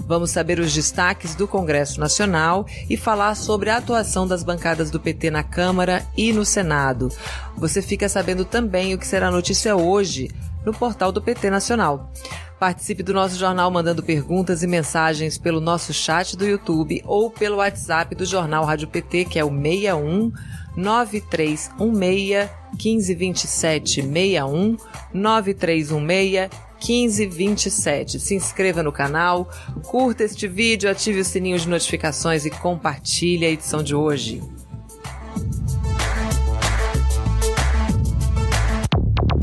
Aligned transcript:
Vamos 0.07 0.31
saber 0.31 0.59
os 0.59 0.73
destaques 0.73 1.35
do 1.35 1.47
Congresso 1.47 2.01
Nacional 2.01 2.67
e 2.89 2.97
falar 2.97 3.35
sobre 3.35 3.71
a 3.71 3.77
atuação 3.77 4.27
das 4.27 4.43
bancadas 4.43 4.91
do 4.91 4.99
PT 4.99 5.31
na 5.31 5.43
Câmara 5.43 6.05
e 6.17 6.33
no 6.33 6.45
Senado. 6.45 7.11
Você 7.57 7.83
fica 7.83 8.09
sabendo 8.09 8.45
também 8.45 8.95
o 8.95 8.99
que 8.99 9.07
será 9.07 9.31
notícia 9.31 9.77
hoje 9.77 10.31
no 10.65 10.73
portal 10.73 11.13
do 11.13 11.21
PT 11.21 11.51
Nacional. 11.51 12.11
Participe 12.59 13.05
do 13.05 13.15
nosso 13.15 13.39
jornal 13.39 13.71
mandando 13.71 14.03
perguntas 14.03 14.65
e 14.65 14.67
mensagens 14.67 15.39
pelo 15.39 15.61
nosso 15.61 15.93
chat 15.93 16.37
do 16.37 16.45
YouTube 16.45 17.01
ou 17.05 17.31
pelo 17.31 17.59
WhatsApp 17.59 18.15
do 18.17 18.27
Jornal 18.27 18.65
Rádio 18.65 18.89
PT, 18.89 19.27
que 19.27 19.39
é 19.39 19.45
o 19.45 19.51
61 19.51 20.33
9316 20.79 21.71
1527 21.79 24.03
61 24.03 24.77
9316 25.13 26.51
1527. 26.81 28.21
Se 28.21 28.37
inscreva 28.37 28.83
no 28.83 28.93
canal, 28.93 29.51
curta 29.83 30.23
este 30.23 30.47
vídeo, 30.47 30.89
ative 30.89 31.21
o 31.21 31.25
sininho 31.25 31.59
de 31.59 31.69
notificações 31.69 32.47
e 32.47 32.51
compartilhe 32.51 33.45
a 33.45 33.51
edição 33.51 33.83
de 33.83 33.95
hoje. 33.95 34.41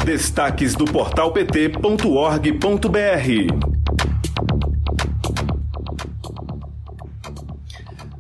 Destaques 0.05 0.75
do 0.75 0.85
portal 0.85 1.33
pt.org.br 1.33 2.55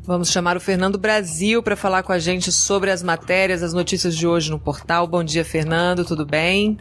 Vamos 0.05 0.29
chamar 0.29 0.55
o 0.55 0.59
Fernando 0.59 0.99
Brasil 0.99 1.63
para 1.63 1.75
falar 1.75 2.03
com 2.03 2.11
a 2.11 2.19
gente 2.19 2.51
sobre 2.51 2.91
as 2.91 3.01
matérias, 3.01 3.63
as 3.63 3.73
notícias 3.73 4.15
de 4.15 4.27
hoje 4.27 4.51
no 4.51 4.59
portal. 4.59 5.07
Bom 5.07 5.23
dia, 5.23 5.43
Fernando, 5.43 6.05
tudo 6.05 6.23
bem? 6.23 6.77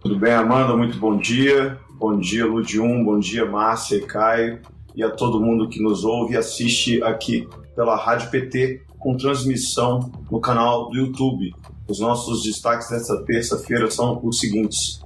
Tudo 0.00 0.18
bem, 0.18 0.32
Amanda? 0.32 0.76
Muito 0.76 0.98
bom 0.98 1.16
dia. 1.16 1.78
Bom 1.96 2.18
dia, 2.18 2.44
Ludium. 2.44 3.04
Bom 3.04 3.20
dia, 3.20 3.46
Márcia 3.46 3.98
e 3.98 4.00
Caio. 4.00 4.58
E 4.96 5.04
a 5.04 5.10
todo 5.10 5.40
mundo 5.40 5.68
que 5.68 5.80
nos 5.80 6.04
ouve 6.04 6.34
e 6.34 6.36
assiste 6.36 7.00
aqui 7.04 7.48
pela 7.76 7.94
Rádio 7.94 8.28
PT 8.28 8.82
com 8.98 9.16
transmissão 9.16 10.10
no 10.28 10.40
canal 10.40 10.90
do 10.90 10.96
YouTube. 10.96 11.54
Os 11.86 12.00
nossos 12.00 12.42
destaques 12.42 12.90
desta 12.90 13.16
terça-feira 13.22 13.88
são 13.88 14.20
os 14.24 14.40
seguintes. 14.40 15.00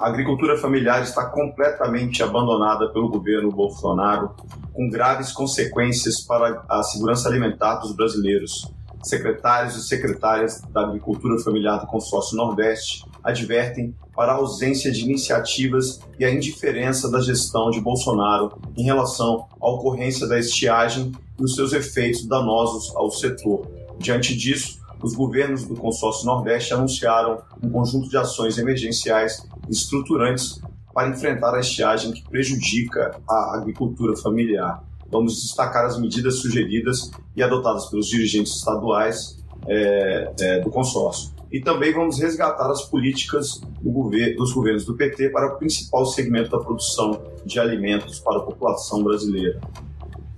A 0.00 0.06
agricultura 0.06 0.56
familiar 0.56 1.02
está 1.02 1.26
completamente 1.26 2.22
abandonada 2.22 2.88
pelo 2.88 3.10
governo 3.10 3.52
Bolsonaro, 3.52 4.34
com 4.72 4.88
graves 4.88 5.30
consequências 5.30 6.22
para 6.22 6.64
a 6.70 6.82
segurança 6.82 7.28
alimentar 7.28 7.74
dos 7.80 7.94
brasileiros. 7.94 8.66
Secretários 9.02 9.76
e 9.76 9.86
secretárias 9.86 10.62
da 10.72 10.86
Agricultura 10.86 11.38
Familiar 11.40 11.80
do 11.80 11.86
Consórcio 11.86 12.34
Nordeste 12.34 13.04
advertem 13.22 13.94
para 14.16 14.32
a 14.32 14.36
ausência 14.36 14.90
de 14.90 15.02
iniciativas 15.02 16.00
e 16.18 16.24
a 16.24 16.32
indiferença 16.32 17.10
da 17.10 17.20
gestão 17.20 17.70
de 17.70 17.78
Bolsonaro 17.78 18.58
em 18.78 18.82
relação 18.82 19.48
à 19.60 19.68
ocorrência 19.68 20.26
da 20.26 20.38
estiagem 20.38 21.12
e 21.38 21.44
os 21.44 21.54
seus 21.54 21.74
efeitos 21.74 22.26
danosos 22.26 22.90
ao 22.96 23.10
setor. 23.10 23.66
Diante 23.98 24.34
disso, 24.34 24.80
os 25.02 25.14
governos 25.14 25.66
do 25.66 25.74
Consórcio 25.74 26.24
Nordeste 26.24 26.72
anunciaram 26.72 27.42
um 27.62 27.70
conjunto 27.70 28.08
de 28.08 28.16
ações 28.16 28.56
emergenciais 28.56 29.46
estruturantes 29.70 30.60
para 30.92 31.08
enfrentar 31.08 31.54
a 31.54 31.60
estiagem 31.60 32.12
que 32.12 32.22
prejudica 32.28 33.20
a 33.28 33.56
agricultura 33.56 34.16
familiar. 34.16 34.82
Vamos 35.10 35.42
destacar 35.42 35.86
as 35.86 35.98
medidas 35.98 36.36
sugeridas 36.36 37.10
e 37.34 37.42
adotadas 37.42 37.86
pelos 37.86 38.08
dirigentes 38.08 38.56
estaduais 38.56 39.42
é, 39.66 40.32
é, 40.40 40.60
do 40.60 40.70
consórcio. 40.70 41.30
E 41.50 41.60
também 41.60 41.92
vamos 41.92 42.20
resgatar 42.20 42.70
as 42.70 42.82
políticas 42.82 43.60
do 43.80 43.90
governo, 43.90 44.36
dos 44.36 44.52
governos 44.52 44.84
do 44.84 44.96
PT 44.96 45.30
para 45.30 45.54
o 45.54 45.58
principal 45.58 46.06
segmento 46.06 46.50
da 46.50 46.58
produção 46.58 47.20
de 47.44 47.58
alimentos 47.58 48.20
para 48.20 48.38
a 48.38 48.42
população 48.42 49.02
brasileira. 49.02 49.60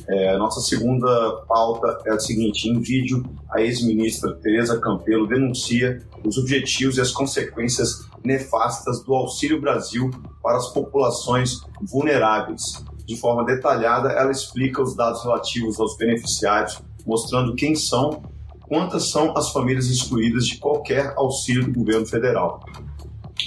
É, 0.09 0.37
nossa 0.37 0.61
segunda 0.61 1.43
pauta 1.47 1.99
é 2.07 2.13
a 2.13 2.19
seguinte: 2.19 2.69
em 2.69 2.81
vídeo, 2.81 3.25
a 3.51 3.61
ex-ministra 3.61 4.35
Tereza 4.35 4.81
Campelo 4.81 5.27
denuncia 5.27 6.01
os 6.25 6.39
objetivos 6.39 6.97
e 6.97 7.01
as 7.01 7.11
consequências 7.11 8.07
nefastas 8.25 9.03
do 9.03 9.15
Auxílio 9.15 9.61
Brasil 9.61 10.11
para 10.43 10.57
as 10.57 10.69
populações 10.69 11.61
vulneráveis. 11.81 12.85
De 13.05 13.17
forma 13.17 13.45
detalhada, 13.45 14.11
ela 14.11 14.31
explica 14.31 14.81
os 14.81 14.95
dados 14.95 15.23
relativos 15.23 15.79
aos 15.81 15.97
beneficiários, 15.97 16.81
mostrando 17.05 17.55
quem 17.55 17.75
são, 17.75 18.23
quantas 18.61 19.11
são 19.11 19.37
as 19.37 19.51
famílias 19.51 19.87
excluídas 19.87 20.47
de 20.47 20.59
qualquer 20.59 21.13
auxílio 21.17 21.65
do 21.65 21.73
governo 21.73 22.07
federal. 22.07 22.61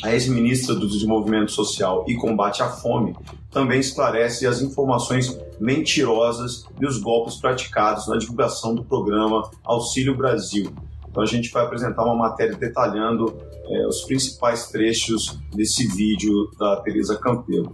A 0.04 0.14
ex-ministra 0.14 0.76
do 0.76 0.88
Desenvolvimento 0.88 1.52
Social 1.52 2.06
e 2.08 2.16
Combate 2.16 2.62
à 2.62 2.70
Fome 2.70 3.16
também 3.50 3.80
esclarece 3.80 4.46
as 4.46 4.62
informações 4.62 5.38
mentirosas 5.60 6.66
e 6.80 6.86
os 6.86 7.00
golpes 7.00 7.38
praticados 7.38 8.08
na 8.08 8.18
divulgação 8.18 8.76
do 8.76 8.84
programa 8.84 9.50
Auxílio 9.64 10.16
Brasil. 10.16 10.72
Então 11.16 11.24
a 11.24 11.28
gente 11.28 11.50
vai 11.50 11.64
apresentar 11.64 12.04
uma 12.04 12.14
matéria 12.14 12.58
detalhando 12.58 13.38
é, 13.70 13.88
os 13.88 14.02
principais 14.02 14.68
trechos 14.68 15.40
desse 15.56 15.88
vídeo 15.88 16.52
da 16.60 16.76
Teresa 16.82 17.18
Campelo. 17.18 17.74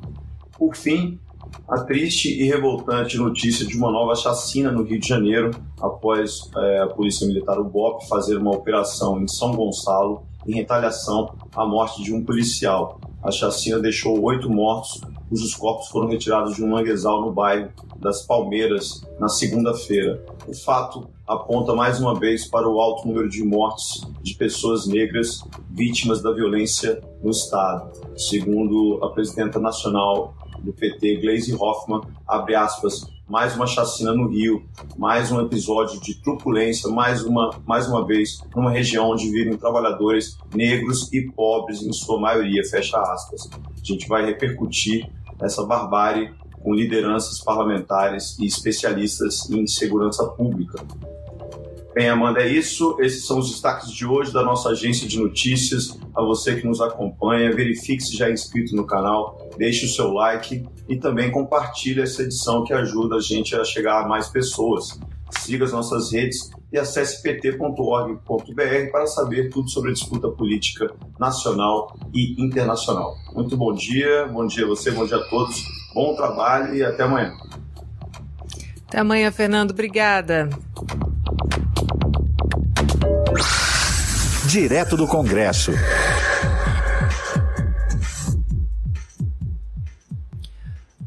Por 0.56 0.75
fim, 0.75 1.19
a 1.68 1.79
triste 1.79 2.29
e 2.29 2.44
revoltante 2.44 3.18
notícia 3.18 3.66
de 3.66 3.75
uma 3.75 3.91
nova 3.91 4.13
chacina 4.13 4.72
no 4.72 4.84
Rio 4.84 5.00
de 5.00 5.07
Janeiro, 5.07 5.50
após 5.81 6.52
é, 6.56 6.81
a 6.81 6.88
Polícia 6.88 7.25
Militar, 7.25 7.57
o 7.57 7.63
BOP, 7.63 8.07
fazer 8.07 8.38
uma 8.38 8.52
operação 8.52 9.19
em 9.19 9.28
São 9.28 9.56
Gonçalo 9.56 10.22
em 10.46 10.53
retaliação 10.53 11.34
à 11.56 11.66
morte 11.66 12.03
de 12.03 12.13
um 12.13 12.23
policial. 12.23 13.02
A 13.23 13.31
chacina 13.31 13.79
deixou 13.79 14.22
oito 14.22 14.52
mortos, 14.52 15.02
cujos 15.31 15.55
corpos 15.55 15.87
foram 15.87 16.09
retirados 16.09 16.57
de 16.57 16.61
um 16.61 16.67
manguezal 16.67 17.21
no 17.21 17.31
bairro 17.31 17.71
das 17.95 18.23
Palmeiras 18.23 19.01
na 19.17 19.29
segunda-feira. 19.29 20.21
O 20.45 20.53
fato 20.53 21.07
aponta 21.25 21.73
mais 21.73 22.01
uma 22.01 22.19
vez 22.19 22.45
para 22.45 22.67
o 22.67 22.81
alto 22.81 23.07
número 23.07 23.29
de 23.29 23.41
mortes 23.41 24.05
de 24.22 24.35
pessoas 24.35 24.85
negras 24.85 25.41
vítimas 25.69 26.22
da 26.22 26.33
violência 26.33 27.01
no 27.23 27.31
Estado. 27.31 27.97
Segundo 28.17 28.99
a 29.01 29.09
presidenta 29.11 29.57
nacional 29.57 30.33
do 30.59 30.73
PT, 30.73 31.22
Gleisi 31.22 31.55
Hoffmann, 31.55 32.01
abre 32.27 32.53
aspas, 32.53 33.09
mais 33.25 33.55
uma 33.55 33.66
chacina 33.66 34.13
no 34.13 34.27
Rio, 34.27 34.66
mais 34.97 35.31
um 35.31 35.39
episódio 35.39 36.01
de 36.01 36.16
truculência, 36.16 36.89
mais 36.89 37.23
uma, 37.23 37.51
mais 37.66 37.87
uma 37.87 38.05
vez, 38.05 38.43
numa 38.53 38.69
região 38.69 39.09
onde 39.09 39.31
vivem 39.31 39.55
trabalhadores 39.55 40.37
negros 40.53 41.11
e 41.13 41.22
pobres, 41.31 41.81
em 41.81 41.93
sua 41.93 42.19
maioria, 42.19 42.61
fecha 42.66 42.99
aspas. 42.99 43.49
A 43.53 43.84
gente 43.84 44.05
vai 44.09 44.25
repercutir 44.25 45.09
essa 45.41 45.66
barbárie 45.66 46.32
com 46.61 46.73
lideranças 46.73 47.40
parlamentares 47.40 48.38
e 48.40 48.46
especialistas 48.46 49.49
em 49.49 49.66
segurança 49.66 50.26
pública. 50.28 50.84
Bem, 51.93 52.08
Amanda, 52.08 52.41
é 52.41 52.47
isso. 52.47 52.96
Esses 53.02 53.26
são 53.26 53.40
os 53.40 53.52
destaques 53.52 53.91
de 53.91 54.05
hoje 54.05 54.32
da 54.32 54.41
nossa 54.43 54.70
agência 54.70 55.05
de 55.05 55.20
notícias. 55.20 55.99
A 56.16 56.22
você 56.22 56.55
que 56.55 56.66
nos 56.66 56.79
acompanha, 56.79 57.53
verifique 57.53 58.02
se 58.02 58.16
já 58.16 58.29
é 58.29 58.32
inscrito 58.32 58.76
no 58.76 58.85
canal, 58.85 59.49
deixe 59.58 59.85
o 59.85 59.90
seu 59.90 60.14
like 60.14 60.66
e 60.88 60.96
também 60.96 61.29
compartilhe 61.29 62.02
essa 62.02 62.23
edição 62.23 62.64
que 62.64 62.73
ajuda 62.73 63.16
a 63.16 63.20
gente 63.20 63.55
a 63.55 63.64
chegar 63.66 64.03
a 64.03 64.08
mais 64.08 64.29
pessoas. 64.29 64.99
Siga 65.39 65.66
as 65.66 65.72
nossas 65.72 66.11
redes 66.11 66.49
e 66.72 66.78
acesse 66.78 67.22
pt.org.br 67.22 68.91
para 68.91 69.07
saber 69.07 69.49
tudo 69.49 69.69
sobre 69.69 69.91
a 69.91 69.93
disputa 69.93 70.29
política 70.29 70.93
nacional 71.19 71.95
e 72.13 72.41
internacional. 72.41 73.16
Muito 73.33 73.57
bom 73.57 73.73
dia, 73.73 74.28
bom 74.28 74.45
dia 74.45 74.66
a 74.66 74.67
você, 74.67 74.91
bom 74.91 75.05
dia 75.05 75.17
a 75.17 75.29
todos, 75.29 75.63
bom 75.93 76.16
trabalho 76.16 76.75
e 76.75 76.83
até 76.83 77.03
amanhã. 77.03 77.33
Até 78.87 78.99
amanhã, 78.99 79.31
Fernando. 79.31 79.72
Obrigada. 79.72 80.49
Direto 84.45 84.97
do 84.97 85.07
Congresso. 85.07 85.72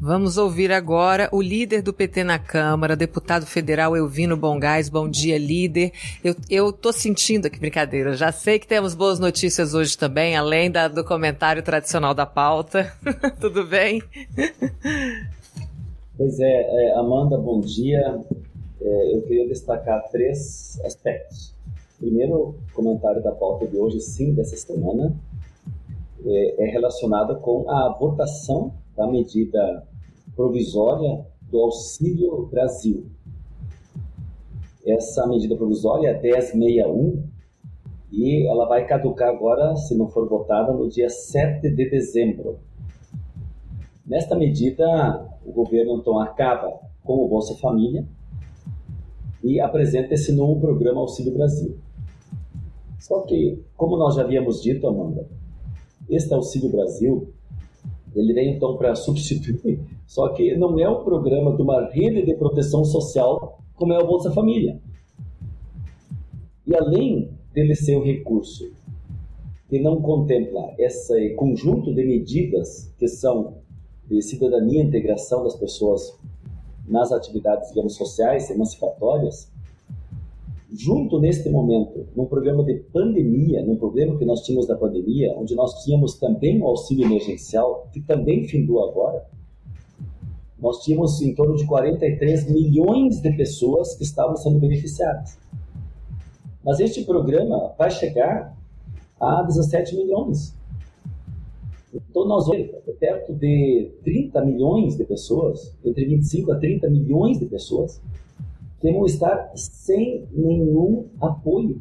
Vamos 0.06 0.36
ouvir 0.36 0.70
agora 0.70 1.30
o 1.32 1.40
líder 1.40 1.80
do 1.80 1.90
PT 1.90 2.24
na 2.24 2.38
Câmara, 2.38 2.94
deputado 2.94 3.46
federal 3.46 3.96
Elvino 3.96 4.36
Bongás. 4.36 4.90
Bom 4.90 5.08
dia, 5.08 5.38
líder. 5.38 5.92
Eu, 6.22 6.36
eu 6.50 6.70
tô 6.74 6.92
sentindo 6.92 7.46
aqui, 7.46 7.58
brincadeira, 7.58 8.12
já 8.12 8.30
sei 8.30 8.58
que 8.58 8.66
temos 8.66 8.94
boas 8.94 9.18
notícias 9.18 9.72
hoje 9.72 9.96
também, 9.96 10.36
além 10.36 10.70
da, 10.70 10.88
do 10.88 11.02
comentário 11.02 11.62
tradicional 11.62 12.12
da 12.12 12.26
pauta. 12.26 12.92
Tudo 13.40 13.66
bem? 13.66 14.02
Pois 16.18 16.38
é, 16.38 16.90
é, 16.90 16.98
Amanda, 16.98 17.38
bom 17.38 17.60
dia. 17.60 18.20
É, 18.82 19.16
eu 19.16 19.22
queria 19.22 19.48
destacar 19.48 20.06
três 20.10 20.78
aspectos. 20.84 21.54
Primeiro, 21.98 22.34
o 22.34 22.54
comentário 22.74 23.22
da 23.22 23.32
pauta 23.32 23.66
de 23.66 23.78
hoje, 23.78 24.00
sim, 24.00 24.34
dessa 24.34 24.54
semana, 24.54 25.16
é, 26.26 26.64
é 26.66 26.70
relacionado 26.72 27.40
com 27.40 27.64
a 27.70 27.96
votação 27.98 28.70
da 28.94 29.06
medida 29.06 29.93
provisória 30.34 31.24
do 31.42 31.60
Auxílio 31.60 32.46
Brasil. 32.46 33.06
Essa 34.86 35.26
medida 35.26 35.56
provisória 35.56 36.08
é 36.08 36.20
1061 36.20 37.24
e 38.12 38.46
ela 38.46 38.66
vai 38.66 38.86
caducar 38.86 39.28
agora, 39.28 39.74
se 39.76 39.96
não 39.96 40.08
for 40.08 40.28
votada, 40.28 40.72
no 40.72 40.88
dia 40.88 41.08
7 41.08 41.68
de 41.70 41.90
dezembro. 41.90 42.58
Nesta 44.06 44.36
medida, 44.36 45.26
o 45.44 45.52
governo 45.52 45.96
então 45.96 46.18
acaba 46.20 46.78
com 47.02 47.24
o 47.24 47.28
Bolsa 47.28 47.54
Família 47.56 48.06
e 49.42 49.60
apresenta 49.60 50.14
esse 50.14 50.32
novo 50.32 50.60
programa 50.60 51.00
Auxílio 51.00 51.32
Brasil. 51.32 51.76
Só 52.98 53.20
que, 53.22 53.62
como 53.76 53.96
nós 53.96 54.14
já 54.14 54.22
havíamos 54.22 54.62
dito, 54.62 54.86
Amanda, 54.86 55.26
este 56.08 56.32
Auxílio 56.32 56.70
Brasil 56.70 57.33
ele 58.14 58.32
vem 58.32 58.56
então 58.56 58.76
para 58.76 58.94
substituir, 58.94 59.80
só 60.06 60.28
que 60.28 60.56
não 60.56 60.78
é 60.78 60.88
um 60.88 61.02
programa 61.02 61.56
de 61.56 61.62
uma 61.62 61.86
rede 61.88 62.24
de 62.24 62.34
proteção 62.34 62.84
social 62.84 63.58
como 63.74 63.92
é 63.92 63.98
o 63.98 64.06
Bolsa 64.06 64.30
Família. 64.30 64.80
E 66.66 66.74
além 66.74 67.30
dele 67.52 67.74
ser 67.74 67.96
um 67.96 68.04
recurso 68.04 68.72
que 69.68 69.78
não 69.80 70.00
contempla 70.00 70.74
esse 70.78 71.30
conjunto 71.30 71.94
de 71.94 72.04
medidas 72.04 72.92
que 72.98 73.08
são 73.08 73.54
de 74.08 74.20
cidadania 74.22 74.82
e 74.82 74.86
integração 74.86 75.42
das 75.42 75.56
pessoas 75.56 76.18
nas 76.86 77.10
atividades, 77.12 77.70
digamos, 77.70 77.96
sociais, 77.96 78.50
emancipatórias, 78.50 79.50
junto 80.74 81.20
neste 81.20 81.48
momento, 81.48 82.08
num 82.16 82.26
programa 82.26 82.64
de 82.64 82.74
pandemia, 82.92 83.64
num 83.64 83.76
problema 83.76 84.18
que 84.18 84.24
nós 84.24 84.40
tínhamos 84.42 84.66
da 84.66 84.76
pandemia, 84.76 85.32
onde 85.36 85.54
nós 85.54 85.84
tínhamos 85.84 86.18
também 86.18 86.60
o 86.60 86.66
auxílio 86.66 87.06
emergencial, 87.06 87.88
que 87.92 88.00
também 88.00 88.44
findou 88.48 88.82
agora, 88.88 89.24
nós 90.58 90.82
tínhamos 90.82 91.22
em 91.22 91.32
torno 91.34 91.54
de 91.56 91.64
43 91.66 92.50
milhões 92.50 93.20
de 93.20 93.30
pessoas 93.36 93.94
que 93.94 94.02
estavam 94.02 94.36
sendo 94.36 94.58
beneficiadas. 94.58 95.38
Mas 96.64 96.80
este 96.80 97.04
programa 97.04 97.72
vai 97.78 97.90
chegar 97.90 98.56
a 99.20 99.42
17 99.42 99.94
milhões. 99.94 100.56
Então, 101.92 102.26
nós 102.26 102.46
vamos 102.46 102.68
perto 102.98 103.32
de 103.34 103.92
30 104.02 104.44
milhões 104.44 104.96
de 104.96 105.04
pessoas, 105.04 105.76
entre 105.84 106.04
25 106.06 106.50
a 106.50 106.56
30 106.56 106.90
milhões 106.90 107.38
de 107.38 107.46
pessoas, 107.46 108.00
vão 108.92 109.06
estar 109.06 109.52
sem 109.54 110.28
nenhum 110.32 111.08
apoio. 111.20 111.80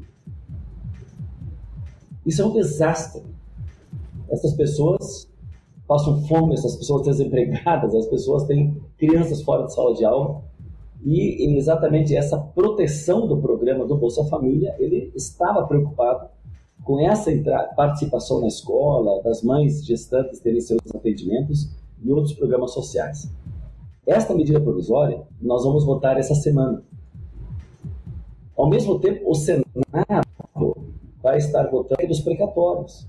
Isso 2.25 2.41
é 2.41 2.45
um 2.45 2.53
desastre. 2.53 3.21
Essas 4.29 4.53
pessoas 4.53 5.29
passam 5.87 6.21
fome, 6.27 6.53
essas 6.53 6.75
pessoas 6.75 7.03
desempregadas, 7.03 7.93
as 7.93 8.07
pessoas 8.07 8.45
têm 8.45 8.81
crianças 8.97 9.41
fora 9.41 9.65
de 9.65 9.73
sala 9.73 9.93
de 9.93 10.05
aula. 10.05 10.41
E 11.05 11.57
exatamente 11.57 12.15
essa 12.15 12.37
proteção 12.37 13.27
do 13.27 13.37
programa 13.37 13.85
do 13.85 13.97
Bolsa 13.97 14.23
Família, 14.25 14.73
ele 14.79 15.11
estava 15.13 15.67
preocupado 15.67 16.29
com 16.83 16.99
essa 16.99 17.31
participação 17.75 18.39
na 18.39 18.47
escola, 18.47 19.21
das 19.21 19.43
mães 19.43 19.85
gestantes 19.85 20.39
terem 20.39 20.61
seus 20.61 20.79
atendimentos 20.93 21.69
e 22.01 22.11
outros 22.11 22.33
programas 22.33 22.71
sociais. 22.71 23.29
Esta 24.05 24.33
medida 24.33 24.59
provisória 24.59 25.21
nós 25.41 25.63
vamos 25.63 25.85
votar 25.85 26.17
essa 26.17 26.35
semana. 26.35 26.83
Ao 28.63 28.69
mesmo 28.69 28.97
tempo, 28.97 29.29
o 29.29 29.35
Senado 29.35 29.65
vai 31.21 31.37
estar 31.37 31.63
votando 31.63 32.09
os 32.09 32.21
precatórios. 32.21 33.05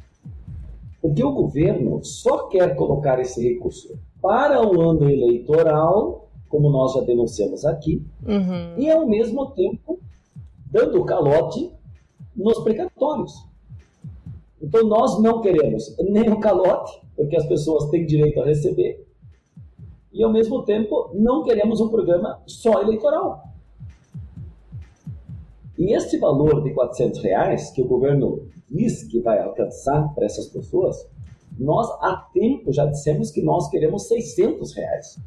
Porque 1.00 1.22
o 1.22 1.30
governo 1.30 2.04
só 2.04 2.48
quer 2.48 2.74
colocar 2.74 3.20
esse 3.20 3.40
recurso 3.40 3.96
para 4.20 4.60
o 4.66 4.80
ano 4.80 5.08
eleitoral, 5.08 6.28
como 6.48 6.70
nós 6.70 6.94
já 6.94 7.02
denunciamos 7.02 7.64
aqui, 7.64 8.04
uhum. 8.26 8.76
e 8.76 8.90
ao 8.90 9.06
mesmo 9.06 9.52
tempo 9.52 10.00
dando 10.72 11.04
calote 11.04 11.70
nos 12.34 12.58
precatórios. 12.64 13.46
Então 14.60 14.82
nós 14.88 15.22
não 15.22 15.40
queremos 15.40 15.94
nem 16.00 16.30
o 16.30 16.40
calote, 16.40 17.00
porque 17.14 17.36
as 17.36 17.46
pessoas 17.46 17.88
têm 17.90 18.04
direito 18.04 18.40
a 18.40 18.44
receber, 18.44 19.06
e 20.12 20.20
ao 20.20 20.32
mesmo 20.32 20.64
tempo 20.64 21.10
não 21.14 21.44
queremos 21.44 21.80
um 21.80 21.90
programa 21.90 22.42
só 22.44 22.82
eleitoral. 22.82 23.53
E 25.84 25.92
este 25.92 26.16
valor 26.16 26.62
de 26.62 26.72
400 26.72 27.20
reais 27.20 27.70
que 27.70 27.82
o 27.82 27.86
governo 27.86 28.46
diz 28.70 29.04
que 29.04 29.20
vai 29.20 29.38
alcançar 29.38 30.14
para 30.14 30.24
essas 30.24 30.46
pessoas, 30.48 31.06
nós 31.58 31.86
há 32.00 32.26
tempo 32.32 32.72
já 32.72 32.86
dissemos 32.86 33.30
que 33.30 33.42
nós 33.42 33.68
queremos 33.68 34.08
600 34.08 34.74
reais. 34.74 35.18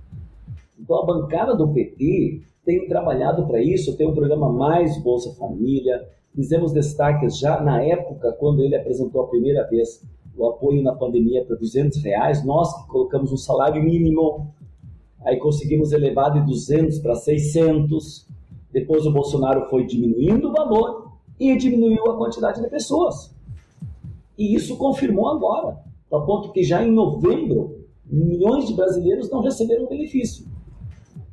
Então 0.80 0.98
a 0.98 1.06
bancada 1.06 1.56
do 1.56 1.68
PT 1.68 2.42
tem 2.66 2.88
trabalhado 2.88 3.46
para 3.46 3.62
isso, 3.62 3.96
tem 3.98 4.08
um 4.08 4.16
programa 4.16 4.52
Mais 4.52 4.98
Bolsa 5.04 5.32
Família, 5.36 6.10
fizemos 6.34 6.74
destaques 6.74 7.38
já 7.38 7.62
na 7.62 7.84
época, 7.84 8.32
quando 8.40 8.64
ele 8.64 8.76
apresentou 8.76 9.22
a 9.22 9.28
primeira 9.28 9.64
vez 9.70 10.04
o 10.36 10.48
apoio 10.48 10.82
na 10.82 10.96
pandemia 10.96 11.46
para 11.46 11.56
200 11.56 12.02
reais, 12.02 12.44
nós 12.44 12.74
que 12.82 12.88
colocamos 12.88 13.32
um 13.32 13.38
salário 13.38 13.84
mínimo, 13.84 14.52
aí 15.24 15.38
conseguimos 15.38 15.92
elevar 15.92 16.34
de 16.34 16.44
200 16.48 16.98
para 16.98 17.14
600, 17.14 18.26
depois 18.72 19.06
o 19.06 19.12
Bolsonaro 19.12 19.70
foi 19.70 19.86
diminuindo 19.86 20.50
o 20.50 20.52
valor 20.52 21.14
e 21.40 21.56
diminuiu 21.56 22.10
a 22.12 22.18
quantidade 22.18 22.62
de 22.62 22.70
pessoas. 22.70 23.34
E 24.38 24.54
isso 24.54 24.78
confirmou 24.78 25.28
agora, 25.30 25.80
a 26.12 26.20
ponto 26.20 26.52
que 26.52 26.64
já 26.64 26.84
em 26.84 26.92
novembro, 26.92 27.86
milhões 28.06 28.68
de 28.68 28.74
brasileiros 28.74 29.30
não 29.30 29.42
receberam 29.42 29.88
benefício. 29.88 30.46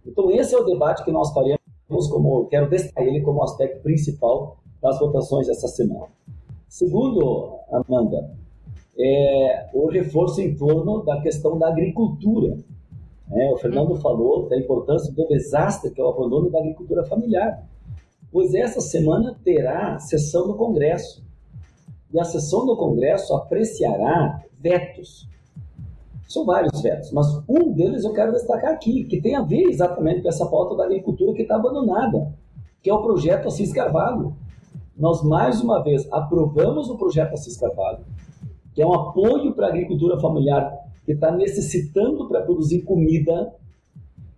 Então 0.07 0.31
esse 0.31 0.55
é 0.55 0.59
o 0.59 0.65
debate 0.65 1.05
que 1.05 1.13
nós 1.13 1.33
faremos, 1.33 1.59
como 2.11 2.47
quero 2.47 2.69
destacar 2.69 3.07
ele 3.07 3.21
como 3.21 3.43
aspecto 3.43 3.83
principal 3.83 4.59
das 4.81 4.99
votações 4.99 5.47
dessa 5.47 5.69
semana. 5.69 6.07
Segundo, 6.69 7.59
Amanda, 7.71 8.35
é 8.99 9.71
o 9.73 9.89
reforço 9.89 10.41
em 10.41 10.55
torno 10.57 11.03
da 11.03 11.21
questão 11.21 11.59
da 11.59 11.69
agricultura. 11.69 12.59
É, 13.33 13.53
o 13.53 13.57
Fernando 13.57 13.91
uhum. 13.91 14.01
falou 14.01 14.49
da 14.49 14.57
importância 14.57 15.13
do 15.13 15.27
desastre 15.27 15.91
que 15.91 16.01
é 16.01 16.05
o 16.05 16.09
abandono 16.09 16.51
da 16.51 16.59
agricultura 16.59 17.05
familiar. 17.05 17.67
Pois 18.31 18.55
essa 18.55 18.81
semana 18.81 19.37
terá 19.45 19.99
sessão 19.99 20.47
do 20.47 20.55
Congresso. 20.55 21.23
E 22.13 22.19
a 22.19 22.25
sessão 22.25 22.67
do 22.67 22.77
Congresso 22.77 23.35
apreciará 23.35 24.43
vetos. 24.61 25.29
São 26.29 26.45
vários 26.45 26.81
vetos, 26.81 27.13
mas 27.13 27.27
um 27.49 27.73
deles 27.73 28.05
eu 28.05 28.13
quero 28.13 28.33
destacar 28.33 28.73
aqui, 28.73 29.05
que 29.05 29.21
tem 29.21 29.37
a 29.37 29.43
ver 29.43 29.65
exatamente 29.65 30.23
com 30.23 30.29
essa 30.29 30.47
pauta 30.47 30.75
da 30.75 30.85
agricultura 30.85 31.35
que 31.35 31.43
está 31.43 31.57
abandonada, 31.57 32.33
que 32.83 32.91
é 32.91 32.95
o 32.95 33.03
projeto 33.03 33.47
Assis 33.47 33.73
Carvalho. 33.73 34.35
Nós, 34.97 35.23
mais 35.23 35.61
uma 35.61 35.83
vez, 35.83 36.11
aprovamos 36.11 36.89
o 36.89 36.97
projeto 36.97 37.35
Assis 37.35 37.57
Carvalho, 37.57 38.05
que 38.75 38.83
é 38.83 38.87
um 38.87 38.95
apoio 38.95 39.53
para 39.55 39.67
a 39.67 39.71
agricultura 39.71 40.19
familiar 40.19 40.84
que 41.05 41.13
está 41.13 41.31
necessitando 41.31 42.29
para 42.29 42.43
produzir 42.43 42.83
comida 42.83 43.55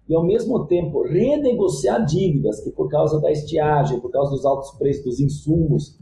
e, 0.09 0.15
ao 0.15 0.25
mesmo 0.25 0.67
tempo, 0.67 1.03
renegociar 1.03 2.05
dívidas 2.05 2.61
que, 2.61 2.71
por 2.71 2.89
causa 2.89 3.21
da 3.21 3.31
estiagem, 3.31 4.01
por 4.01 4.11
causa 4.11 4.31
dos 4.31 4.45
altos 4.45 4.71
preços 4.73 5.05
dos 5.05 5.21
insumos, 5.21 5.99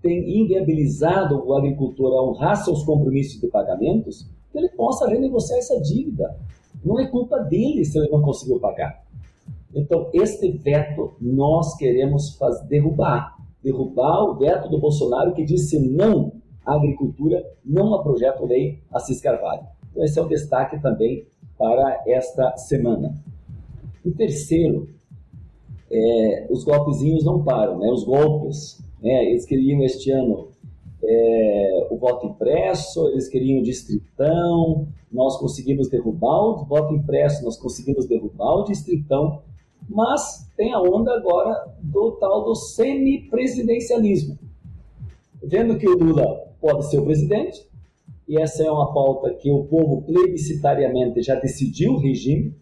tem 0.00 0.42
inviabilizado 0.42 1.42
o 1.46 1.54
agricultor 1.54 2.12
a 2.12 2.22
honrar 2.22 2.56
seus 2.56 2.84
compromissos 2.84 3.40
de 3.40 3.48
pagamentos, 3.48 4.26
que 4.52 4.58
ele 4.58 4.68
possa 4.70 5.08
renegociar 5.08 5.58
essa 5.58 5.80
dívida. 5.80 6.36
Não 6.84 7.00
é 7.00 7.06
culpa 7.06 7.38
dele 7.38 7.84
se 7.84 7.98
ele 7.98 8.10
não 8.10 8.20
conseguiu 8.20 8.60
pagar. 8.60 9.02
Então, 9.74 10.08
este 10.12 10.52
veto 10.52 11.14
nós 11.20 11.76
queremos 11.76 12.38
derrubar. 12.68 13.34
Derrubar 13.62 14.24
o 14.24 14.34
veto 14.34 14.68
do 14.68 14.78
Bolsonaro 14.78 15.32
que 15.32 15.44
disse 15.44 15.78
não 15.78 16.32
à 16.64 16.76
agricultura, 16.76 17.42
não 17.64 17.94
a 17.94 18.02
projeto 18.02 18.44
lei 18.44 18.80
Assis 18.92 19.20
Carvalho. 19.20 19.66
Então, 19.94 20.04
esse 20.04 20.18
é 20.18 20.22
o 20.22 20.28
destaque 20.28 20.80
também 20.82 21.24
para 21.56 22.02
esta 22.04 22.56
semana. 22.56 23.14
O 24.04 24.10
terceiro, 24.10 24.88
é, 25.88 26.48
os 26.50 26.64
golpezinhos 26.64 27.24
não 27.24 27.44
param, 27.44 27.78
né? 27.78 27.88
os 27.90 28.02
golpes. 28.02 28.82
Né? 29.00 29.26
Eles 29.26 29.46
queriam 29.46 29.80
este 29.84 30.10
ano 30.10 30.48
é, 31.00 31.86
o 31.90 31.96
voto 31.96 32.26
impresso, 32.26 33.08
eles 33.08 33.28
queriam 33.28 33.60
o 33.60 33.62
distritão, 33.62 34.88
nós 35.12 35.36
conseguimos 35.38 35.88
derrubar 35.88 36.40
o 36.42 36.64
voto 36.64 36.92
impresso, 36.92 37.44
nós 37.44 37.56
conseguimos 37.56 38.06
derrubar 38.06 38.56
o 38.56 38.64
distritão, 38.64 39.42
mas 39.88 40.50
tem 40.56 40.72
a 40.72 40.80
onda 40.80 41.14
agora 41.14 41.72
do 41.80 42.12
tal 42.12 42.44
do 42.44 42.54
semipresidencialismo. 42.54 44.38
Vendo 45.42 45.76
que 45.76 45.86
o 45.86 45.96
Lula 45.96 46.48
pode 46.60 46.86
ser 46.86 46.98
o 46.98 47.04
presidente, 47.04 47.68
e 48.26 48.40
essa 48.40 48.62
é 48.62 48.70
uma 48.70 48.92
pauta 48.92 49.34
que 49.34 49.50
o 49.50 49.64
povo 49.64 50.02
plebiscitariamente 50.02 51.22
já 51.22 51.34
decidiu 51.34 51.94
o 51.94 51.98
regime, 51.98 52.54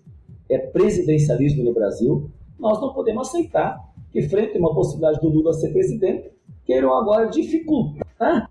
é 0.48 0.58
presidencialismo 0.58 1.62
no 1.62 1.72
Brasil, 1.72 2.30
nós 2.58 2.80
não 2.80 2.92
podemos 2.92 3.28
aceitar 3.28 3.78
que, 4.10 4.22
frente 4.22 4.56
a 4.56 4.60
uma 4.60 4.74
possibilidade 4.74 5.20
do 5.20 5.28
Lula 5.28 5.52
ser 5.52 5.72
presidente, 5.72 6.30
queiram 6.64 6.92
agora 6.96 7.26
dificultar 7.26 8.50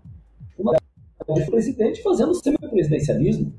uma 0.58 0.74
de 1.34 1.46
presidente 1.46 2.02
fazendo 2.02 2.34
semipresidencialismo 2.34 3.52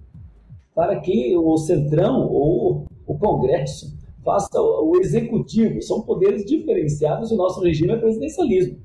para 0.75 0.99
que 0.99 1.35
o 1.37 1.55
Centrão 1.57 2.27
ou 2.29 2.85
o 3.05 3.17
Congresso 3.17 3.97
faça 4.23 4.61
o 4.61 4.97
executivo. 4.99 5.81
São 5.81 6.01
poderes 6.01 6.45
diferenciados 6.45 7.31
e 7.31 7.33
o 7.33 7.37
nosso 7.37 7.61
regime 7.61 7.93
é 7.93 7.97
presidencialismo. 7.97 8.77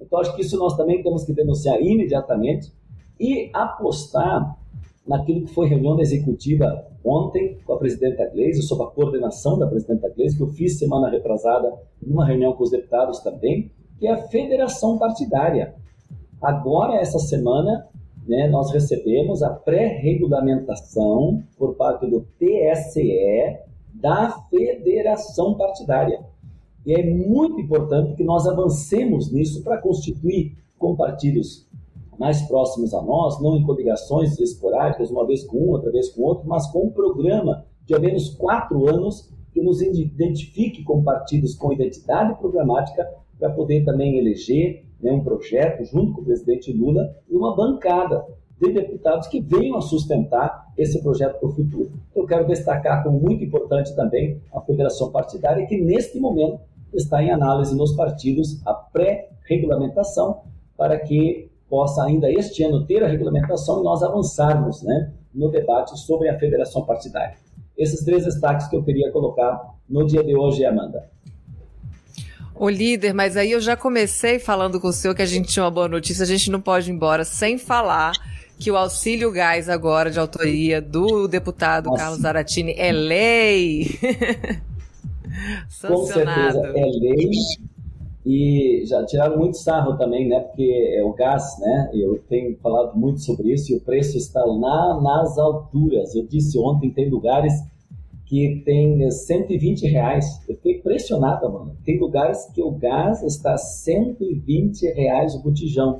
Então, 0.00 0.20
acho 0.20 0.34
que 0.34 0.42
isso 0.42 0.56
nós 0.56 0.76
também 0.76 1.02
temos 1.02 1.24
que 1.24 1.32
denunciar 1.32 1.80
imediatamente 1.82 2.72
e 3.18 3.50
apostar 3.52 4.56
naquilo 5.06 5.46
que 5.46 5.54
foi 5.54 5.68
reunião 5.68 5.96
da 5.96 6.02
executiva 6.02 6.86
ontem 7.02 7.58
com 7.64 7.72
a 7.72 7.78
presidenta 7.78 8.28
Gleisi, 8.28 8.62
sob 8.62 8.82
a 8.82 8.86
coordenação 8.86 9.58
da 9.58 9.66
presidenta 9.66 10.08
Gleisi, 10.10 10.36
que 10.36 10.42
eu 10.42 10.48
fiz 10.48 10.78
semana 10.78 11.08
retrasada 11.08 11.72
numa 12.02 12.26
reunião 12.26 12.52
com 12.52 12.62
os 12.62 12.70
deputados 12.70 13.20
também, 13.20 13.70
que 13.98 14.06
é 14.06 14.12
a 14.12 14.28
federação 14.28 14.98
partidária. 14.98 15.74
Agora, 16.40 17.00
essa 17.00 17.18
semana, 17.18 17.86
né, 18.26 18.48
nós 18.48 18.70
recebemos 18.70 19.42
a 19.42 19.50
pré-regulamentação 19.50 21.42
por 21.56 21.74
parte 21.74 22.06
do 22.06 22.26
TSE 22.38 23.58
da 23.94 24.30
federação 24.50 25.54
partidária. 25.54 26.20
E 26.86 26.92
é 26.92 27.02
muito 27.02 27.60
importante 27.60 28.14
que 28.14 28.22
nós 28.22 28.46
avancemos 28.46 29.32
nisso 29.32 29.62
para 29.64 29.78
constituir 29.78 30.56
com 30.78 30.94
partidos 30.94 31.67
mais 32.18 32.42
próximos 32.42 32.92
a 32.92 33.00
nós, 33.00 33.40
não 33.40 33.56
em 33.56 33.64
coligações 33.64 34.38
esporádicas, 34.38 35.10
uma 35.10 35.26
vez 35.26 35.44
com 35.44 35.58
um, 35.58 35.70
outra 35.70 35.90
vez 35.90 36.08
com 36.10 36.22
outro, 36.22 36.48
mas 36.48 36.66
com 36.70 36.86
um 36.86 36.90
programa 36.90 37.64
de 37.86 37.94
ao 37.94 38.00
menos 38.00 38.30
quatro 38.30 38.88
anos 38.88 39.32
que 39.52 39.62
nos 39.62 39.80
identifique 39.80 40.82
com 40.84 41.02
partidos 41.02 41.54
com 41.54 41.72
identidade 41.72 42.38
programática 42.38 43.08
para 43.38 43.50
poder 43.50 43.84
também 43.84 44.18
eleger 44.18 44.84
né, 45.00 45.12
um 45.12 45.22
projeto 45.22 45.84
junto 45.84 46.14
com 46.14 46.20
o 46.20 46.24
presidente 46.24 46.72
Lula 46.72 47.14
e 47.28 47.36
uma 47.36 47.54
bancada 47.54 48.26
de 48.60 48.72
deputados 48.72 49.28
que 49.28 49.40
venham 49.40 49.76
a 49.76 49.80
sustentar 49.80 50.66
esse 50.76 51.00
projeto 51.00 51.38
para 51.38 51.48
o 51.48 51.52
futuro. 51.52 51.92
Eu 52.14 52.26
quero 52.26 52.46
destacar 52.46 53.04
como 53.04 53.20
muito 53.20 53.44
importante 53.44 53.94
também 53.94 54.40
a 54.52 54.60
federação 54.60 55.12
partidária, 55.12 55.66
que 55.66 55.80
neste 55.80 56.18
momento 56.18 56.60
está 56.92 57.22
em 57.22 57.30
análise 57.30 57.76
nos 57.76 57.94
partidos 57.94 58.60
a 58.66 58.74
pré-regulamentação 58.74 60.42
para 60.76 60.98
que 60.98 61.50
possa 61.68 62.04
ainda 62.04 62.30
este 62.30 62.64
ano 62.64 62.84
ter 62.84 63.02
a 63.04 63.08
regulamentação 63.08 63.80
e 63.80 63.84
nós 63.84 64.02
avançarmos 64.02 64.82
né, 64.82 65.12
no 65.34 65.50
debate 65.50 65.98
sobre 65.98 66.28
a 66.28 66.38
federação 66.38 66.84
partidária. 66.84 67.36
Esses 67.76 68.04
três 68.04 68.24
destaques 68.24 68.66
que 68.68 68.76
eu 68.76 68.82
queria 68.82 69.10
colocar 69.12 69.74
no 69.88 70.06
dia 70.06 70.22
de 70.24 70.34
hoje, 70.34 70.64
Amanda. 70.64 71.08
O 72.54 72.68
líder, 72.68 73.14
mas 73.14 73.36
aí 73.36 73.52
eu 73.52 73.60
já 73.60 73.76
comecei 73.76 74.40
falando 74.40 74.80
com 74.80 74.88
o 74.88 74.92
senhor 74.92 75.14
que 75.14 75.22
a 75.22 75.26
gente 75.26 75.48
tinha 75.48 75.64
uma 75.64 75.70
boa 75.70 75.86
notícia, 75.86 76.24
a 76.24 76.26
gente 76.26 76.50
não 76.50 76.60
pode 76.60 76.90
ir 76.90 76.94
embora 76.94 77.24
sem 77.24 77.56
falar 77.56 78.12
que 78.58 78.70
o 78.70 78.76
auxílio 78.76 79.30
gás 79.30 79.68
agora 79.68 80.10
de 80.10 80.18
autoria 80.18 80.82
do 80.82 81.28
deputado 81.28 81.86
Nossa. 81.86 82.02
Carlos 82.02 82.20
Zaratini 82.20 82.74
é 82.76 82.90
lei. 82.90 83.96
com 85.86 86.04
certeza 86.04 86.66
é 86.74 86.84
lei 86.84 87.30
e 88.28 88.84
já 88.84 89.02
tiraram 89.06 89.38
muito 89.38 89.56
sarro 89.56 89.96
também, 89.96 90.28
né? 90.28 90.40
Porque 90.40 90.92
é 90.94 91.02
o 91.02 91.14
gás, 91.14 91.58
né? 91.60 91.90
Eu 91.94 92.22
tenho 92.28 92.54
falado 92.58 92.94
muito 92.94 93.22
sobre 93.22 93.54
isso 93.54 93.72
e 93.72 93.76
o 93.76 93.80
preço 93.80 94.18
está 94.18 94.44
lá 94.44 95.00
nas 95.00 95.38
alturas. 95.38 96.14
Eu 96.14 96.26
disse 96.26 96.58
ontem, 96.58 96.90
tem 96.90 97.08
lugares 97.08 97.54
que 98.26 98.60
tem 98.66 99.10
120 99.10 99.86
reais. 99.86 100.44
Eu 100.46 100.56
fiquei 100.56 100.76
impressionado, 100.76 101.50
mano. 101.50 101.74
Tem 101.86 101.98
lugares 101.98 102.44
que 102.54 102.60
o 102.62 102.70
gás 102.70 103.22
está 103.22 103.56
120 103.56 104.92
reais 104.92 105.34
o 105.34 105.42
botijão. 105.42 105.98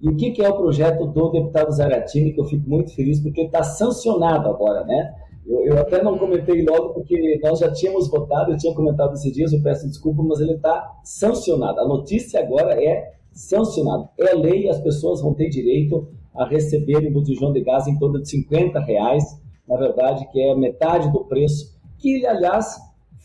E 0.00 0.08
o 0.08 0.16
que, 0.16 0.30
que 0.30 0.42
é 0.42 0.48
o 0.48 0.56
projeto 0.56 1.06
do 1.06 1.28
deputado 1.28 1.70
Zaratini, 1.70 2.32
que 2.32 2.40
eu 2.40 2.46
fico 2.46 2.66
muito 2.66 2.94
feliz, 2.94 3.20
porque 3.20 3.42
está 3.42 3.62
sancionado 3.62 4.48
agora, 4.48 4.84
né? 4.84 5.14
Eu, 5.48 5.64
eu, 5.64 5.78
até 5.78 6.02
não 6.02 6.18
comentei 6.18 6.62
logo, 6.62 6.94
porque 6.94 7.40
nós 7.42 7.58
já 7.58 7.72
tínhamos 7.72 8.08
votado, 8.08 8.52
eu 8.52 8.58
tinha 8.58 8.74
comentado 8.74 9.14
esses 9.14 9.32
dias, 9.32 9.52
eu 9.52 9.62
peço 9.62 9.88
desculpa, 9.88 10.22
mas 10.22 10.40
ele 10.40 10.52
está 10.54 10.98
sancionado. 11.02 11.80
A 11.80 11.88
notícia 11.88 12.40
agora 12.40 12.82
é 12.82 13.12
sancionado. 13.32 14.08
É 14.18 14.34
lei, 14.34 14.68
as 14.68 14.80
pessoas 14.80 15.22
vão 15.22 15.32
ter 15.32 15.48
direito 15.48 16.08
a 16.34 16.44
receber 16.44 16.98
um 17.08 17.12
botijão 17.12 17.52
de 17.52 17.62
gás 17.62 17.86
em 17.86 17.98
torno 17.98 18.20
de 18.20 18.28
50 18.28 18.78
reais 18.80 19.24
na 19.68 19.76
verdade, 19.76 20.26
que 20.32 20.40
é 20.40 20.54
metade 20.54 21.12
do 21.12 21.24
preço, 21.24 21.76
que, 21.98 22.24
aliás, 22.26 22.76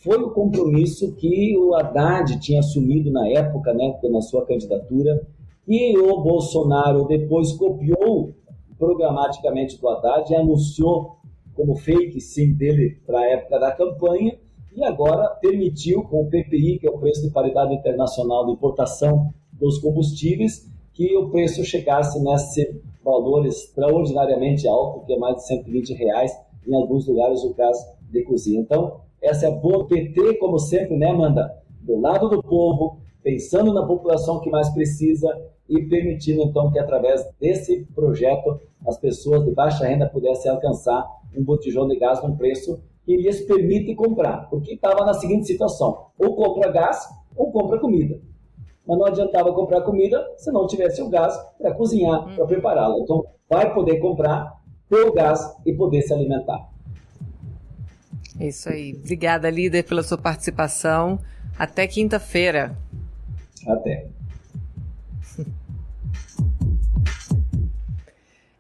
foi 0.04 0.22
o 0.22 0.32
compromisso 0.32 1.16
que 1.16 1.58
o 1.58 1.74
Haddad 1.74 2.38
tinha 2.42 2.60
assumido 2.60 3.10
na 3.10 3.28
época, 3.30 3.74
né, 3.74 3.98
na 4.12 4.22
sua 4.22 4.46
candidatura, 4.46 5.26
e 5.66 5.98
o 5.98 6.22
Bolsonaro 6.22 7.08
depois 7.08 7.54
copiou 7.54 8.34
programaticamente 8.78 9.80
do 9.80 9.88
Haddad 9.88 10.30
e 10.30 10.36
anunciou 10.36 11.20
como 11.56 11.76
fake 11.76 12.20
sim 12.20 12.54
dele 12.54 12.98
para 13.06 13.20
a 13.20 13.30
época 13.30 13.60
da 13.60 13.72
campanha, 13.72 14.38
e 14.76 14.84
agora 14.84 15.30
permitiu, 15.42 16.04
com 16.04 16.24
o 16.24 16.30
PPI, 16.30 16.80
que 16.80 16.88
é 16.88 16.90
o 16.90 16.98
preço 16.98 17.22
de 17.22 17.30
paridade 17.32 17.74
internacional 17.74 18.46
de 18.46 18.54
importação 18.54 19.30
dos 19.52 19.78
combustíveis, 19.78 20.68
que 20.94 21.16
o 21.16 21.30
preço 21.30 21.64
chegasse 21.64 22.20
nesse 22.24 22.82
valor 23.04 23.46
extraordinariamente 23.46 24.68
alto, 24.68 25.06
que 25.06 25.14
é 25.14 25.18
mais 25.18 25.36
de 25.38 25.48
120 25.48 25.94
reais, 25.94 26.32
em 26.68 26.74
alguns 26.74 27.08
lugares 27.08 27.44
o 27.44 27.54
gás 27.54 27.78
de 28.10 28.24
cozinha. 28.24 28.62
Então, 28.62 29.02
essa 29.22 29.46
é 29.46 29.50
a 29.50 29.56
boa 29.56 29.86
PT, 29.88 30.38
como 30.38 30.58
sempre, 30.58 30.98
né, 30.98 31.08
Amanda? 31.08 31.56
Do 31.82 32.00
lado 32.00 32.30
do 32.30 32.42
povo, 32.42 32.98
pensando 33.22 33.74
na 33.74 33.86
população 33.86 34.40
que 34.40 34.50
mais 34.50 34.70
precisa 34.70 35.30
e 35.70 35.82
permitindo, 35.84 36.44
então, 36.44 36.72
que 36.72 36.80
através 36.80 37.26
desse 37.40 37.86
projeto 37.96 38.60
as 38.86 38.98
pessoas 38.98 39.46
de 39.46 39.52
baixa 39.52 39.86
renda 39.86 40.08
pudessem 40.08 40.52
alcançar 40.52 41.06
um 41.38 41.44
botijão 41.44 41.88
de 41.88 41.98
gás 41.98 42.22
num 42.24 42.36
preço 42.36 42.82
que 43.06 43.16
lhes 43.18 43.42
permite 43.42 43.96
comprar. 43.96 44.50
Porque 44.50 44.74
estava 44.74 45.06
na 45.06 45.14
seguinte 45.14 45.48
situação: 45.48 46.08
ou 46.18 46.36
compra 46.36 46.72
gás 46.72 47.00
ou 47.36 47.52
compra 47.52 47.80
comida 47.80 48.20
mas 48.88 48.98
não 48.98 49.06
adiantava 49.06 49.54
comprar 49.54 49.82
comida 49.82 50.26
se 50.38 50.52
não 50.52 50.68
tivesse 50.68 51.02
o 51.02 51.10
gás 51.10 51.34
para 51.58 51.74
cozinhar, 51.74 52.28
hum. 52.28 52.36
para 52.36 52.46
prepará-la. 52.46 53.00
Então, 53.00 53.26
vai 53.50 53.74
poder 53.74 54.00
comprar, 54.00 54.60
ter 54.90 55.02
o 55.04 55.14
gás 55.14 55.40
e 55.66 55.74
poder 55.74 56.02
se 56.02 56.14
alimentar. 56.14 56.70
É 58.40 58.48
isso 58.48 58.70
aí. 58.70 58.96
Obrigada, 59.00 59.50
líder, 59.50 59.84
pela 59.84 60.04
sua 60.04 60.18
participação. 60.18 61.20
Até 61.58 61.88
quinta-feira. 61.88 62.76
Até. 63.68 64.08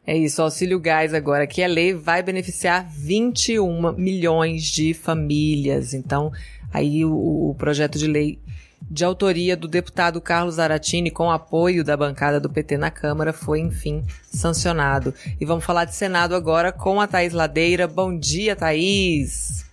É 0.05 0.17
isso, 0.17 0.41
o 0.41 0.45
auxílio 0.45 0.79
gás 0.79 1.13
agora, 1.13 1.47
que 1.47 1.63
a 1.63 1.67
lei 1.67 1.93
vai 1.93 2.21
beneficiar 2.21 2.85
21 2.89 3.93
milhões 3.93 4.63
de 4.63 4.93
famílias. 4.93 5.93
Então, 5.93 6.31
aí 6.73 7.05
o, 7.05 7.51
o 7.51 7.55
projeto 7.57 7.97
de 7.97 8.05
lei 8.05 8.37
de 8.81 9.05
autoria 9.05 9.55
do 9.55 9.67
deputado 9.67 10.19
Carlos 10.19 10.59
Aratini, 10.59 11.09
com 11.09 11.31
apoio 11.31 11.85
da 11.85 11.95
bancada 11.95 12.37
do 12.37 12.49
PT 12.49 12.77
na 12.77 12.91
Câmara, 12.91 13.31
foi, 13.31 13.61
enfim, 13.61 14.03
sancionado. 14.25 15.13
E 15.39 15.45
vamos 15.45 15.63
falar 15.63 15.85
de 15.85 15.95
Senado 15.95 16.35
agora 16.35 16.71
com 16.71 16.99
a 16.99 17.07
Thaís 17.07 17.31
Ladeira. 17.31 17.87
Bom 17.87 18.17
dia, 18.17 18.57
Thaís! 18.57 19.65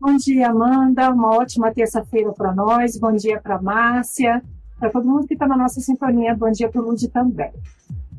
Bom 0.00 0.16
dia, 0.16 0.48
Amanda. 0.48 1.10
Uma 1.10 1.36
ótima 1.36 1.72
terça-feira 1.72 2.32
para 2.32 2.54
nós. 2.54 2.96
Bom 2.98 3.12
dia 3.12 3.38
para 3.38 3.60
Márcia, 3.60 4.42
para 4.78 4.90
todo 4.90 5.06
mundo 5.06 5.26
que 5.26 5.34
está 5.34 5.46
na 5.46 5.56
nossa 5.56 5.80
sintonia. 5.80 6.34
Bom 6.34 6.50
dia 6.50 6.70
para 6.70 6.80
o 6.80 6.84
Ludi 6.84 7.08
também. 7.08 7.52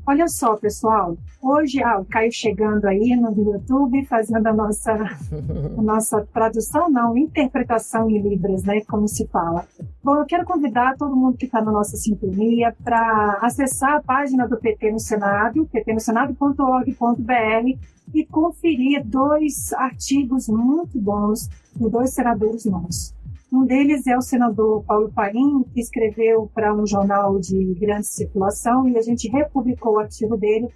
Olha 0.10 0.28
só, 0.28 0.56
pessoal, 0.56 1.16
hoje 1.39 1.84
ah, 1.84 2.00
o 2.00 2.06
Caio 2.06 2.32
chegando 2.32 2.86
aí 2.86 3.16
no 3.16 3.32
YouTube, 3.32 4.04
fazendo 4.08 4.48
a 4.48 4.51
nossa, 4.51 4.92
a 4.92 5.82
nossa 5.84 6.28
tradução, 6.34 6.89
não, 6.89 7.16
interpretação 7.16 8.10
em 8.10 8.20
Libras, 8.20 8.63
né, 8.63 8.82
como 8.89 9.08
se 9.08 9.28
fala. 9.28 9.68
Bom, 10.04 10.16
eu 10.16 10.25
quero 10.25 10.46
convidar 10.46 10.98
todo 10.98 11.16
mundo 11.16 11.38
que 11.38 11.46
está 11.46 11.62
na 11.62 11.72
nossa 11.72 11.96
sintonia 11.96 12.75
para 12.84 13.38
acessar 13.44 13.98
a 13.98 14.01
página 14.01 14.48
do 14.48 14.58
PT 14.58 14.94
no 14.94 15.00
Senado, 15.00 15.70
ptnosenado.org.br 15.72 17.78
e 18.12 18.25
conferir 18.25 19.06
dois 19.06 19.72
artigos 19.74 20.50
muito 20.50 21.00
bons 21.00 21.48
de 21.75 21.88
dois 21.88 22.16
senadores 22.16 22.66
nossos. 22.66 23.19
Um 23.51 23.65
deles 23.65 24.06
é 24.06 24.15
o 24.15 24.22
senador 24.22 24.84
Paulo 24.84 25.12
Paim, 25.12 25.63
que 25.74 25.82
escreveu 25.82 26.51
para 26.53 26.72
um 26.74 26.86
jornal 26.86 27.39
de 27.39 27.74
grande 27.79 28.06
circulação 28.06 28.88
e 28.88 28.96
a 28.96 29.01
gente 29.01 29.27
republicou 29.27 29.94
o 29.94 30.00
artigo 30.00 30.38
dele, 30.38 30.70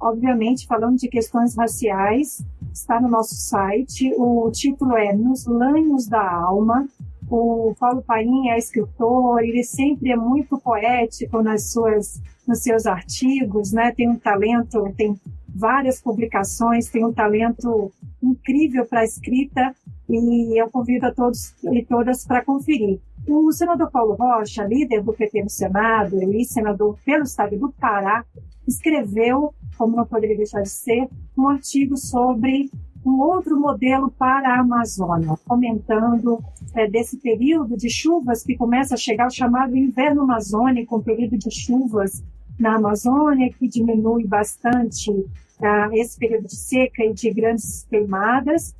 obviamente 0.00 0.66
falando 0.66 0.96
de 0.96 1.08
questões 1.08 1.56
raciais. 1.56 2.44
Está 2.72 3.00
no 3.00 3.08
nosso 3.08 3.36
site. 3.36 4.12
O 4.16 4.50
título 4.50 4.96
é 4.96 5.12
Nos 5.12 5.46
Lanhos 5.46 6.08
da 6.08 6.28
Alma. 6.28 6.88
O 7.30 7.74
Paulo 7.78 8.02
Paim 8.02 8.48
é 8.48 8.58
escritor, 8.58 9.40
ele 9.44 9.62
sempre 9.62 10.10
é 10.10 10.16
muito 10.16 10.58
poético 10.58 11.40
nas 11.40 11.70
suas, 11.70 12.20
nos 12.46 12.62
seus 12.62 12.84
artigos, 12.86 13.70
né? 13.70 13.92
Tem 13.92 14.08
um 14.08 14.16
talento, 14.16 14.92
tem 14.96 15.14
várias 15.46 16.00
publicações, 16.00 16.90
tem 16.90 17.04
um 17.04 17.12
talento 17.12 17.92
incrível 18.20 18.86
para 18.86 19.04
escrita 19.04 19.72
e 20.08 20.60
eu 20.60 20.70
convido 20.70 21.06
a 21.06 21.12
todos 21.12 21.54
e 21.72 21.84
todas 21.84 22.24
para 22.26 22.44
conferir. 22.44 23.00
O 23.26 23.52
senador 23.52 23.90
Paulo 23.90 24.14
Rocha, 24.14 24.64
líder 24.64 25.02
do 25.02 25.12
PT 25.12 25.42
no 25.42 25.50
Senado 25.50 26.22
e 26.22 26.44
senador 26.44 26.98
pelo 27.04 27.24
estado 27.24 27.58
do 27.58 27.70
Pará, 27.72 28.24
escreveu, 28.66 29.52
como 29.76 29.96
não 29.96 30.06
poderia 30.06 30.36
deixar 30.36 30.62
de 30.62 30.70
ser, 30.70 31.08
um 31.36 31.48
artigo 31.48 31.96
sobre 31.96 32.70
um 33.04 33.20
outro 33.20 33.58
modelo 33.58 34.10
para 34.10 34.54
a 34.54 34.60
Amazônia, 34.60 35.34
comentando 35.46 36.42
é, 36.74 36.88
desse 36.88 37.16
período 37.18 37.76
de 37.76 37.88
chuvas 37.88 38.42
que 38.42 38.56
começa 38.56 38.94
a 38.94 38.98
chegar, 38.98 39.26
o 39.26 39.34
chamado 39.34 39.76
inverno 39.76 40.22
amazônico, 40.22 40.96
um 40.96 41.02
período 41.02 41.38
de 41.38 41.50
chuvas 41.50 42.22
na 42.58 42.76
Amazônia 42.76 43.52
que 43.52 43.68
diminui 43.68 44.26
bastante 44.26 45.10
ah, 45.60 45.88
esse 45.92 46.18
período 46.18 46.46
de 46.46 46.56
seca 46.56 47.04
e 47.04 47.12
de 47.12 47.30
grandes 47.32 47.86
queimadas, 47.88 48.74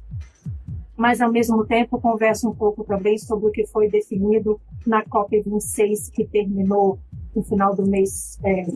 mas 0.99 1.21
ao 1.21 1.31
mesmo 1.31 1.65
tempo 1.65 2.01
conversa 2.01 2.49
um 2.49 2.55
pouco 2.55 2.83
também 2.83 3.17
sobre 3.17 3.47
o 3.47 3.53
que 3.53 3.65
foi 3.67 3.89
definido 3.89 4.61
na 4.85 5.05
COP26 5.05 6.11
que 6.13 6.27
terminou 6.27 6.99
no 7.37 7.43
final 7.45 7.73
do 7.73 7.87
mês, 7.87 8.37
é, 8.45 8.67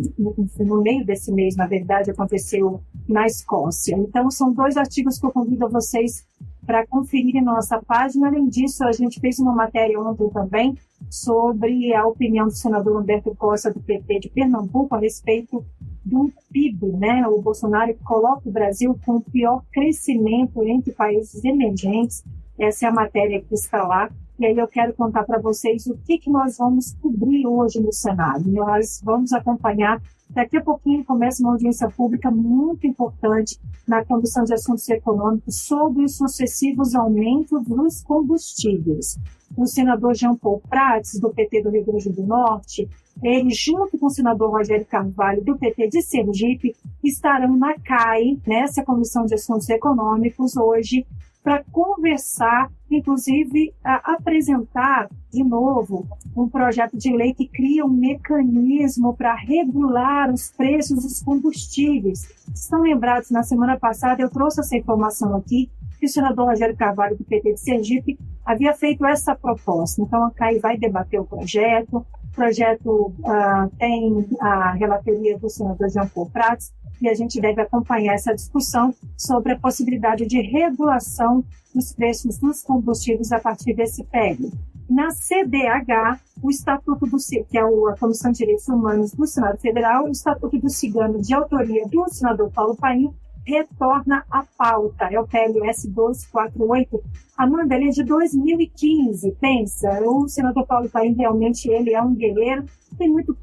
no 0.62 0.80
meio 0.80 1.04
desse 1.04 1.32
mês, 1.32 1.56
na 1.56 1.66
verdade, 1.66 2.12
aconteceu 2.12 2.80
na 3.08 3.26
Escócia. 3.26 3.96
Então, 3.96 4.30
são 4.30 4.52
dois 4.52 4.76
artigos 4.76 5.18
que 5.18 5.26
eu 5.26 5.32
convido 5.32 5.68
vocês 5.68 6.24
para 6.64 6.86
conferirem 6.86 7.42
na 7.42 7.54
nossa 7.54 7.82
página. 7.82 8.28
Além 8.28 8.48
disso, 8.48 8.84
a 8.84 8.92
gente 8.92 9.18
fez 9.18 9.40
uma 9.40 9.52
matéria 9.52 10.00
ontem 10.00 10.30
também 10.30 10.78
sobre 11.10 11.92
a 11.92 12.06
opinião 12.06 12.46
do 12.46 12.52
senador 12.52 13.00
Humberto 13.00 13.34
Costa, 13.34 13.72
do 13.72 13.80
PT 13.80 14.20
de 14.20 14.28
Pernambuco, 14.30 14.94
a 14.94 14.98
respeito 14.98 15.64
do 16.04 16.30
PIB, 16.52 16.86
né? 16.92 17.26
O 17.26 17.40
Bolsonaro 17.40 17.94
coloca 18.04 18.48
o 18.48 18.52
Brasil 18.52 18.98
com 19.04 19.16
o 19.16 19.20
pior 19.20 19.62
crescimento 19.72 20.62
entre 20.64 20.92
países 20.92 21.44
emergentes. 21.44 22.24
Essa 22.58 22.86
é 22.86 22.88
a 22.88 22.92
matéria 22.92 23.40
que 23.40 23.54
está 23.54 23.82
lá. 23.82 24.10
E 24.38 24.46
aí 24.46 24.56
eu 24.56 24.66
quero 24.66 24.94
contar 24.94 25.24
para 25.24 25.38
vocês 25.38 25.86
o 25.86 25.96
que, 25.98 26.18
que 26.18 26.30
nós 26.30 26.58
vamos 26.58 26.94
cobrir 27.00 27.46
hoje 27.46 27.80
no 27.80 27.92
Senado. 27.92 28.50
Nós 28.50 29.00
vamos 29.04 29.32
acompanhar 29.32 30.00
Daqui 30.32 30.56
a 30.56 30.62
pouquinho 30.62 31.04
começa 31.04 31.42
uma 31.42 31.52
audiência 31.52 31.90
pública 31.90 32.30
muito 32.30 32.86
importante 32.86 33.60
na 33.86 34.02
Comissão 34.02 34.44
de 34.44 34.54
Assuntos 34.54 34.88
Econômicos 34.88 35.66
sobre 35.66 36.04
os 36.04 36.16
sucessivos 36.16 36.94
aumentos 36.94 37.62
dos 37.64 38.02
combustíveis. 38.02 39.18
O 39.54 39.66
senador 39.66 40.14
Jean 40.14 40.34
Paul 40.34 40.62
Prats, 40.66 41.20
do 41.20 41.28
PT 41.28 41.62
do 41.62 41.68
Rio 41.68 41.84
Grande 41.84 42.08
do 42.08 42.22
Norte, 42.22 42.88
ele, 43.22 43.50
junto 43.50 43.98
com 43.98 44.06
o 44.06 44.10
senador 44.10 44.50
Rogério 44.50 44.86
Carvalho, 44.86 45.44
do 45.44 45.58
PT 45.58 45.88
de 45.88 46.02
Sergipe, 46.02 46.76
estarão 47.02 47.56
na 47.56 47.74
CAI, 47.78 48.38
nessa 48.46 48.84
Comissão 48.84 49.26
de 49.26 49.34
Assuntos 49.34 49.68
Econômicos, 49.68 50.56
hoje, 50.56 51.06
para 51.42 51.64
conversar, 51.72 52.70
inclusive 52.88 53.74
apresentar 53.82 55.10
de 55.32 55.42
novo 55.42 56.06
um 56.36 56.48
projeto 56.48 56.96
de 56.96 57.12
lei 57.12 57.34
que 57.34 57.48
cria 57.48 57.84
um 57.84 57.88
mecanismo 57.88 59.12
para 59.12 59.34
regular 59.34 60.32
os 60.32 60.52
preços 60.52 61.02
dos 61.02 61.20
combustíveis. 61.20 62.28
Estão 62.54 62.82
lembrados, 62.82 63.30
na 63.30 63.42
semana 63.42 63.76
passada 63.76 64.22
eu 64.22 64.30
trouxe 64.30 64.60
essa 64.60 64.76
informação 64.76 65.34
aqui, 65.34 65.68
que 65.98 66.06
o 66.06 66.08
senador 66.08 66.46
Rogério 66.46 66.76
Carvalho, 66.76 67.16
do 67.16 67.24
PT 67.24 67.54
de 67.54 67.60
Sergipe, 67.60 68.18
havia 68.44 68.72
feito 68.72 69.04
essa 69.04 69.34
proposta. 69.34 70.00
Então, 70.00 70.24
a 70.24 70.30
CAI 70.30 70.60
vai 70.60 70.76
debater 70.76 71.20
o 71.20 71.24
projeto. 71.24 72.06
O 72.32 72.34
projeto 72.34 73.12
uh, 73.18 73.76
tem 73.78 74.26
a 74.40 74.72
relatoria 74.72 75.38
do 75.38 75.50
senador 75.50 75.90
Jean 75.90 76.08
Paul 76.08 76.30
Prats, 76.30 76.72
e 77.02 77.08
a 77.08 77.14
gente 77.14 77.38
deve 77.38 77.60
acompanhar 77.60 78.14
essa 78.14 78.34
discussão 78.34 78.94
sobre 79.18 79.52
a 79.52 79.58
possibilidade 79.58 80.24
de 80.24 80.40
regulação 80.40 81.44
dos 81.74 81.92
preços 81.92 82.38
dos 82.38 82.62
combustíveis 82.62 83.32
a 83.32 83.38
partir 83.38 83.74
desse 83.74 84.02
PEG. 84.04 84.50
Na 84.88 85.10
CDH, 85.10 86.20
o 86.42 86.48
Estatuto 86.48 87.06
do 87.06 87.16
que 87.48 87.58
é 87.58 87.60
a 87.60 87.96
Comissão 87.98 88.32
de 88.32 88.38
Direitos 88.38 88.68
Humanos 88.68 89.12
do 89.12 89.26
Senado 89.26 89.58
Federal, 89.58 90.04
o 90.04 90.10
Estatuto 90.10 90.58
do 90.58 90.70
Cigano, 90.70 91.20
de 91.20 91.34
autoria 91.34 91.86
do 91.86 92.08
senador 92.08 92.50
Paulo 92.50 92.76
Paim, 92.76 93.12
retorna 93.46 94.24
à 94.30 94.44
pauta. 94.56 95.06
É 95.10 95.18
o 95.18 95.26
PLS 95.26 95.88
248. 95.88 97.02
Amanda, 97.36 97.74
ele 97.74 97.88
é 97.88 97.90
de 97.90 98.04
2015. 98.04 99.32
Pensa, 99.40 100.00
o 100.02 100.28
senador 100.28 100.66
Paulo 100.66 100.88
Paim 100.88 101.14
realmente 101.14 101.68
ele 101.68 101.94
é 101.94 102.02
um 102.02 102.14
guerreiro, 102.14 102.64
tem 102.98 103.10
muito 103.10 103.36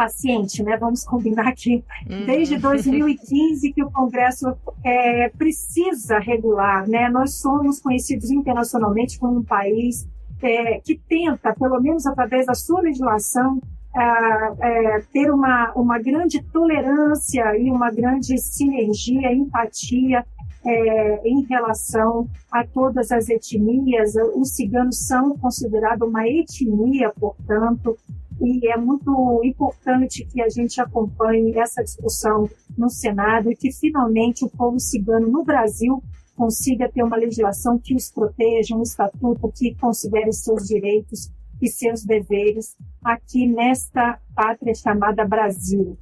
paciente, 0.00 0.62
né? 0.62 0.78
Vamos 0.78 1.04
combinar 1.04 1.48
aqui. 1.48 1.84
Uhum. 2.08 2.24
Desde 2.24 2.56
2015 2.56 3.72
que 3.72 3.84
o 3.84 3.90
Congresso 3.90 4.56
é, 4.82 5.28
precisa 5.28 6.18
regular, 6.18 6.88
né? 6.88 7.10
Nós 7.10 7.34
somos 7.34 7.80
conhecidos 7.80 8.30
internacionalmente 8.30 9.18
como 9.18 9.40
um 9.40 9.44
país 9.44 10.08
é, 10.42 10.80
que 10.80 10.98
tenta, 10.98 11.54
pelo 11.54 11.78
menos 11.80 12.06
através 12.06 12.46
da 12.46 12.54
sua 12.54 12.80
legislação, 12.80 13.60
é, 13.96 15.00
ter 15.12 15.30
uma, 15.30 15.72
uma 15.74 15.98
grande 15.98 16.42
tolerância 16.42 17.56
e 17.58 17.70
uma 17.70 17.90
grande 17.90 18.38
sinergia, 18.38 19.32
empatia 19.32 20.24
é, 20.64 21.28
em 21.28 21.42
relação 21.46 22.28
a 22.50 22.64
todas 22.64 23.10
as 23.10 23.28
etnias. 23.28 24.14
Os 24.34 24.54
ciganos 24.54 25.06
são 25.06 25.36
considerados 25.38 26.08
uma 26.08 26.26
etnia, 26.26 27.12
portanto, 27.18 27.96
e 28.40 28.68
é 28.68 28.76
muito 28.76 29.40
importante 29.44 30.24
que 30.24 30.40
a 30.40 30.48
gente 30.48 30.80
acompanhe 30.80 31.58
essa 31.58 31.82
discussão 31.82 32.48
no 32.76 32.88
Senado 32.88 33.50
e 33.50 33.56
que 33.56 33.70
finalmente 33.72 34.44
o 34.44 34.48
povo 34.48 34.78
cigano 34.78 35.28
no 35.28 35.44
Brasil 35.44 36.02
consiga 36.36 36.88
ter 36.88 37.02
uma 37.02 37.16
legislação 37.16 37.78
que 37.78 37.94
os 37.94 38.10
proteja, 38.10 38.74
um 38.74 38.82
estatuto 38.82 39.52
que 39.54 39.74
considere 39.74 40.32
seus 40.32 40.66
direitos 40.66 41.30
e 41.60 41.68
seus 41.68 42.04
deveres 42.04 42.76
aqui 43.04 43.46
nesta 43.46 44.18
pátria 44.34 44.74
chamada 44.74 45.26
Brasil. 45.26 45.98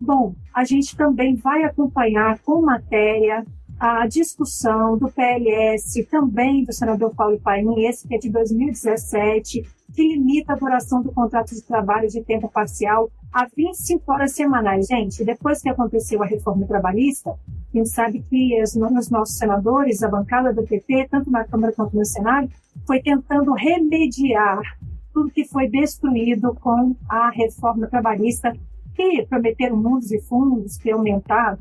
Bom, 0.00 0.34
a 0.54 0.64
gente 0.64 0.96
também 0.96 1.36
vai 1.36 1.62
acompanhar 1.64 2.38
com 2.40 2.62
matéria 2.62 3.44
a 3.80 4.06
discussão 4.06 4.98
do 4.98 5.10
PLS, 5.10 6.04
também 6.10 6.64
do 6.64 6.72
senador 6.72 7.14
Paulo 7.14 7.40
Paim, 7.40 7.86
esse 7.86 8.06
que 8.06 8.14
é 8.14 8.18
de 8.18 8.28
2017, 8.28 9.62
que 9.94 10.02
limita 10.02 10.52
a 10.52 10.56
duração 10.56 11.02
do 11.02 11.10
contrato 11.10 11.54
de 11.54 11.62
trabalho 11.62 12.06
de 12.06 12.22
tempo 12.22 12.46
parcial 12.46 13.10
a 13.32 13.46
25 13.56 14.12
horas 14.12 14.32
semanais. 14.32 14.86
Gente, 14.86 15.24
depois 15.24 15.62
que 15.62 15.70
aconteceu 15.70 16.22
a 16.22 16.26
reforma 16.26 16.66
trabalhista, 16.66 17.30
a 17.30 17.76
gente 17.78 17.88
sabe 17.88 18.22
que 18.28 18.62
os, 18.62 18.76
os 18.76 19.08
nossos 19.08 19.38
senadores, 19.38 20.02
a 20.02 20.08
bancada 20.08 20.52
do 20.52 20.62
PT, 20.62 21.08
tanto 21.10 21.30
na 21.30 21.44
Câmara 21.44 21.72
quanto 21.72 21.96
no 21.96 22.04
Senado, 22.04 22.50
foi 22.86 23.00
tentando 23.00 23.54
remediar 23.54 24.60
tudo 25.10 25.30
que 25.30 25.46
foi 25.46 25.70
destruído 25.70 26.54
com 26.60 26.94
a 27.08 27.30
reforma 27.30 27.86
trabalhista, 27.86 28.54
que 28.94 29.24
prometeram 29.26 29.76
mundos 29.78 30.12
e 30.12 30.20
fundos, 30.20 30.76
que 30.76 30.90
aumentaram 30.90 31.58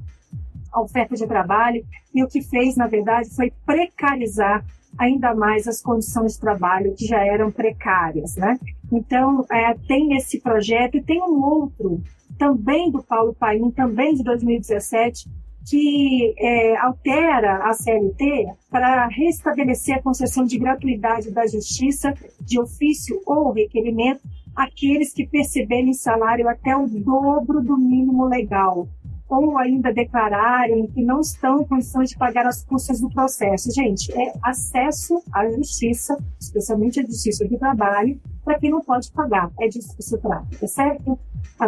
a 0.72 0.82
oferta 0.82 1.16
de 1.16 1.28
trabalho, 1.28 1.84
e 2.14 2.24
o 2.24 2.28
que 2.28 2.42
fez, 2.42 2.76
na 2.76 2.88
verdade, 2.88 3.30
foi 3.36 3.52
precarizar 3.66 4.66
ainda 4.98 5.34
mais 5.34 5.68
as 5.68 5.82
condições 5.82 6.34
de 6.34 6.40
trabalho 6.40 6.94
que 6.96 7.06
já 7.06 7.24
eram 7.24 7.52
precárias, 7.52 8.36
né? 8.36 8.58
Então, 8.92 9.46
é, 9.52 9.74
tem 9.88 10.16
esse 10.16 10.42
projeto 10.42 10.98
e 10.98 11.04
tem 11.04 11.22
um 11.22 11.42
outro, 11.44 12.02
também 12.38 12.92
do 12.92 13.04
Paulo 13.04 13.34
Paim, 13.34 13.70
também 13.72 14.14
de 14.14 14.24
2017, 14.24 15.30
que 15.70 16.34
é, 16.38 16.78
altera 16.78 17.70
a 17.70 17.74
CLT 17.74 18.48
para 18.72 19.08
restabelecer 19.08 19.98
a 19.98 20.02
concessão 20.02 20.44
de 20.44 20.58
gratuidade 20.58 21.32
da 21.32 21.46
justiça 21.46 22.14
de 22.42 22.60
ofício 22.60 23.22
ou 23.26 23.52
requerimento 23.52 24.22
aqueles 24.56 25.14
que 25.14 25.28
perceberem 25.28 25.94
salário 25.94 26.50
até 26.50 26.76
o 26.76 26.88
dobro 26.88 27.62
do 27.62 27.78
mínimo 27.78 28.26
legal 28.26 28.88
ou 29.30 29.58
ainda 29.58 29.94
declararem 29.94 30.88
que 30.88 31.04
não 31.04 31.20
estão 31.20 31.62
em 31.62 31.66
condições 31.66 32.10
de 32.10 32.18
pagar 32.18 32.48
as 32.48 32.64
custas 32.64 33.00
do 33.00 33.10
processo. 33.10 33.72
Gente, 33.72 34.12
é 34.20 34.34
acesso 34.42 35.22
à 35.32 35.48
justiça, 35.50 36.18
especialmente 36.40 37.00
à 37.00 37.04
justiça 37.06 37.48
do 37.48 37.58
trabalho, 37.58 38.20
para 38.44 38.60
quem 38.60 38.72
não 38.72 38.82
pode 38.82 39.12
pagar. 39.12 39.52
É 39.60 39.68
disso 39.68 39.96
que 39.96 40.02
se 40.02 40.18
trata, 40.18 40.48
tá 40.60 40.68
certo? 40.68 41.20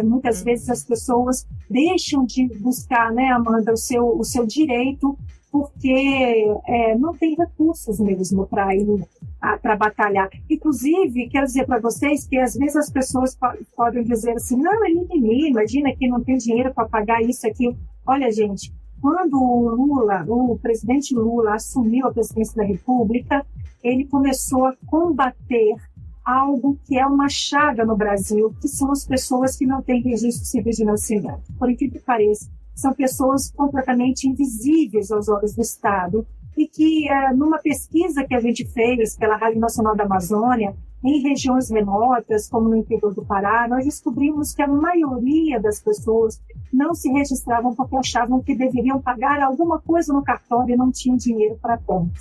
Muitas 0.03 0.41
vezes 0.41 0.69
as 0.69 0.83
pessoas 0.83 1.45
deixam 1.69 2.25
de 2.25 2.47
buscar, 2.59 3.11
né, 3.11 3.29
Amanda, 3.29 3.71
o 3.71 3.77
seu, 3.77 4.17
o 4.17 4.23
seu 4.23 4.45
direito 4.45 5.17
porque 5.51 6.45
é, 6.65 6.95
não 6.97 7.13
tem 7.13 7.35
recursos 7.35 7.99
mesmo 7.99 8.47
para 8.47 8.73
ir 8.73 9.05
para 9.61 9.75
batalhar. 9.75 10.29
Inclusive, 10.49 11.27
quero 11.29 11.45
dizer 11.45 11.65
para 11.65 11.79
vocês 11.79 12.27
que 12.27 12.37
às 12.37 12.55
vezes 12.55 12.75
as 12.75 12.89
pessoas 12.91 13.37
podem 13.75 14.03
dizer 14.03 14.33
assim, 14.33 14.55
não, 14.55 14.85
é 14.85 14.89
mimimi, 14.89 15.49
imagina 15.49 15.93
que 15.95 16.07
não 16.07 16.23
tem 16.23 16.37
dinheiro 16.37 16.73
para 16.73 16.87
pagar 16.87 17.21
isso 17.21 17.47
aqui. 17.47 17.75
Olha, 18.05 18.31
gente, 18.31 18.71
quando 19.01 19.41
o 19.41 19.69
Lula, 19.69 20.23
o 20.27 20.59
presidente 20.59 21.15
Lula 21.15 21.55
assumiu 21.55 22.07
a 22.07 22.13
presidência 22.13 22.55
da 22.55 22.63
República, 22.63 23.43
ele 23.83 24.05
começou 24.05 24.67
a 24.67 24.75
combater 24.85 25.75
algo 26.23 26.77
que 26.85 26.99
é 26.99 27.05
uma 27.05 27.27
chaga 27.27 27.83
no 27.83 27.97
Brasil, 27.97 28.53
que 28.61 28.67
são 28.67 28.91
as 28.91 29.03
pessoas 29.05 29.57
que 29.57 29.65
não 29.65 29.81
têm 29.81 30.03
registro 30.03 30.45
civil 30.45 30.71
de 30.71 30.85
nascimento. 30.85 31.51
Por 31.57 31.69
incrível 31.69 31.99
que 31.99 32.05
pareça, 32.05 32.47
são 32.75 32.93
pessoas 32.93 33.51
completamente 33.51 34.27
invisíveis 34.27 35.11
aos 35.11 35.27
olhos 35.27 35.55
do 35.55 35.61
Estado 35.61 36.25
e 36.57 36.67
que, 36.67 37.09
é, 37.09 37.33
numa 37.33 37.59
pesquisa 37.59 38.23
que 38.23 38.35
a 38.35 38.39
gente 38.39 38.65
fez 38.65 39.17
pela 39.17 39.37
Rádio 39.37 39.59
Nacional 39.59 39.95
da 39.95 40.03
Amazônia, 40.03 40.75
em 41.03 41.21
regiões 41.21 41.69
remotas, 41.69 42.47
como 42.47 42.69
no 42.69 42.75
interior 42.75 43.13
do 43.13 43.25
Pará, 43.25 43.67
nós 43.67 43.85
descobrimos 43.85 44.53
que 44.53 44.61
a 44.61 44.67
maioria 44.67 45.59
das 45.59 45.81
pessoas 45.81 46.39
não 46.71 46.93
se 46.93 47.09
registravam 47.11 47.73
porque 47.73 47.97
achavam 47.97 48.41
que 48.41 48.55
deveriam 48.55 49.01
pagar 49.01 49.41
alguma 49.41 49.79
coisa 49.79 50.13
no 50.13 50.23
cartório 50.23 50.73
e 50.73 50.77
não 50.77 50.91
tinham 50.91 51.17
dinheiro 51.17 51.57
para 51.59 51.77
conta. 51.77 52.13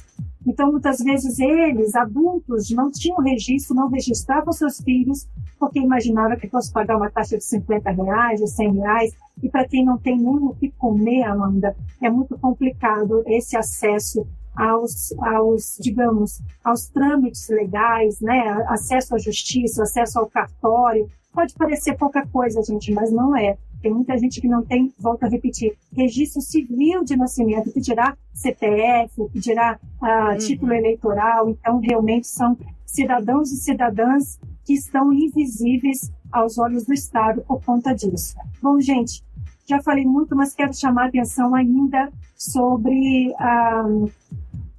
Então, 0.47 0.73
muitas 0.73 0.99
vezes, 0.99 1.39
eles, 1.39 1.95
adultos, 1.95 2.71
não 2.71 2.91
tinham 2.91 3.19
registro, 3.19 3.75
não 3.75 3.89
registravam 3.89 4.53
seus 4.53 4.81
filhos, 4.81 5.29
porque 5.59 5.79
imaginavam 5.79 6.37
que 6.39 6.49
fosse 6.49 6.73
pagar 6.73 6.97
uma 6.97 7.11
taxa 7.11 7.37
de 7.37 7.45
50 7.45 7.91
reais, 7.91 8.41
de 8.41 8.49
100 8.49 8.73
reais. 8.75 9.13
E 9.43 9.49
para 9.49 9.69
quem 9.69 9.85
não 9.85 9.99
tem 9.99 10.17
nem 10.17 10.37
o 10.37 10.55
que 10.55 10.71
comer, 10.71 11.25
Amanda, 11.25 11.77
é 12.01 12.09
muito 12.09 12.39
complicado 12.39 13.23
esse 13.27 13.57
acesso 13.57 14.27
aos, 14.55 15.13
aos, 15.19 15.77
digamos, 15.81 16.43
aos 16.65 16.89
trâmites 16.89 17.49
legais, 17.49 18.21
né? 18.21 18.65
Acesso 18.69 19.15
à 19.15 19.19
justiça, 19.19 19.83
acesso 19.83 20.19
ao 20.19 20.27
cartório. 20.27 21.09
Pode 21.33 21.55
parecer 21.55 21.97
pouca 21.97 22.27
coisa, 22.27 22.63
gente, 22.63 22.93
mas 22.93 23.13
não 23.13 23.37
é. 23.37 23.57
Tem 23.81 23.93
muita 23.93 24.17
gente 24.19 24.41
que 24.41 24.49
não 24.49 24.63
tem, 24.65 24.93
volto 24.99 25.25
a 25.25 25.29
repetir, 25.29 25.77
registro 25.97 26.41
civil 26.41 27.05
de 27.05 27.17
nascimento, 27.17 27.73
que 27.73 27.81
dirá 27.81 28.17
CPF, 28.33 29.29
que 29.33 29.41
dirá 29.41 29.79
ah, 30.01 30.31
uhum. 30.31 30.39
título 30.39 30.73
eleitoral. 30.73 31.49
Então, 31.51 31.79
realmente 31.79 32.27
são 32.27 32.57
cidadãos 32.85 33.51
e 33.53 33.57
cidadãs 33.57 34.39
que 34.65 34.75
estão 34.75 35.13
invisíveis 35.13 36.13
aos 36.31 36.59
olhos 36.59 36.85
do 36.85 36.93
Estado 36.93 37.43
por 37.43 37.63
conta 37.65 37.95
disso. 37.95 38.37
Bom, 38.63 38.81
gente, 38.81 39.23
já 39.67 39.81
falei 39.81 40.05
muito, 40.05 40.37
mas 40.37 40.55
quero 40.55 40.75
chamar 40.75 41.05
a 41.05 41.09
atenção 41.09 41.55
ainda 41.55 42.13
sobre 42.37 43.35
ah, 43.39 43.85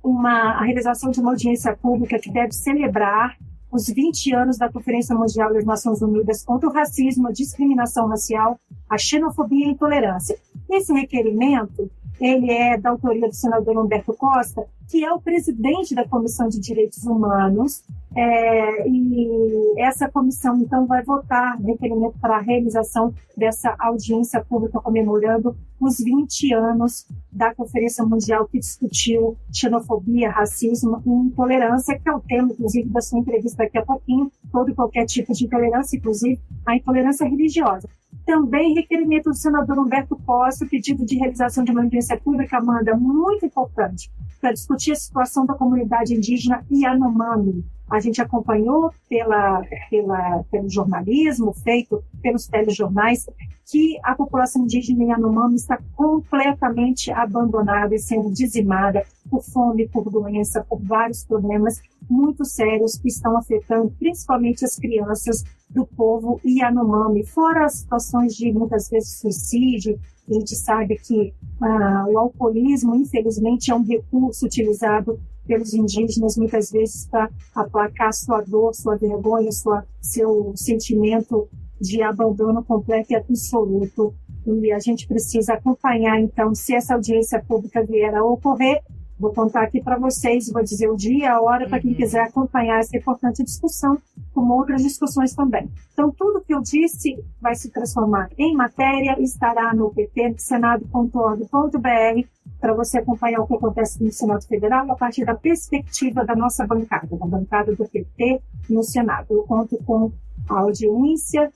uma, 0.03 0.53
a 0.53 0.63
realização 0.63 1.11
de 1.11 1.19
uma 1.19 1.31
audiência 1.31 1.75
pública 1.75 2.19
que 2.19 2.31
deve 2.31 2.51
celebrar 2.51 3.37
os 3.71 3.87
20 3.87 4.33
anos 4.33 4.57
da 4.57 4.69
Conferência 4.69 5.15
Mundial 5.15 5.53
das 5.53 5.65
Nações 5.65 6.01
Unidas 6.01 6.43
contra 6.43 6.67
o 6.69 6.73
Racismo, 6.73 7.27
a 7.27 7.31
Discriminação 7.31 8.07
Racial, 8.07 8.59
a 8.89 8.97
Xenofobia 8.97 9.65
e 9.65 9.69
a 9.69 9.71
Intolerância. 9.71 10.37
Esse 10.69 10.91
requerimento 10.93 11.89
ele 12.19 12.51
é 12.51 12.77
da 12.77 12.91
autoria 12.91 13.27
do 13.27 13.33
senador 13.33 13.77
Humberto 13.77 14.13
Costa, 14.13 14.65
que 14.87 15.03
é 15.03 15.11
o 15.11 15.21
presidente 15.21 15.95
da 15.95 16.07
Comissão 16.07 16.49
de 16.49 16.59
Direitos 16.59 17.03
Humanos, 17.05 17.83
é, 18.13 18.89
e 18.89 19.73
essa 19.77 20.09
comissão, 20.09 20.57
então, 20.57 20.85
vai 20.85 21.01
votar 21.01 21.57
requerimento 21.61 22.19
para 22.19 22.37
a 22.37 22.41
realização 22.41 23.13
dessa 23.37 23.73
audiência 23.79 24.43
pública 24.43 24.81
comemorando 24.81 25.55
os 25.79 25.97
20 25.97 26.53
anos 26.53 27.07
da 27.31 27.55
Conferência 27.55 28.03
Mundial 28.03 28.47
que 28.47 28.59
discutiu 28.59 29.37
xenofobia, 29.51 30.29
racismo 30.29 31.01
e 31.05 31.09
intolerância, 31.09 31.97
que 31.97 32.09
é 32.09 32.13
o 32.13 32.19
tema, 32.19 32.51
inclusive, 32.51 32.89
da 32.89 33.01
sua 33.01 33.19
entrevista 33.19 33.63
daqui 33.63 33.77
a 33.77 33.85
pouquinho, 33.85 34.29
todo 34.51 34.69
e 34.69 34.75
qualquer 34.75 35.05
tipo 35.05 35.31
de 35.31 35.45
intolerância, 35.45 35.95
inclusive 35.95 36.39
a 36.65 36.75
intolerância 36.75 37.25
religiosa. 37.25 37.87
Também 38.25 38.73
requerimento 38.73 39.29
do 39.29 39.35
senador 39.35 39.79
Humberto 39.79 40.15
Costa, 40.25 40.65
pedido 40.65 41.05
de 41.05 41.17
realização 41.17 41.63
de 41.63 41.71
uma 41.71 41.81
audiência 41.83 42.19
pública, 42.19 42.57
Amanda, 42.57 42.95
muito 42.95 43.45
importante, 43.45 44.11
para 44.39 44.53
discutir 44.53 44.91
a 44.91 44.95
situação 44.95 45.45
da 45.45 45.53
comunidade 45.53 46.13
indígena 46.13 46.63
Yanomami. 46.71 47.65
A 47.89 47.99
gente 47.99 48.21
acompanhou 48.21 48.93
pela, 49.09 49.61
pela, 49.89 50.43
pelo 50.49 50.69
jornalismo 50.69 51.51
feito 51.53 52.01
pelos 52.21 52.47
telejornais 52.47 53.27
que 53.69 53.97
a 54.03 54.15
população 54.15 54.63
indígena 54.63 55.03
Yanomami 55.03 55.55
está 55.55 55.77
completamente 55.95 57.11
abandonada 57.11 57.93
e 57.93 57.99
sendo 57.99 58.31
dizimada 58.31 59.03
por 59.29 59.41
fome, 59.43 59.87
por 59.87 60.09
doença, 60.09 60.65
por 60.67 60.81
vários 60.81 61.23
problemas 61.25 61.81
muito 62.11 62.43
sérios 62.43 62.97
que 62.97 63.07
estão 63.07 63.37
afetando 63.37 63.91
principalmente 63.97 64.65
as 64.65 64.75
crianças 64.75 65.43
do 65.69 65.85
povo 65.85 66.41
Yanomami, 66.45 67.25
fora 67.25 67.65
as 67.65 67.75
situações 67.75 68.35
de 68.35 68.51
muitas 68.51 68.89
vezes 68.89 69.19
suicídio. 69.19 69.97
A 70.29 70.33
gente 70.33 70.55
sabe 70.55 70.97
que 70.97 71.33
ah, 71.61 72.05
o 72.09 72.17
alcoolismo, 72.17 72.95
infelizmente, 72.95 73.71
é 73.71 73.75
um 73.75 73.83
recurso 73.83 74.45
utilizado 74.45 75.19
pelos 75.47 75.73
indígenas 75.73 76.37
muitas 76.37 76.69
vezes 76.69 77.07
para 77.07 77.29
aplacar 77.55 78.13
sua 78.13 78.41
dor, 78.41 78.73
sua 78.75 78.95
vergonha, 78.95 79.51
sua, 79.51 79.85
seu 80.01 80.53
sentimento 80.55 81.47
de 81.79 82.01
abandono 82.03 82.63
completo 82.63 83.13
e 83.13 83.15
absoluto. 83.15 84.13
E 84.45 84.71
a 84.71 84.79
gente 84.79 85.07
precisa 85.07 85.53
acompanhar, 85.53 86.19
então, 86.19 86.53
se 86.53 86.75
essa 86.75 86.95
audiência 86.95 87.43
pública 87.47 87.83
vier 87.83 88.13
a 88.13 88.23
ocorrer, 88.23 88.81
Vou 89.21 89.31
contar 89.31 89.61
aqui 89.61 89.79
para 89.79 89.99
vocês, 89.99 90.49
vou 90.51 90.63
dizer 90.63 90.89
o 90.89 90.95
dia, 90.95 91.33
a 91.33 91.39
hora, 91.39 91.69
para 91.69 91.79
quem 91.79 91.91
uhum. 91.91 91.97
quiser 91.97 92.21
acompanhar 92.21 92.79
essa 92.79 92.97
importante 92.97 93.43
discussão, 93.43 93.95
como 94.33 94.55
outras 94.55 94.81
discussões 94.81 95.35
também. 95.35 95.69
Então, 95.93 96.09
tudo 96.09 96.41
que 96.41 96.51
eu 96.51 96.59
disse 96.59 97.23
vai 97.39 97.53
se 97.53 97.69
transformar 97.69 98.31
em 98.35 98.55
matéria, 98.55 99.15
estará 99.21 99.75
no 99.75 99.91
pt, 99.91 100.33
senado.org.br, 100.39 102.27
para 102.59 102.73
você 102.73 102.97
acompanhar 102.97 103.41
o 103.41 103.47
que 103.47 103.53
acontece 103.53 104.03
no 104.03 104.11
Senado 104.11 104.43
Federal 104.47 104.91
a 104.91 104.95
partir 104.95 105.23
da 105.23 105.35
perspectiva 105.35 106.25
da 106.25 106.35
nossa 106.35 106.65
bancada, 106.65 107.15
da 107.15 107.27
bancada 107.27 107.75
do 107.75 107.87
PT 107.87 108.41
no 108.71 108.81
Senado. 108.81 109.27
Eu 109.29 109.43
conto 109.43 109.77
com 109.85 110.11
a 110.49 110.61
audiência 110.61 111.51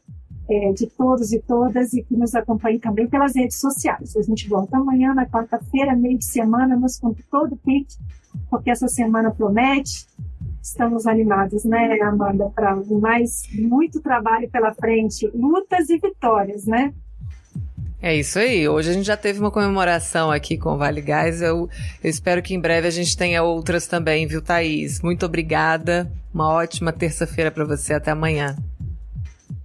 é, 0.49 0.73
de 0.73 0.87
todos 0.87 1.31
e 1.31 1.39
todas 1.39 1.93
e 1.93 2.03
que 2.03 2.15
nos 2.15 2.35
acompanhem 2.35 2.79
também 2.79 3.07
pelas 3.07 3.35
redes 3.35 3.59
sociais. 3.59 4.15
A 4.15 4.21
gente 4.21 4.47
volta 4.47 4.77
amanhã, 4.77 5.13
na 5.13 5.25
quarta-feira, 5.25 5.95
meio 5.95 6.17
de 6.17 6.25
semana, 6.25 6.75
nos 6.75 6.99
com 6.99 7.13
todo 7.31 7.53
o 7.53 7.57
pique, 7.57 7.95
porque 8.49 8.69
essa 8.69 8.87
semana 8.87 9.31
promete. 9.31 10.05
Estamos 10.61 11.05
animados, 11.05 11.63
né, 11.63 11.99
Amanda, 12.01 12.49
para 12.49 12.75
mais 12.75 13.43
muito 13.53 14.01
trabalho 14.01 14.49
pela 14.49 14.73
frente, 14.73 15.29
lutas 15.33 15.89
e 15.89 15.97
vitórias, 15.99 16.65
né? 16.65 16.91
É 18.01 18.15
isso 18.15 18.37
aí. 18.37 18.67
Hoje 18.67 18.91
a 18.91 18.93
gente 18.93 19.05
já 19.05 19.17
teve 19.17 19.39
uma 19.39 19.49
comemoração 19.49 20.31
aqui 20.31 20.57
com 20.57 20.73
o 20.73 20.77
Vale 20.77 21.01
Gás. 21.01 21.41
Eu, 21.41 21.67
eu 22.03 22.09
espero 22.09 22.41
que 22.41 22.53
em 22.53 22.59
breve 22.59 22.87
a 22.87 22.91
gente 22.91 23.17
tenha 23.17 23.41
outras 23.41 23.87
também, 23.87 24.27
viu, 24.27 24.41
Thaís? 24.41 25.01
Muito 25.01 25.25
obrigada. 25.25 26.11
Uma 26.33 26.51
ótima 26.51 26.91
terça-feira 26.91 27.49
para 27.49 27.65
você. 27.65 27.93
Até 27.93 28.11
amanhã. 28.11 28.55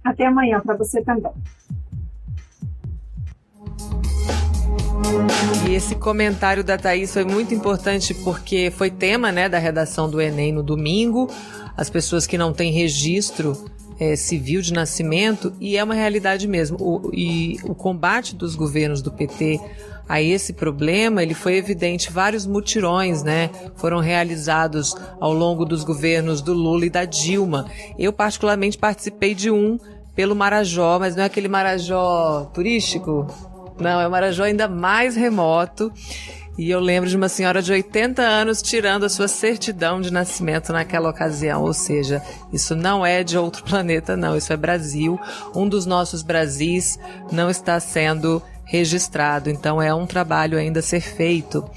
Até 0.03 0.25
amanhã 0.25 0.59
para 0.59 0.75
você 0.75 1.01
também. 1.01 1.31
E 5.67 5.73
esse 5.73 5.95
comentário 5.95 6.63
da 6.63 6.77
Thaís 6.77 7.13
foi 7.13 7.23
muito 7.23 7.53
importante 7.53 8.13
porque 8.13 8.71
foi 8.71 8.89
tema 8.89 9.31
né, 9.31 9.47
da 9.47 9.57
redação 9.57 10.09
do 10.09 10.19
Enem 10.21 10.51
no 10.51 10.63
domingo. 10.63 11.29
As 11.77 11.89
pessoas 11.89 12.25
que 12.27 12.37
não 12.37 12.51
têm 12.53 12.71
registro 12.71 13.53
é, 14.01 14.15
civil 14.15 14.61
de 14.61 14.73
nascimento, 14.73 15.53
e 15.59 15.77
é 15.77 15.83
uma 15.83 15.93
realidade 15.93 16.47
mesmo. 16.47 16.77
O, 16.81 17.11
e 17.13 17.59
o 17.63 17.75
combate 17.75 18.35
dos 18.35 18.55
governos 18.55 18.99
do 18.99 19.11
PT 19.11 19.59
a 20.11 20.21
esse 20.21 20.51
problema, 20.51 21.23
ele 21.23 21.33
foi 21.33 21.55
evidente. 21.55 22.11
Vários 22.11 22.45
mutirões, 22.45 23.23
né, 23.23 23.49
foram 23.77 24.01
realizados 24.01 24.93
ao 25.21 25.31
longo 25.31 25.63
dos 25.63 25.85
governos 25.85 26.41
do 26.41 26.53
Lula 26.53 26.85
e 26.85 26.89
da 26.89 27.05
Dilma. 27.05 27.65
Eu 27.97 28.11
particularmente 28.11 28.77
participei 28.77 29.33
de 29.33 29.49
um 29.49 29.79
pelo 30.13 30.35
Marajó, 30.35 30.99
mas 30.99 31.15
não 31.15 31.23
é 31.23 31.27
aquele 31.27 31.47
Marajó 31.47 32.51
turístico. 32.53 33.25
Não, 33.79 34.01
é 34.01 34.05
um 34.05 34.11
Marajó 34.11 34.43
ainda 34.43 34.67
mais 34.67 35.15
remoto 35.15 35.91
E 36.57 36.69
eu 36.69 36.81
lembro 36.81 37.09
de 37.09 37.15
uma 37.15 37.29
senhora 37.29 37.61
de 37.61 37.71
80 37.71 38.21
anos 38.21 38.61
tirando 38.61 39.05
a 39.05 39.09
sua 39.09 39.29
certidão 39.29 40.01
de 40.01 40.11
nascimento 40.11 40.73
naquela 40.73 41.09
ocasião. 41.09 41.63
Ou 41.63 41.73
seja, 41.73 42.21
isso 42.51 42.75
não 42.75 43.05
é 43.05 43.23
de 43.23 43.37
outro 43.37 43.63
planeta, 43.65 44.17
não. 44.17 44.35
Isso 44.35 44.51
é 44.51 44.57
Brasil. 44.57 45.17
Um 45.55 45.69
dos 45.69 45.85
nossos 45.85 46.21
Brasis 46.21 46.99
não 47.31 47.49
está 47.49 47.79
sendo 47.79 48.43
registrado. 48.71 49.49
Então 49.49 49.81
é 49.81 49.93
um 49.93 50.07
trabalho 50.07 50.57
ainda 50.57 50.79
a 50.79 50.83
ser 50.83 51.01
feito. 51.01 51.69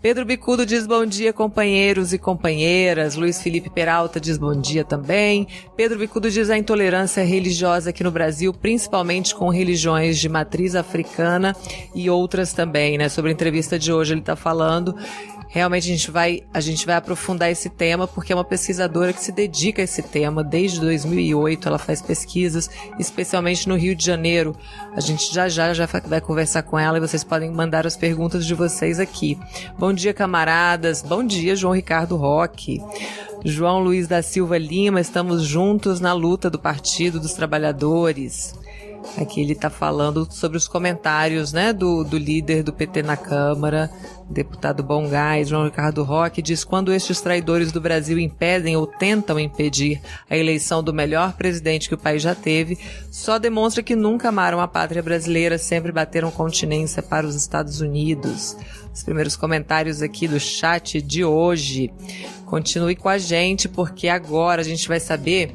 Pedro 0.00 0.24
Bicudo 0.24 0.64
diz 0.64 0.86
bom 0.86 1.04
dia, 1.04 1.32
companheiros 1.32 2.12
e 2.12 2.18
companheiras. 2.18 3.16
Luiz 3.16 3.42
Felipe 3.42 3.68
Peralta 3.68 4.20
diz 4.20 4.38
bom 4.38 4.54
dia 4.54 4.84
também. 4.84 5.48
Pedro 5.76 5.98
Bicudo 5.98 6.30
diz 6.30 6.48
a 6.48 6.56
intolerância 6.56 7.24
religiosa 7.24 7.90
aqui 7.90 8.04
no 8.04 8.12
Brasil, 8.12 8.54
principalmente 8.54 9.34
com 9.34 9.48
religiões 9.48 10.20
de 10.20 10.28
matriz 10.28 10.76
africana 10.76 11.56
e 11.92 12.08
outras 12.08 12.52
também, 12.52 12.96
né? 12.96 13.08
Sobre 13.08 13.32
a 13.32 13.34
entrevista 13.34 13.76
de 13.76 13.92
hoje 13.92 14.12
ele 14.12 14.20
está 14.20 14.36
falando. 14.36 14.94
Realmente 15.48 15.84
a 15.84 15.92
gente 15.92 16.10
vai 16.10 16.42
a 16.52 16.60
gente 16.60 16.84
vai 16.84 16.96
aprofundar 16.96 17.50
esse 17.50 17.70
tema 17.70 18.06
porque 18.06 18.32
é 18.32 18.36
uma 18.36 18.44
pesquisadora 18.44 19.12
que 19.12 19.22
se 19.22 19.32
dedica 19.32 19.80
a 19.80 19.84
esse 19.84 20.02
tema 20.02 20.42
desde 20.42 20.80
2008. 20.80 21.68
Ela 21.68 21.78
faz 21.78 22.02
pesquisas, 22.02 22.68
especialmente 22.98 23.68
no 23.68 23.76
Rio 23.76 23.94
de 23.94 24.04
Janeiro. 24.04 24.56
A 24.94 25.00
gente 25.00 25.32
já 25.32 25.48
já 25.48 25.72
já 25.72 25.86
vai 25.86 26.20
conversar 26.20 26.62
com 26.62 26.78
ela 26.78 26.98
e 26.98 27.00
vocês 27.00 27.24
podem 27.24 27.50
mandar 27.50 27.86
as 27.86 27.96
perguntas 27.96 28.44
de 28.44 28.54
vocês 28.54 28.98
aqui. 28.98 29.38
Bom 29.78 29.92
dia, 29.92 30.12
camaradas. 30.12 31.02
Bom 31.02 31.24
dia, 31.24 31.56
João 31.56 31.74
Ricardo 31.74 32.16
Roque. 32.16 32.82
João 33.44 33.80
Luiz 33.80 34.08
da 34.08 34.22
Silva 34.22 34.58
Lima, 34.58 35.00
estamos 35.00 35.44
juntos 35.44 36.00
na 36.00 36.12
luta 36.12 36.50
do 36.50 36.58
Partido 36.58 37.20
dos 37.20 37.32
Trabalhadores. 37.32 38.54
Aqui 39.16 39.40
ele 39.40 39.52
está 39.52 39.70
falando 39.70 40.26
sobre 40.30 40.58
os 40.58 40.68
comentários 40.68 41.52
né, 41.52 41.72
do, 41.72 42.04
do 42.04 42.18
líder 42.18 42.62
do 42.62 42.72
PT 42.72 43.02
na 43.02 43.16
Câmara, 43.16 43.90
deputado 44.28 44.82
Bongás, 44.82 45.48
João 45.48 45.64
Ricardo 45.64 46.02
Roque, 46.02 46.42
diz 46.42 46.64
quando 46.64 46.92
estes 46.92 47.20
traidores 47.20 47.72
do 47.72 47.80
Brasil 47.80 48.18
impedem 48.18 48.76
ou 48.76 48.86
tentam 48.86 49.40
impedir 49.40 50.00
a 50.28 50.36
eleição 50.36 50.82
do 50.82 50.92
melhor 50.92 51.32
presidente 51.32 51.88
que 51.88 51.94
o 51.94 51.98
país 51.98 52.20
já 52.22 52.34
teve, 52.34 52.78
só 53.10 53.38
demonstra 53.38 53.82
que 53.82 53.96
nunca 53.96 54.28
amaram 54.28 54.60
a 54.60 54.68
pátria 54.68 55.02
brasileira, 55.02 55.56
sempre 55.56 55.92
bateram 55.92 56.30
continência 56.30 57.02
para 57.02 57.26
os 57.26 57.34
Estados 57.34 57.80
Unidos. 57.80 58.56
Os 58.92 59.02
primeiros 59.02 59.36
comentários 59.36 60.02
aqui 60.02 60.26
do 60.26 60.40
chat 60.40 61.00
de 61.02 61.24
hoje. 61.24 61.92
Continue 62.46 62.96
com 62.96 63.08
a 63.08 63.18
gente, 63.18 63.68
porque 63.68 64.08
agora 64.08 64.62
a 64.62 64.64
gente 64.64 64.88
vai 64.88 65.00
saber 65.00 65.54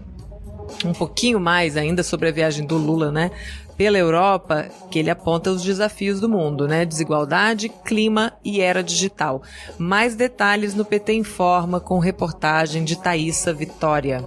um 0.85 0.93
pouquinho 0.93 1.39
mais 1.39 1.77
ainda 1.77 2.03
sobre 2.03 2.29
a 2.29 2.31
viagem 2.31 2.65
do 2.65 2.77
Lula, 2.77 3.11
né? 3.11 3.31
Pela 3.77 3.97
Europa, 3.97 4.67
que 4.91 4.99
ele 4.99 5.09
aponta 5.09 5.49
os 5.49 5.63
desafios 5.63 6.19
do 6.19 6.29
mundo, 6.29 6.67
né? 6.67 6.85
Desigualdade, 6.85 7.69
clima 7.83 8.33
e 8.43 8.61
era 8.61 8.83
digital. 8.83 9.41
Mais 9.77 10.15
detalhes 10.15 10.75
no 10.75 10.85
PT 10.85 11.13
Informa 11.13 11.79
com 11.79 11.97
reportagem 11.99 12.83
de 12.83 12.97
Thaisa 12.97 13.53
Vitória. 13.53 14.23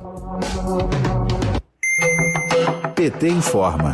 PT 2.95 3.29
Informa. 3.29 3.93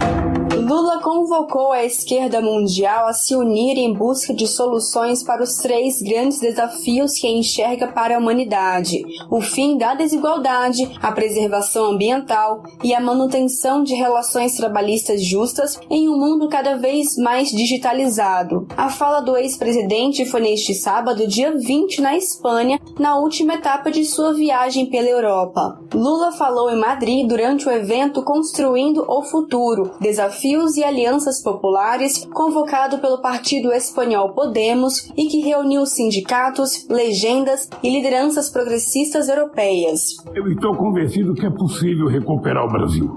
Lula 0.56 1.00
convocou 1.00 1.72
a 1.72 1.84
esquerda 1.84 2.40
mundial 2.40 3.06
a 3.06 3.12
se 3.12 3.36
unir 3.36 3.78
em 3.78 3.92
busca 3.92 4.34
de 4.34 4.46
soluções 4.46 5.22
para 5.22 5.42
os 5.42 5.54
três 5.56 6.02
grandes 6.02 6.40
desafios 6.40 7.14
que 7.18 7.28
enxerga 7.28 7.86
para 7.88 8.16
a 8.16 8.18
humanidade: 8.18 9.02
o 9.30 9.40
fim 9.40 9.78
da 9.78 9.94
desigualdade, 9.94 10.90
a 11.00 11.12
preservação 11.12 11.92
ambiental 11.92 12.64
e 12.82 12.92
a 12.92 13.00
manutenção 13.00 13.82
de 13.82 13.94
relações 13.94 14.56
trabalhistas 14.56 15.24
justas 15.24 15.78
em 15.88 16.08
um 16.08 16.18
mundo 16.18 16.48
cada 16.48 16.76
vez 16.76 17.16
mais 17.16 17.50
digitalizado. 17.50 18.66
A 18.76 18.88
fala 18.88 19.20
do 19.20 19.36
ex-presidente 19.36 20.24
foi 20.26 20.40
neste 20.40 20.74
sábado, 20.74 21.28
dia 21.28 21.56
20, 21.56 22.00
na 22.00 22.16
Espanha, 22.16 22.80
na 22.98 23.16
última 23.16 23.54
etapa 23.54 23.90
de 23.90 24.04
sua 24.04 24.34
viagem 24.34 24.86
pela 24.86 25.08
Europa. 25.08 25.80
Lula 25.94 26.32
falou 26.32 26.70
em 26.70 26.78
Madrid 26.78 27.26
durante 27.26 27.68
o 27.68 27.70
evento 27.70 28.22
Construindo 28.22 29.04
o 29.08 29.22
Futuro: 29.22 29.92
Desafios 30.00 30.40
Desafios 30.50 30.76
e 30.76 30.84
Alianças 30.84 31.42
Populares, 31.42 32.26
convocado 32.32 32.98
pelo 32.98 33.20
partido 33.20 33.72
espanhol 33.72 34.34
Podemos 34.34 35.08
e 35.16 35.26
que 35.26 35.40
reuniu 35.40 35.86
sindicatos, 35.86 36.88
legendas 36.88 37.68
e 37.82 37.90
lideranças 37.90 38.50
progressistas 38.50 39.28
europeias. 39.28 40.16
Eu 40.34 40.48
estou 40.48 40.74
convencido 40.74 41.34
que 41.34 41.46
é 41.46 41.50
possível 41.50 42.08
recuperar 42.08 42.64
o 42.64 42.68
Brasil. 42.68 43.16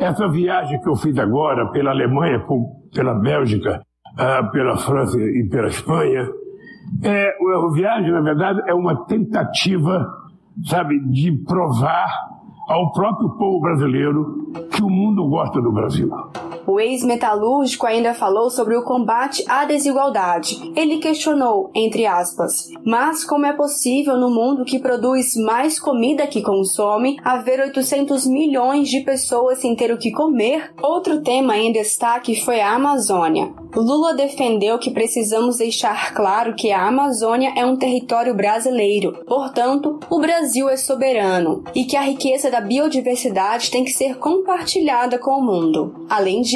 Essa 0.00 0.28
viagem 0.28 0.80
que 0.80 0.88
eu 0.88 0.96
fiz 0.96 1.16
agora 1.16 1.70
pela 1.70 1.90
Alemanha, 1.90 2.44
pela 2.92 3.14
Bélgica, 3.14 3.80
ah, 4.18 4.42
pela 4.50 4.76
França 4.76 5.16
e 5.18 5.48
pela 5.48 5.68
Espanha, 5.68 6.28
é, 7.02 7.28
a 7.28 7.72
viagem, 7.72 8.10
na 8.10 8.20
verdade, 8.20 8.60
é 8.66 8.74
uma 8.74 9.04
tentativa, 9.06 10.06
sabe, 10.64 10.98
de 11.10 11.30
provar 11.44 12.08
ao 12.68 12.92
próprio 12.92 13.30
povo 13.36 13.60
brasileiro 13.60 14.50
que 14.72 14.82
o 14.82 14.88
mundo 14.88 15.28
gosta 15.28 15.60
do 15.60 15.70
Brasil. 15.70 16.10
O 16.66 16.80
ex-metalúrgico 16.80 17.86
ainda 17.86 18.14
falou 18.14 18.50
sobre 18.50 18.76
o 18.76 18.82
combate 18.82 19.44
à 19.48 19.64
desigualdade. 19.64 20.72
Ele 20.74 20.98
questionou, 20.98 21.70
entre 21.74 22.06
aspas, 22.06 22.68
mas 22.84 23.24
como 23.24 23.46
é 23.46 23.52
possível 23.52 24.16
no 24.16 24.30
mundo 24.30 24.64
que 24.64 24.78
produz 24.78 25.34
mais 25.36 25.78
comida 25.78 26.26
que 26.26 26.42
consome, 26.42 27.16
haver 27.22 27.60
800 27.60 28.26
milhões 28.26 28.88
de 28.88 29.00
pessoas 29.00 29.58
sem 29.58 29.76
ter 29.76 29.92
o 29.92 29.98
que 29.98 30.10
comer? 30.10 30.72
Outro 30.82 31.20
tema 31.22 31.56
em 31.56 31.72
destaque 31.72 32.42
foi 32.44 32.60
a 32.60 32.74
Amazônia. 32.74 33.52
Lula 33.74 34.14
defendeu 34.14 34.78
que 34.78 34.90
precisamos 34.90 35.56
deixar 35.56 36.14
claro 36.14 36.54
que 36.54 36.70
a 36.70 36.86
Amazônia 36.86 37.52
é 37.56 37.66
um 37.66 37.76
território 37.76 38.34
brasileiro, 38.34 39.24
portanto, 39.26 39.98
o 40.08 40.20
Brasil 40.20 40.68
é 40.68 40.76
soberano 40.76 41.64
e 41.74 41.84
que 41.84 41.96
a 41.96 42.02
riqueza 42.02 42.50
da 42.50 42.60
biodiversidade 42.60 43.70
tem 43.70 43.84
que 43.84 43.90
ser 43.90 44.16
compartilhada 44.16 45.18
com 45.18 45.32
o 45.32 45.42
mundo. 45.42 46.06
Além 46.08 46.40
disso, 46.40 46.53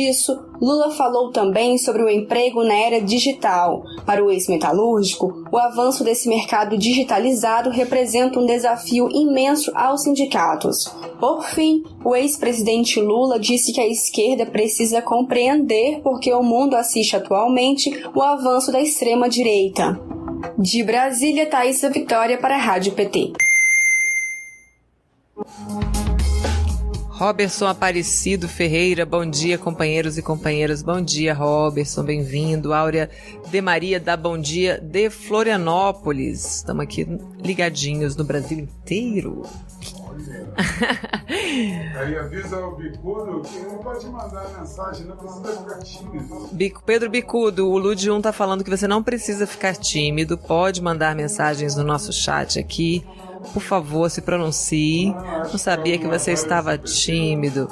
Lula 0.60 0.90
falou 0.90 1.30
também 1.30 1.78
sobre 1.78 2.02
o 2.02 2.08
emprego 2.08 2.64
na 2.64 2.74
era 2.74 3.00
digital. 3.00 3.84
Para 4.04 4.24
o 4.24 4.30
ex-metalúrgico, 4.30 5.44
o 5.50 5.58
avanço 5.58 6.04
desse 6.04 6.28
mercado 6.28 6.76
digitalizado 6.76 7.70
representa 7.70 8.38
um 8.38 8.46
desafio 8.46 9.08
imenso 9.10 9.70
aos 9.74 10.02
sindicatos. 10.02 10.92
Por 11.20 11.44
fim, 11.44 11.84
o 12.04 12.14
ex-presidente 12.14 13.00
Lula 13.00 13.38
disse 13.38 13.72
que 13.72 13.80
a 13.80 13.88
esquerda 13.88 14.46
precisa 14.46 15.02
compreender 15.02 16.00
porque 16.02 16.32
o 16.32 16.42
mundo 16.42 16.76
assiste 16.76 17.16
atualmente 17.16 17.90
o 18.14 18.22
avanço 18.22 18.72
da 18.72 18.80
extrema-direita. 18.80 19.98
De 20.56 20.82
Brasília, 20.82 21.46
Thaisa 21.46 21.90
Vitória 21.90 22.38
para 22.38 22.54
a 22.54 22.58
Rádio 22.58 22.92
PT. 22.92 23.32
Roberson 27.18 27.66
Aparecido 27.66 28.46
Ferreira, 28.48 29.04
bom 29.04 29.28
dia, 29.28 29.58
companheiros 29.58 30.16
e 30.16 30.22
companheiras. 30.22 30.82
Bom 30.82 31.02
dia, 31.02 31.34
Roberson, 31.34 32.04
bem-vindo. 32.04 32.72
Áurea 32.72 33.10
de 33.50 33.60
Maria 33.60 33.98
dá 33.98 34.16
bom 34.16 34.38
dia 34.38 34.78
de 34.80 35.10
Florianópolis. 35.10 36.58
Estamos 36.58 36.84
aqui 36.84 37.08
ligadinhos 37.42 38.14
no 38.14 38.22
Brasil 38.22 38.60
inteiro. 38.60 39.42
Aí 41.98 42.16
avisa 42.16 42.64
o 42.64 42.76
Bicudo 42.76 43.40
que 43.40 43.58
não 43.66 43.78
pode 43.78 44.06
mandar 44.06 44.48
mensagem, 44.56 45.04
não 45.04 45.16
precisa 45.16 45.56
ficar 45.56 45.78
tímido. 45.78 46.48
Bico, 46.52 46.82
Pedro 46.86 47.10
Bicudo, 47.10 47.68
o 47.68 47.78
Lud 47.78 48.08
1 48.08 48.20
tá 48.20 48.32
falando 48.32 48.62
que 48.62 48.70
você 48.70 48.86
não 48.86 49.02
precisa 49.02 49.44
ficar 49.44 49.74
tímido, 49.74 50.38
pode 50.38 50.80
mandar 50.80 51.16
mensagens 51.16 51.74
no 51.74 51.82
nosso 51.82 52.12
chat 52.12 52.60
aqui. 52.60 53.04
Por 53.52 53.62
favor, 53.62 54.10
se 54.10 54.22
pronuncie. 54.22 55.14
Não 55.50 55.58
sabia 55.58 55.98
que 55.98 56.06
você 56.06 56.32
estava 56.32 56.76
tímido. 56.76 57.68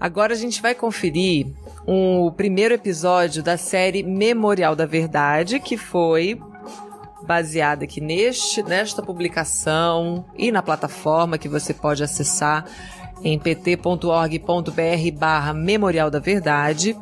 Agora 0.00 0.32
a 0.32 0.36
gente 0.36 0.62
vai 0.62 0.74
conferir 0.74 1.48
o 1.86 2.32
primeiro 2.32 2.72
episódio 2.72 3.42
da 3.42 3.56
série 3.56 4.02
Memorial 4.02 4.74
da 4.74 4.86
Verdade, 4.86 5.60
que 5.60 5.76
foi 5.76 6.40
baseada 7.22 7.84
aqui 7.84 8.00
neste, 8.00 8.62
nesta 8.62 9.02
publicação 9.02 10.24
e 10.36 10.50
na 10.50 10.62
plataforma 10.62 11.38
que 11.38 11.48
você 11.48 11.74
pode 11.74 12.02
acessar 12.02 12.64
em 13.22 13.38
pt.org.br 13.38 15.18
barra 15.18 15.52
Memorial 15.52 16.10
da 16.10 16.18
Verdade. 16.18 16.96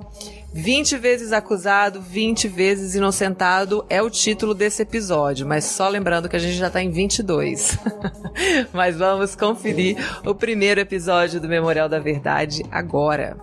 20 0.53 0.97
vezes 0.97 1.33
acusado, 1.33 2.01
20 2.01 2.49
vezes 2.49 2.95
inocentado 2.95 3.85
é 3.89 4.01
o 4.01 4.09
título 4.09 4.55
desse 4.55 4.83
episódio, 4.83 5.47
mas 5.47 5.65
só 5.65 5.89
lembrando 5.89 6.29
que 6.29 6.37
a 6.37 6.39
gente 6.39 6.57
já 6.57 6.69
está 6.69 6.83
em 6.83 6.91
22. 6.91 7.79
mas 8.73 8.97
vamos 8.97 9.37
conferir 9.37 9.97
o 10.25 10.35
primeiro 10.35 10.81
episódio 10.81 11.41
do 11.41 11.49
Memorial 11.49 11.89
da 11.89 11.99
Verdade 11.99 12.65
agora. 12.71 13.37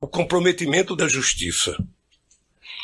O 0.00 0.06
comprometimento 0.06 0.94
da 0.94 1.08
justiça 1.08 1.76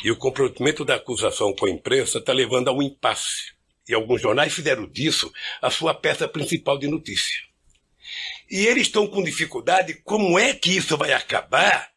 e 0.03 0.11
o 0.11 0.17
comprometimento 0.17 0.83
da 0.83 0.95
acusação 0.95 1.55
com 1.55 1.65
a 1.65 1.69
imprensa 1.69 2.17
está 2.17 2.33
levando 2.33 2.67
a 2.67 2.73
um 2.73 2.81
impasse. 2.81 3.53
e 3.87 3.93
alguns 3.93 4.21
jornais 4.21 4.53
fizeram 4.53 4.87
disso 4.87 5.31
a 5.61 5.69
sua 5.69 5.93
peça 5.93 6.27
principal 6.27 6.77
de 6.77 6.87
notícia. 6.87 7.37
E 8.49 8.65
eles 8.65 8.83
estão 8.83 9.07
com 9.07 9.23
dificuldade, 9.23 9.95
como 10.03 10.39
é 10.39 10.53
que 10.53 10.75
isso 10.75 10.95
vai 10.97 11.11
acabar 11.11 11.89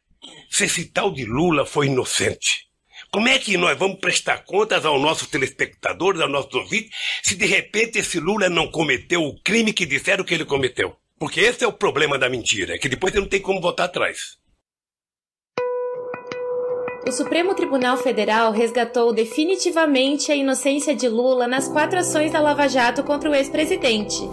se 0.50 0.64
esse 0.64 0.86
tal 0.86 1.12
de 1.12 1.24
Lula 1.24 1.64
foi 1.64 1.86
inocente? 1.86 2.66
Como 3.10 3.28
é 3.28 3.38
que 3.38 3.56
nós 3.56 3.78
vamos 3.78 4.00
prestar 4.00 4.38
contas 4.44 4.84
aos 4.84 5.00
nossos 5.00 5.28
telespectadores, 5.28 6.20
aos 6.20 6.30
nossos 6.30 6.54
ouvintes, 6.54 6.90
se 7.22 7.36
de 7.36 7.46
repente 7.46 7.98
esse 7.98 8.18
Lula 8.18 8.48
não 8.48 8.68
cometeu 8.68 9.22
o 9.22 9.40
crime 9.42 9.72
que 9.72 9.86
disseram 9.86 10.24
que 10.24 10.34
ele 10.34 10.44
cometeu? 10.44 10.96
Porque 11.18 11.40
esse 11.40 11.64
é 11.64 11.68
o 11.68 11.72
problema 11.72 12.18
da 12.18 12.28
mentira, 12.28 12.74
é 12.74 12.78
que 12.78 12.88
depois 12.88 13.12
você 13.12 13.20
não 13.20 13.28
tem 13.28 13.40
como 13.40 13.60
voltar 13.60 13.84
atrás. 13.84 14.38
O 17.06 17.12
Supremo 17.12 17.54
Tribunal 17.54 17.96
Federal 17.98 18.50
resgatou 18.50 19.12
definitivamente 19.12 20.32
a 20.32 20.34
inocência 20.34 20.92
de 20.92 21.08
Lula 21.08 21.46
nas 21.46 21.68
quatro 21.68 22.00
ações 22.00 22.32
da 22.32 22.40
Lava 22.40 22.66
Jato 22.68 23.04
contra 23.04 23.30
o 23.30 23.34
ex-presidente. 23.34 24.28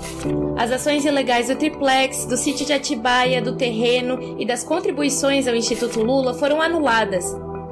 As 0.58 0.72
ações 0.72 1.06
ilegais 1.06 1.50
do 1.50 1.56
triplex, 1.56 2.26
do 2.26 2.36
sítio 2.36 2.66
de 2.66 2.74
Atibaia, 2.74 3.40
do 3.40 3.56
terreno 3.56 4.36
e 4.40 4.46
das 4.46 4.64
contribuições 4.64 5.48
ao 5.48 5.56
Instituto 5.56 6.02
Lula 6.02 6.34
foram 6.34 6.60
anuladas. 6.60 7.24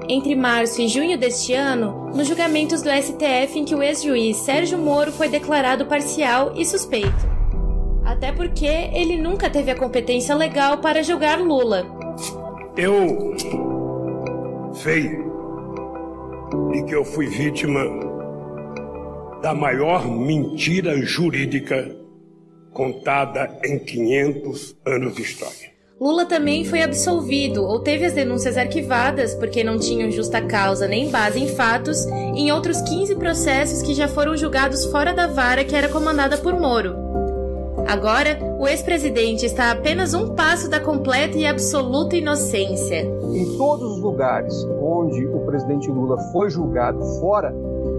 Entre 0.08 0.36
março 0.36 0.80
e 0.80 0.88
junho 0.88 1.18
deste 1.18 1.52
ano, 1.52 2.12
nos 2.14 2.28
julgamentos 2.28 2.84
do 2.84 2.90
STF 2.92 3.58
em 3.58 3.66
que 3.66 3.74
o 3.74 3.82
ex-juiz 3.82 4.38
Sérgio 4.38 4.78
Moro 4.78 5.12
foi 5.12 5.28
declarado 5.28 5.88
parcial 5.88 6.54
e 6.56 6.64
suspeito. 6.64 7.28
Até 8.06 8.32
porque 8.32 8.68
ele 8.68 9.18
nunca 9.18 9.50
teve 9.50 9.72
a 9.72 9.76
competência 9.76 10.36
legal 10.36 10.78
para 10.78 11.02
julgar 11.02 11.40
Lula. 11.40 11.88
Eu 12.78 13.34
sei 14.74 15.10
de 16.72 16.84
que 16.84 16.96
eu 16.96 17.04
fui 17.04 17.28
vítima 17.28 17.84
da 19.42 19.54
maior 19.54 20.08
mentira 20.08 20.98
jurídica 21.02 21.96
contada 22.74 23.60
em 23.66 23.80
500 23.80 24.78
anos 24.86 25.16
de 25.16 25.22
história. 25.22 25.72
Lula 26.00 26.26
também 26.26 26.66
foi 26.66 26.82
absolvido 26.82 27.64
ou 27.64 27.80
teve 27.80 28.06
as 28.06 28.14
denúncias 28.14 28.58
arquivadas 28.58 29.36
porque 29.36 29.64
não 29.64 29.78
tinham 29.78 30.10
justa 30.10 30.42
causa 30.42 30.88
nem 30.88 31.12
base 31.12 31.40
em 31.40 31.48
fatos 31.48 32.06
em 32.36 32.52
outros 32.52 32.82
15 32.82 33.16
processos 33.16 33.84
que 33.84 33.94
já 33.94 34.08
foram 34.08 34.36
julgados 34.36 34.86
fora 34.86 35.14
da 35.14 35.28
vara 35.28 35.64
que 35.64 35.76
era 35.76 35.90
comandada 35.90 36.38
por 36.38 36.60
Moro. 36.60 36.96
Agora, 37.92 38.40
o 38.58 38.66
ex-presidente 38.70 39.46
está 39.46 39.66
a 39.66 39.72
apenas 39.72 40.14
um 40.14 40.34
passo 40.34 40.70
da 40.70 40.80
completa 40.80 41.38
e 41.38 41.46
absoluta 41.46 42.16
inocência. 42.16 43.02
Em 43.02 43.58
todos 43.58 43.98
os 43.98 44.00
lugares 44.00 44.66
onde 44.82 45.28
o 45.28 45.42
presidente 45.42 45.92
Lula 45.92 46.18
foi 46.32 46.50
julgado 46.50 47.04
fora 47.20 47.54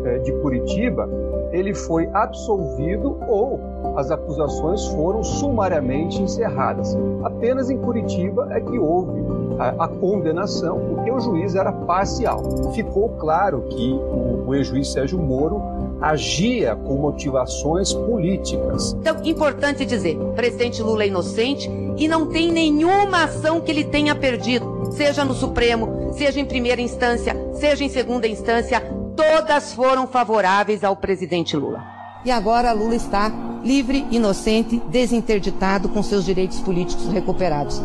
eh, 0.06 0.18
de 0.20 0.32
Curitiba, 0.40 1.06
ele 1.52 1.74
foi 1.74 2.08
absolvido 2.14 3.18
ou 3.28 3.60
as 3.94 4.10
acusações 4.10 4.86
foram 4.86 5.22
sumariamente 5.22 6.22
encerradas. 6.22 6.96
Apenas 7.22 7.68
em 7.68 7.76
Curitiba 7.76 8.48
é 8.50 8.60
que 8.60 8.78
houve 8.78 9.22
a, 9.58 9.84
a 9.84 9.88
condenação, 9.88 10.80
porque 10.88 11.10
o 11.10 11.20
juiz 11.20 11.54
era 11.54 11.70
parcial. 11.70 12.42
Ficou 12.72 13.10
claro 13.18 13.62
que 13.68 13.92
o, 13.92 14.48
o 14.48 14.54
ex-juiz 14.54 14.90
Sérgio 14.90 15.18
Moro 15.18 15.61
agia 16.02 16.74
com 16.74 16.96
motivações 16.96 17.92
políticas. 17.92 18.92
Então, 19.00 19.22
importante 19.24 19.84
dizer, 19.84 20.18
o 20.18 20.32
presidente 20.32 20.82
Lula 20.82 21.04
é 21.04 21.06
inocente 21.06 21.70
e 21.96 22.08
não 22.08 22.26
tem 22.26 22.50
nenhuma 22.50 23.24
ação 23.24 23.60
que 23.60 23.70
ele 23.70 23.84
tenha 23.84 24.14
perdido, 24.14 24.90
seja 24.90 25.24
no 25.24 25.32
Supremo, 25.32 26.12
seja 26.12 26.40
em 26.40 26.44
primeira 26.44 26.80
instância, 26.80 27.36
seja 27.54 27.84
em 27.84 27.88
segunda 27.88 28.26
instância, 28.26 28.80
todas 29.16 29.72
foram 29.72 30.06
favoráveis 30.06 30.82
ao 30.82 30.96
presidente 30.96 31.56
Lula. 31.56 31.82
E 32.24 32.30
agora 32.30 32.72
Lula 32.72 32.94
está 32.94 33.32
livre, 33.62 34.06
inocente, 34.10 34.82
desinterditado, 34.88 35.88
com 35.88 36.02
seus 36.02 36.24
direitos 36.24 36.60
políticos 36.60 37.06
recuperados. 37.08 37.80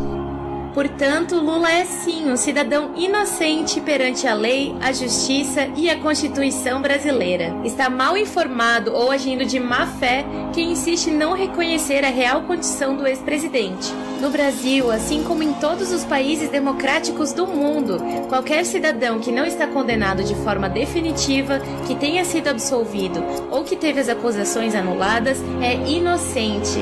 Portanto, 0.74 1.36
Lula 1.36 1.70
é 1.70 1.84
sim 1.84 2.30
um 2.30 2.36
cidadão 2.36 2.92
inocente 2.96 3.80
perante 3.80 4.26
a 4.26 4.34
lei, 4.34 4.74
a 4.80 4.92
justiça 4.92 5.68
e 5.76 5.90
a 5.90 5.98
Constituição 5.98 6.80
brasileira. 6.80 7.54
Está 7.64 7.90
mal 7.90 8.16
informado 8.16 8.92
ou 8.94 9.10
agindo 9.10 9.44
de 9.44 9.58
má 9.58 9.86
fé 9.86 10.24
quem 10.52 10.72
insiste 10.72 11.08
em 11.08 11.14
não 11.14 11.32
reconhecer 11.32 12.04
a 12.04 12.10
real 12.10 12.42
condição 12.42 12.96
do 12.96 13.06
ex-presidente. 13.06 13.92
No 14.20 14.30
Brasil, 14.30 14.90
assim 14.90 15.22
como 15.22 15.42
em 15.42 15.52
todos 15.54 15.92
os 15.92 16.04
países 16.04 16.48
democráticos 16.48 17.32
do 17.32 17.46
mundo, 17.46 17.98
qualquer 18.28 18.64
cidadão 18.64 19.20
que 19.20 19.32
não 19.32 19.46
está 19.46 19.66
condenado 19.66 20.24
de 20.24 20.34
forma 20.36 20.68
definitiva, 20.68 21.60
que 21.86 21.94
tenha 21.94 22.24
sido 22.24 22.48
absolvido 22.48 23.22
ou 23.50 23.64
que 23.64 23.76
teve 23.76 24.00
as 24.00 24.08
acusações 24.08 24.74
anuladas 24.74 25.38
é 25.60 25.74
inocente. 25.88 26.78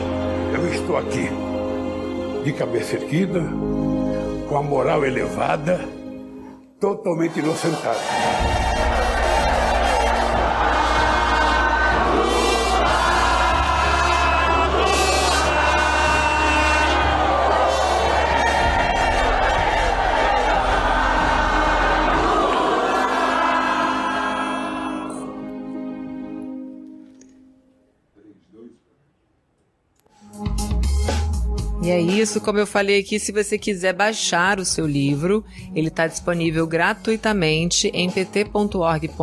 Eu 0.55 0.73
estou 0.73 0.97
aqui, 0.97 1.29
de 2.45 2.53
cabeça 2.53 2.97
erguida, 2.97 3.43
com 4.49 4.57
a 4.57 4.63
moral 4.63 5.05
elevada, 5.05 5.81
totalmente 6.81 7.41
inocentado. 7.41 8.56
E 31.87 31.91
é 31.91 32.01
isso, 32.01 32.41
como 32.41 32.59
eu 32.59 32.67
falei 32.67 32.99
aqui, 32.99 33.17
se 33.17 33.31
você 33.31 33.57
quiser 33.57 33.93
baixar 33.93 34.59
o 34.59 34.65
seu 34.65 34.85
livro, 34.85 35.45
ele 35.73 35.87
está 35.87 36.09
disponível 36.09 36.67
gratuitamente 36.67 37.87
em 37.95 38.11
pt.org.br 38.11 39.15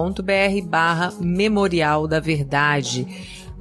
barra 0.64 1.14
Memorial 1.20 2.08
da 2.08 2.22
Verdade. 2.22 3.06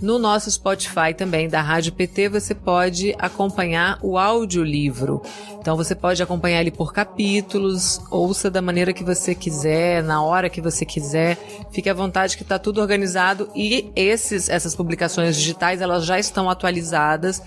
No 0.02 0.18
nosso 0.18 0.50
Spotify 0.50 1.14
também 1.16 1.48
da 1.48 1.62
Rádio 1.62 1.92
PT 1.92 2.28
você 2.28 2.56
pode 2.56 3.14
acompanhar 3.20 4.00
o 4.02 4.18
audiolivro. 4.18 5.22
Então 5.60 5.76
você 5.76 5.94
pode 5.94 6.20
acompanhar 6.20 6.60
ele 6.60 6.72
por 6.72 6.92
capítulos, 6.92 8.00
ouça 8.10 8.50
da 8.50 8.60
maneira 8.60 8.92
que 8.92 9.04
você 9.04 9.32
quiser, 9.32 10.02
na 10.02 10.20
hora 10.20 10.50
que 10.50 10.60
você 10.60 10.84
quiser. 10.84 11.38
Fique 11.70 11.88
à 11.88 11.94
vontade 11.94 12.36
que 12.36 12.42
está 12.42 12.58
tudo 12.58 12.80
organizado 12.80 13.48
e 13.54 13.92
esses, 13.94 14.48
essas 14.48 14.74
publicações 14.74 15.36
digitais 15.36 15.80
elas 15.80 16.04
já 16.04 16.18
estão 16.18 16.50
atualizadas. 16.50 17.40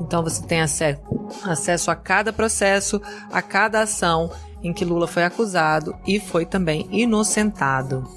Então 0.00 0.22
você 0.22 0.42
tem 0.42 0.62
acesso, 0.62 1.02
acesso 1.44 1.90
a 1.90 1.94
cada 1.94 2.32
processo, 2.32 3.02
a 3.30 3.42
cada 3.42 3.82
ação 3.82 4.30
em 4.62 4.72
que 4.72 4.82
Lula 4.82 5.06
foi 5.06 5.24
acusado 5.24 5.94
e 6.06 6.18
foi 6.18 6.46
também 6.46 6.88
inocentado. 6.90 8.08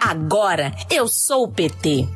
Agora 0.00 0.72
eu 0.90 1.06
sou 1.06 1.44
o 1.44 1.48
PT. 1.48 2.08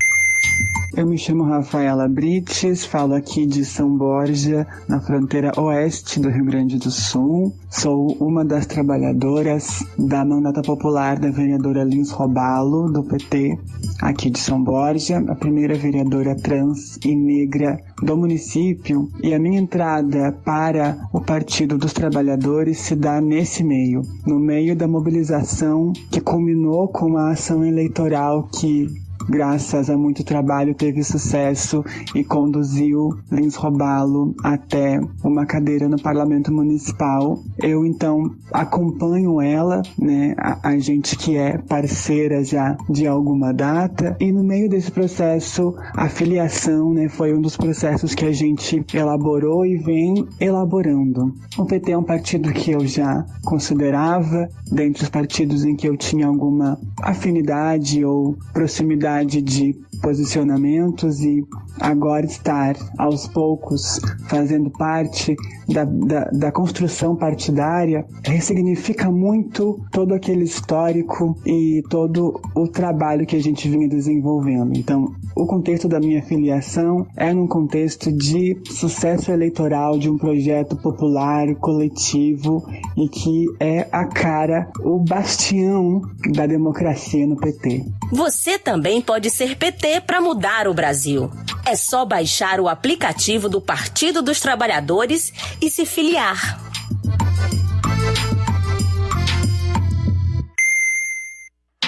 Eu 0.94 1.06
me 1.06 1.16
chamo 1.16 1.44
Rafaela 1.44 2.06
Brites, 2.06 2.84
falo 2.84 3.14
aqui 3.14 3.46
de 3.46 3.64
São 3.64 3.96
Borja, 3.96 4.66
na 4.86 5.00
fronteira 5.00 5.50
oeste 5.58 6.20
do 6.20 6.28
Rio 6.28 6.44
Grande 6.44 6.78
do 6.78 6.90
Sul. 6.90 7.54
Sou 7.70 8.14
uma 8.20 8.44
das 8.44 8.66
trabalhadoras 8.66 9.82
da 9.98 10.22
mandata 10.22 10.60
popular 10.60 11.18
da 11.18 11.30
vereadora 11.30 11.82
Lins 11.82 12.10
Robalo, 12.10 12.92
do 12.92 13.02
PT, 13.02 13.58
aqui 14.02 14.28
de 14.28 14.38
São 14.38 14.62
Borja, 14.62 15.24
a 15.28 15.34
primeira 15.34 15.74
vereadora 15.76 16.36
trans 16.36 16.98
e 17.02 17.16
negra 17.16 17.80
do 18.02 18.14
município. 18.14 19.08
E 19.22 19.32
a 19.32 19.38
minha 19.38 19.60
entrada 19.60 20.30
para 20.44 21.08
o 21.10 21.22
Partido 21.22 21.78
dos 21.78 21.94
Trabalhadores 21.94 22.78
se 22.78 22.94
dá 22.94 23.18
nesse 23.18 23.64
meio, 23.64 24.02
no 24.26 24.38
meio 24.38 24.76
da 24.76 24.86
mobilização 24.86 25.90
que 26.10 26.20
culminou 26.20 26.86
com 26.88 27.16
a 27.16 27.30
ação 27.30 27.64
eleitoral 27.64 28.46
que 28.52 28.88
graças 29.28 29.88
a 29.88 29.96
muito 29.96 30.24
trabalho, 30.24 30.74
teve 30.74 31.02
sucesso 31.04 31.84
e 32.14 32.24
conduziu 32.24 33.16
Lins 33.30 33.54
Robalo 33.54 34.34
até 34.42 35.00
uma 35.22 35.46
cadeira 35.46 35.88
no 35.88 36.00
Parlamento 36.00 36.52
Municipal. 36.52 37.38
Eu 37.58 37.84
então 37.86 38.34
acompanho 38.52 39.40
ela, 39.40 39.82
né, 39.98 40.34
a, 40.36 40.70
a 40.70 40.78
gente 40.78 41.16
que 41.16 41.36
é 41.36 41.58
parceira 41.58 42.44
já 42.44 42.76
de 42.88 43.06
alguma 43.06 43.52
data, 43.52 44.16
e 44.20 44.32
no 44.32 44.42
meio 44.42 44.68
desse 44.68 44.90
processo, 44.90 45.74
a 45.94 46.08
filiação, 46.08 46.92
né, 46.92 47.08
foi 47.08 47.34
um 47.34 47.40
dos 47.40 47.56
processos 47.56 48.14
que 48.14 48.24
a 48.24 48.32
gente 48.32 48.84
elaborou 48.92 49.64
e 49.64 49.76
vem 49.76 50.26
elaborando. 50.40 51.34
O 51.56 51.64
PT 51.64 51.92
é 51.92 51.98
um 51.98 52.02
partido 52.02 52.52
que 52.52 52.72
eu 52.72 52.86
já 52.86 53.24
considerava, 53.44 54.48
dentre 54.70 55.02
os 55.02 55.08
partidos 55.08 55.64
em 55.64 55.76
que 55.76 55.88
eu 55.88 55.96
tinha 55.96 56.26
alguma 56.26 56.78
afinidade 57.02 58.04
ou 58.04 58.36
proximidade 58.52 59.11
diversidade 59.20 59.42
de 59.42 59.74
posicionamentos 60.00 61.20
e 61.20 61.44
agora 61.80 62.26
estar 62.26 62.76
aos 62.98 63.28
poucos 63.28 64.00
fazendo 64.28 64.70
parte 64.70 65.36
da, 65.68 65.84
da, 65.84 66.24
da, 66.32 66.52
construção 66.52 67.14
partidária 67.14 68.04
ressignifica 68.24 69.10
muito 69.10 69.80
todo 69.90 70.12
aquele 70.12 70.44
histórico 70.44 71.36
e 71.46 71.82
todo 71.88 72.40
o 72.54 72.66
trabalho 72.66 73.26
que 73.26 73.36
a 73.36 73.42
gente 73.42 73.68
vinha 73.68 73.88
desenvolvendo. 73.88 74.76
Então, 74.76 75.14
o 75.34 75.46
contexto 75.46 75.88
da 75.88 75.98
minha 75.98 76.22
filiação 76.22 77.06
é 77.16 77.32
num 77.32 77.46
contexto 77.46 78.12
de 78.12 78.58
sucesso 78.66 79.30
eleitoral 79.30 79.98
de 79.98 80.10
um 80.10 80.18
projeto 80.18 80.76
popular, 80.76 81.54
coletivo 81.56 82.66
e 82.96 83.08
que 83.08 83.46
é 83.58 83.88
a 83.90 84.04
cara, 84.04 84.70
o 84.80 84.98
bastião 84.98 86.02
da 86.34 86.46
democracia 86.46 87.26
no 87.26 87.36
PT. 87.36 87.84
Você 88.12 88.58
também 88.58 89.00
pode 89.02 89.28
ser 89.30 89.56
PT 89.56 90.02
para 90.02 90.20
mudar 90.20 90.66
o 90.66 90.74
Brasil. 90.74 91.30
É 91.66 91.76
só 91.76 92.04
baixar 92.04 92.60
o 92.60 92.68
aplicativo 92.68 93.48
do 93.48 93.60
Partido 93.60 94.22
dos 94.22 94.40
Trabalhadores 94.40 95.32
e 95.60 95.68
se 95.68 95.84
filiar. 95.84 96.58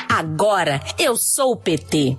Agora 0.09 0.81
eu 0.99 1.17
sou 1.17 1.53
o 1.53 1.57
PT. 1.57 2.17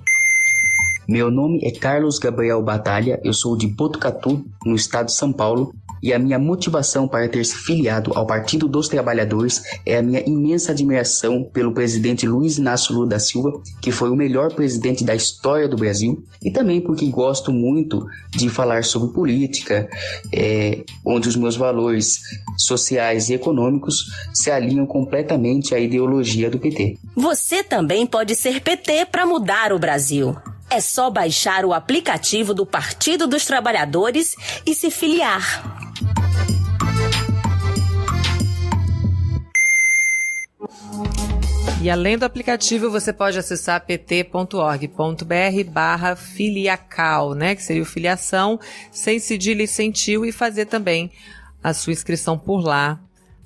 Meu 1.08 1.30
nome 1.30 1.60
é 1.62 1.70
Carlos 1.70 2.18
Gabriel 2.18 2.60
Batalha, 2.60 3.20
eu 3.22 3.32
sou 3.32 3.56
de 3.56 3.66
Botucatu, 3.68 4.44
no 4.64 4.74
estado 4.74 5.06
de 5.06 5.12
São 5.12 5.32
Paulo, 5.32 5.72
e 6.06 6.12
a 6.12 6.20
minha 6.20 6.38
motivação 6.38 7.08
para 7.08 7.28
ter 7.28 7.44
se 7.44 7.56
filiado 7.56 8.12
ao 8.14 8.24
Partido 8.24 8.68
dos 8.68 8.86
Trabalhadores 8.86 9.60
é 9.84 9.98
a 9.98 10.02
minha 10.02 10.22
imensa 10.24 10.70
admiração 10.70 11.42
pelo 11.52 11.74
presidente 11.74 12.24
Luiz 12.28 12.58
Inácio 12.58 12.94
Lula 12.94 13.08
da 13.08 13.18
Silva, 13.18 13.60
que 13.82 13.90
foi 13.90 14.08
o 14.08 14.14
melhor 14.14 14.54
presidente 14.54 15.02
da 15.02 15.16
história 15.16 15.66
do 15.66 15.76
Brasil, 15.76 16.24
e 16.40 16.52
também 16.52 16.80
porque 16.80 17.06
gosto 17.06 17.50
muito 17.50 18.06
de 18.30 18.48
falar 18.48 18.84
sobre 18.84 19.12
política, 19.12 19.90
é, 20.32 20.84
onde 21.04 21.28
os 21.28 21.34
meus 21.34 21.56
valores 21.56 22.20
sociais 22.56 23.28
e 23.28 23.34
econômicos 23.34 24.06
se 24.32 24.48
alinham 24.48 24.86
completamente 24.86 25.74
à 25.74 25.80
ideologia 25.80 26.48
do 26.48 26.60
PT. 26.60 26.98
Você 27.16 27.64
também 27.64 28.06
pode 28.06 28.36
ser 28.36 28.60
PT 28.60 29.06
para 29.06 29.26
mudar 29.26 29.72
o 29.72 29.78
Brasil. 29.80 30.36
É 30.70 30.80
só 30.80 31.10
baixar 31.10 31.64
o 31.64 31.72
aplicativo 31.72 32.54
do 32.54 32.64
Partido 32.64 33.26
dos 33.26 33.44
Trabalhadores 33.44 34.36
e 34.64 34.72
se 34.72 34.88
filiar. 34.88 35.75
E 41.80 41.90
além 41.90 42.16
do 42.16 42.24
aplicativo, 42.24 42.90
você 42.90 43.12
pode 43.12 43.38
acessar 43.38 43.84
pt.org.br 43.84 45.70
barra 45.70 46.16
filiacal, 46.16 47.34
né? 47.34 47.54
Que 47.54 47.62
seria 47.62 47.82
o 47.82 47.86
filiação, 47.86 48.58
sem 48.90 49.18
cedilha 49.18 49.62
e 49.62 49.68
sem 49.68 49.90
tio, 49.90 50.24
e 50.24 50.32
fazer 50.32 50.66
também 50.66 51.10
a 51.62 51.74
sua 51.74 51.92
inscrição 51.92 52.38
por 52.38 52.60
lá 52.60 52.98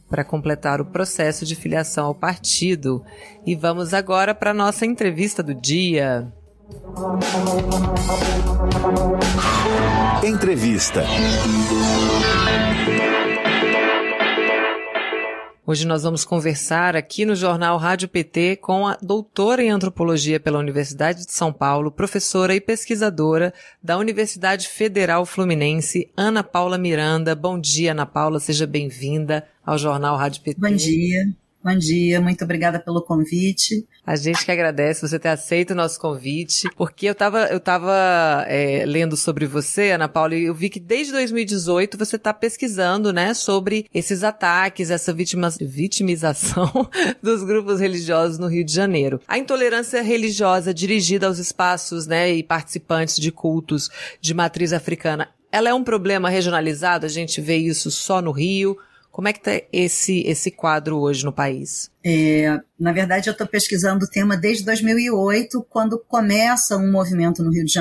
para 0.08 0.24
completar 0.24 0.80
o 0.80 0.84
processo 0.84 1.44
de 1.44 1.54
filiação 1.54 2.06
ao 2.06 2.14
partido. 2.14 3.04
E 3.46 3.54
vamos 3.54 3.94
agora 3.94 4.34
para 4.34 4.50
a 4.50 4.54
nossa 4.54 4.86
entrevista 4.86 5.42
do 5.42 5.54
dia. 5.54 6.32
Entrevista. 10.22 11.04
Hoje 15.70 15.86
nós 15.86 16.02
vamos 16.02 16.24
conversar 16.24 16.96
aqui 16.96 17.24
no 17.24 17.36
Jornal 17.36 17.78
Rádio 17.78 18.08
PT 18.08 18.56
com 18.56 18.88
a 18.88 18.98
doutora 19.00 19.62
em 19.62 19.70
antropologia 19.70 20.40
pela 20.40 20.58
Universidade 20.58 21.24
de 21.24 21.32
São 21.32 21.52
Paulo, 21.52 21.92
professora 21.92 22.52
e 22.52 22.60
pesquisadora 22.60 23.54
da 23.80 23.96
Universidade 23.96 24.66
Federal 24.66 25.24
Fluminense, 25.24 26.10
Ana 26.16 26.42
Paula 26.42 26.76
Miranda. 26.76 27.36
Bom 27.36 27.56
dia, 27.56 27.92
Ana 27.92 28.04
Paula, 28.04 28.40
seja 28.40 28.66
bem-vinda 28.66 29.46
ao 29.64 29.78
Jornal 29.78 30.16
Rádio 30.16 30.42
PT. 30.42 30.60
Bom 30.60 30.74
dia. 30.74 31.32
Bom 31.62 31.76
dia, 31.76 32.22
muito 32.22 32.42
obrigada 32.42 32.80
pelo 32.80 33.02
convite. 33.02 33.86
A 34.06 34.16
gente 34.16 34.46
que 34.46 34.50
agradece 34.50 35.06
você 35.06 35.18
ter 35.18 35.28
aceito 35.28 35.72
o 35.72 35.74
nosso 35.74 36.00
convite, 36.00 36.66
porque 36.74 37.04
eu 37.04 37.12
estava 37.12 37.44
eu 37.48 37.60
tava, 37.60 38.46
é, 38.48 38.86
lendo 38.86 39.14
sobre 39.14 39.44
você, 39.44 39.90
Ana 39.90 40.08
Paula, 40.08 40.34
e 40.34 40.44
eu 40.44 40.54
vi 40.54 40.70
que 40.70 40.80
desde 40.80 41.12
2018 41.12 41.98
você 41.98 42.16
está 42.16 42.32
pesquisando, 42.32 43.12
né, 43.12 43.34
sobre 43.34 43.84
esses 43.92 44.24
ataques, 44.24 44.90
essa 44.90 45.12
vitima, 45.12 45.50
vitimização 45.60 46.88
dos 47.22 47.44
grupos 47.44 47.78
religiosos 47.78 48.38
no 48.38 48.46
Rio 48.46 48.64
de 48.64 48.72
Janeiro. 48.72 49.20
A 49.28 49.36
intolerância 49.36 50.00
religiosa 50.00 50.72
dirigida 50.72 51.26
aos 51.26 51.38
espaços, 51.38 52.06
né, 52.06 52.32
e 52.32 52.42
participantes 52.42 53.16
de 53.16 53.30
cultos 53.30 53.90
de 54.18 54.32
matriz 54.32 54.72
africana, 54.72 55.28
ela 55.52 55.68
é 55.68 55.74
um 55.74 55.84
problema 55.84 56.30
regionalizado? 56.30 57.04
A 57.04 57.08
gente 57.08 57.38
vê 57.38 57.56
isso 57.56 57.90
só 57.90 58.22
no 58.22 58.30
Rio? 58.30 58.78
Como 59.20 59.28
é 59.28 59.34
que 59.34 59.38
está 59.40 59.62
esse, 59.70 60.22
esse 60.22 60.50
quadro 60.50 60.96
hoje 60.96 61.26
no 61.26 61.30
país? 61.30 61.90
É, 62.04 62.58
na 62.78 62.92
verdade, 62.92 63.28
eu 63.28 63.32
estou 63.32 63.46
pesquisando 63.46 64.06
o 64.06 64.08
tema 64.08 64.38
desde 64.38 64.64
2008, 64.64 65.66
quando 65.68 65.98
começa 65.98 66.78
um 66.78 66.90
movimento 66.90 67.42
no 67.42 67.52
Rio 67.52 67.64
de 67.64 67.74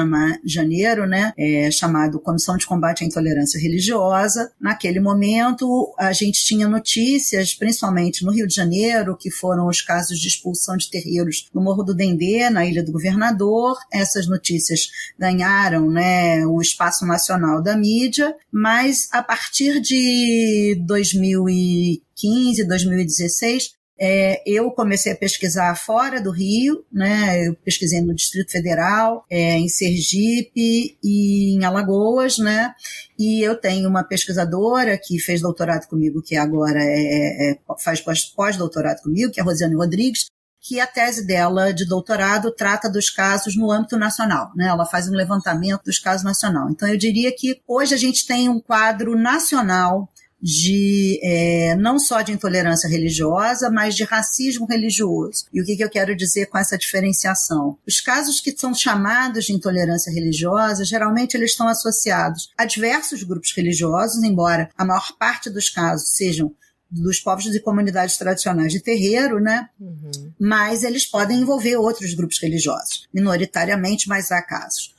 Janeiro, 0.44 1.08
né, 1.08 1.32
é, 1.38 1.72
chamado 1.72 2.20
Comissão 2.20 2.58
de 2.58 2.68
Combate 2.68 3.04
à 3.04 3.08
Intolerância 3.08 3.60
Religiosa. 3.60 4.52
Naquele 4.60 5.00
momento, 5.00 5.94
a 5.98 6.12
gente 6.12 6.44
tinha 6.44 6.68
notícias, 6.68 7.54
principalmente 7.54 8.26
no 8.26 8.32
Rio 8.34 8.46
de 8.46 8.54
Janeiro, 8.54 9.16
que 9.16 9.32
foram 9.32 9.68
os 9.68 9.82
casos 9.82 10.20
de 10.20 10.28
expulsão 10.28 10.76
de 10.76 10.90
terreiros 10.90 11.48
no 11.54 11.62
Morro 11.62 11.84
do 11.84 11.96
Dendê, 11.96 12.50
na 12.50 12.66
Ilha 12.66 12.84
do 12.84 12.92
Governador. 12.92 13.78
Essas 13.94 14.28
notícias 14.28 14.90
ganharam 15.18 15.90
né, 15.90 16.46
o 16.46 16.60
espaço 16.60 17.06
nacional 17.06 17.64
da 17.64 17.78
mídia, 17.78 18.36
mas 18.52 19.08
a 19.14 19.24
partir 19.24 19.80
de 19.80 20.78
2015, 20.86 22.68
2016, 22.68 23.79
é, 24.00 24.42
eu 24.46 24.72
comecei 24.72 25.12
a 25.12 25.16
pesquisar 25.16 25.76
fora 25.76 26.22
do 26.22 26.32
Rio, 26.32 26.86
né? 26.92 27.46
Eu 27.46 27.56
pesquisei 27.56 28.00
no 28.00 28.16
Distrito 28.16 28.52
Federal, 28.52 29.26
é, 29.30 29.58
em 29.58 29.68
Sergipe 29.68 30.98
e 31.04 31.56
em 31.56 31.66
Alagoas, 31.66 32.38
né? 32.38 32.74
E 33.18 33.42
eu 33.42 33.60
tenho 33.60 33.90
uma 33.90 34.04
pesquisadora 34.04 34.98
que 34.98 35.20
fez 35.20 35.42
doutorado 35.42 35.86
comigo, 35.88 36.22
que 36.22 36.38
agora 36.38 36.80
é, 36.82 37.52
é, 37.52 37.60
faz 37.78 38.02
pós-doutorado 38.34 39.02
comigo, 39.02 39.32
que 39.32 39.40
é 39.42 39.44
a 39.44 39.46
Rosiane 39.46 39.76
Rodrigues, 39.76 40.28
que 40.62 40.80
a 40.80 40.88
tese 40.88 41.26
dela 41.28 41.74
de 41.74 41.86
doutorado 41.86 42.52
trata 42.52 42.90
dos 42.90 43.10
casos 43.10 43.58
no 43.58 43.70
âmbito 43.70 43.98
nacional, 43.98 44.52
né? 44.56 44.68
Ela 44.68 44.86
faz 44.86 45.10
um 45.10 45.14
levantamento 45.14 45.84
dos 45.84 46.00
casos 46.00 46.24
nacional. 46.24 46.70
Então 46.70 46.88
eu 46.88 46.98
diria 46.98 47.34
que 47.36 47.62
hoje 47.68 47.94
a 47.94 47.98
gente 47.98 48.26
tem 48.26 48.48
um 48.48 48.62
quadro 48.62 49.18
nacional 49.18 50.10
de 50.42 51.20
é, 51.22 51.76
não 51.76 52.00
só 52.00 52.22
de 52.22 52.32
intolerância 52.32 52.90
religiosa, 52.90 53.70
mas 53.70 53.96
de 53.96 54.04
racismo 54.04 54.66
religioso. 54.66 55.46
E 55.54 55.62
o 55.62 55.66
que, 55.66 55.76
que 55.76 55.84
eu 55.84 55.90
quero 55.90 56.16
dizer 56.16 56.48
com 56.48 56.58
essa 56.58 56.78
diferenciação? 56.78 57.78
Os 57.86 58.00
casos 58.00 58.40
que 58.40 58.56
são 58.58 58.74
chamados 58.74 59.46
de 59.46 59.54
intolerância 59.54 60.12
religiosa, 60.12 60.86
geralmente 60.86 61.36
eles 61.36 61.52
estão 61.52 61.68
associados 61.68 62.52
a 62.58 62.66
diversos 62.66 63.24
grupos 63.24 63.54
religiosos, 63.56 64.24
embora 64.24 64.70
a 64.78 64.86
maior 64.86 65.12
parte 65.18 65.50
dos 65.50 65.70
casos 65.70 66.10
sejam 66.10 66.54
dos 66.90 67.20
povos 67.20 67.46
e 67.46 67.60
comunidades 67.60 68.18
tradicionais 68.18 68.72
de 68.72 68.80
terreiro, 68.80 69.40
né? 69.40 69.70
Uhum. 69.80 70.32
Mas 70.40 70.84
eles 70.84 71.06
podem 71.06 71.40
envolver 71.40 71.76
outros 71.78 72.14
grupos 72.16 72.40
religiosos, 72.40 73.08
minoritariamente, 73.14 74.08
mas 74.08 74.32
há 74.32 74.42
casos. 74.42 74.96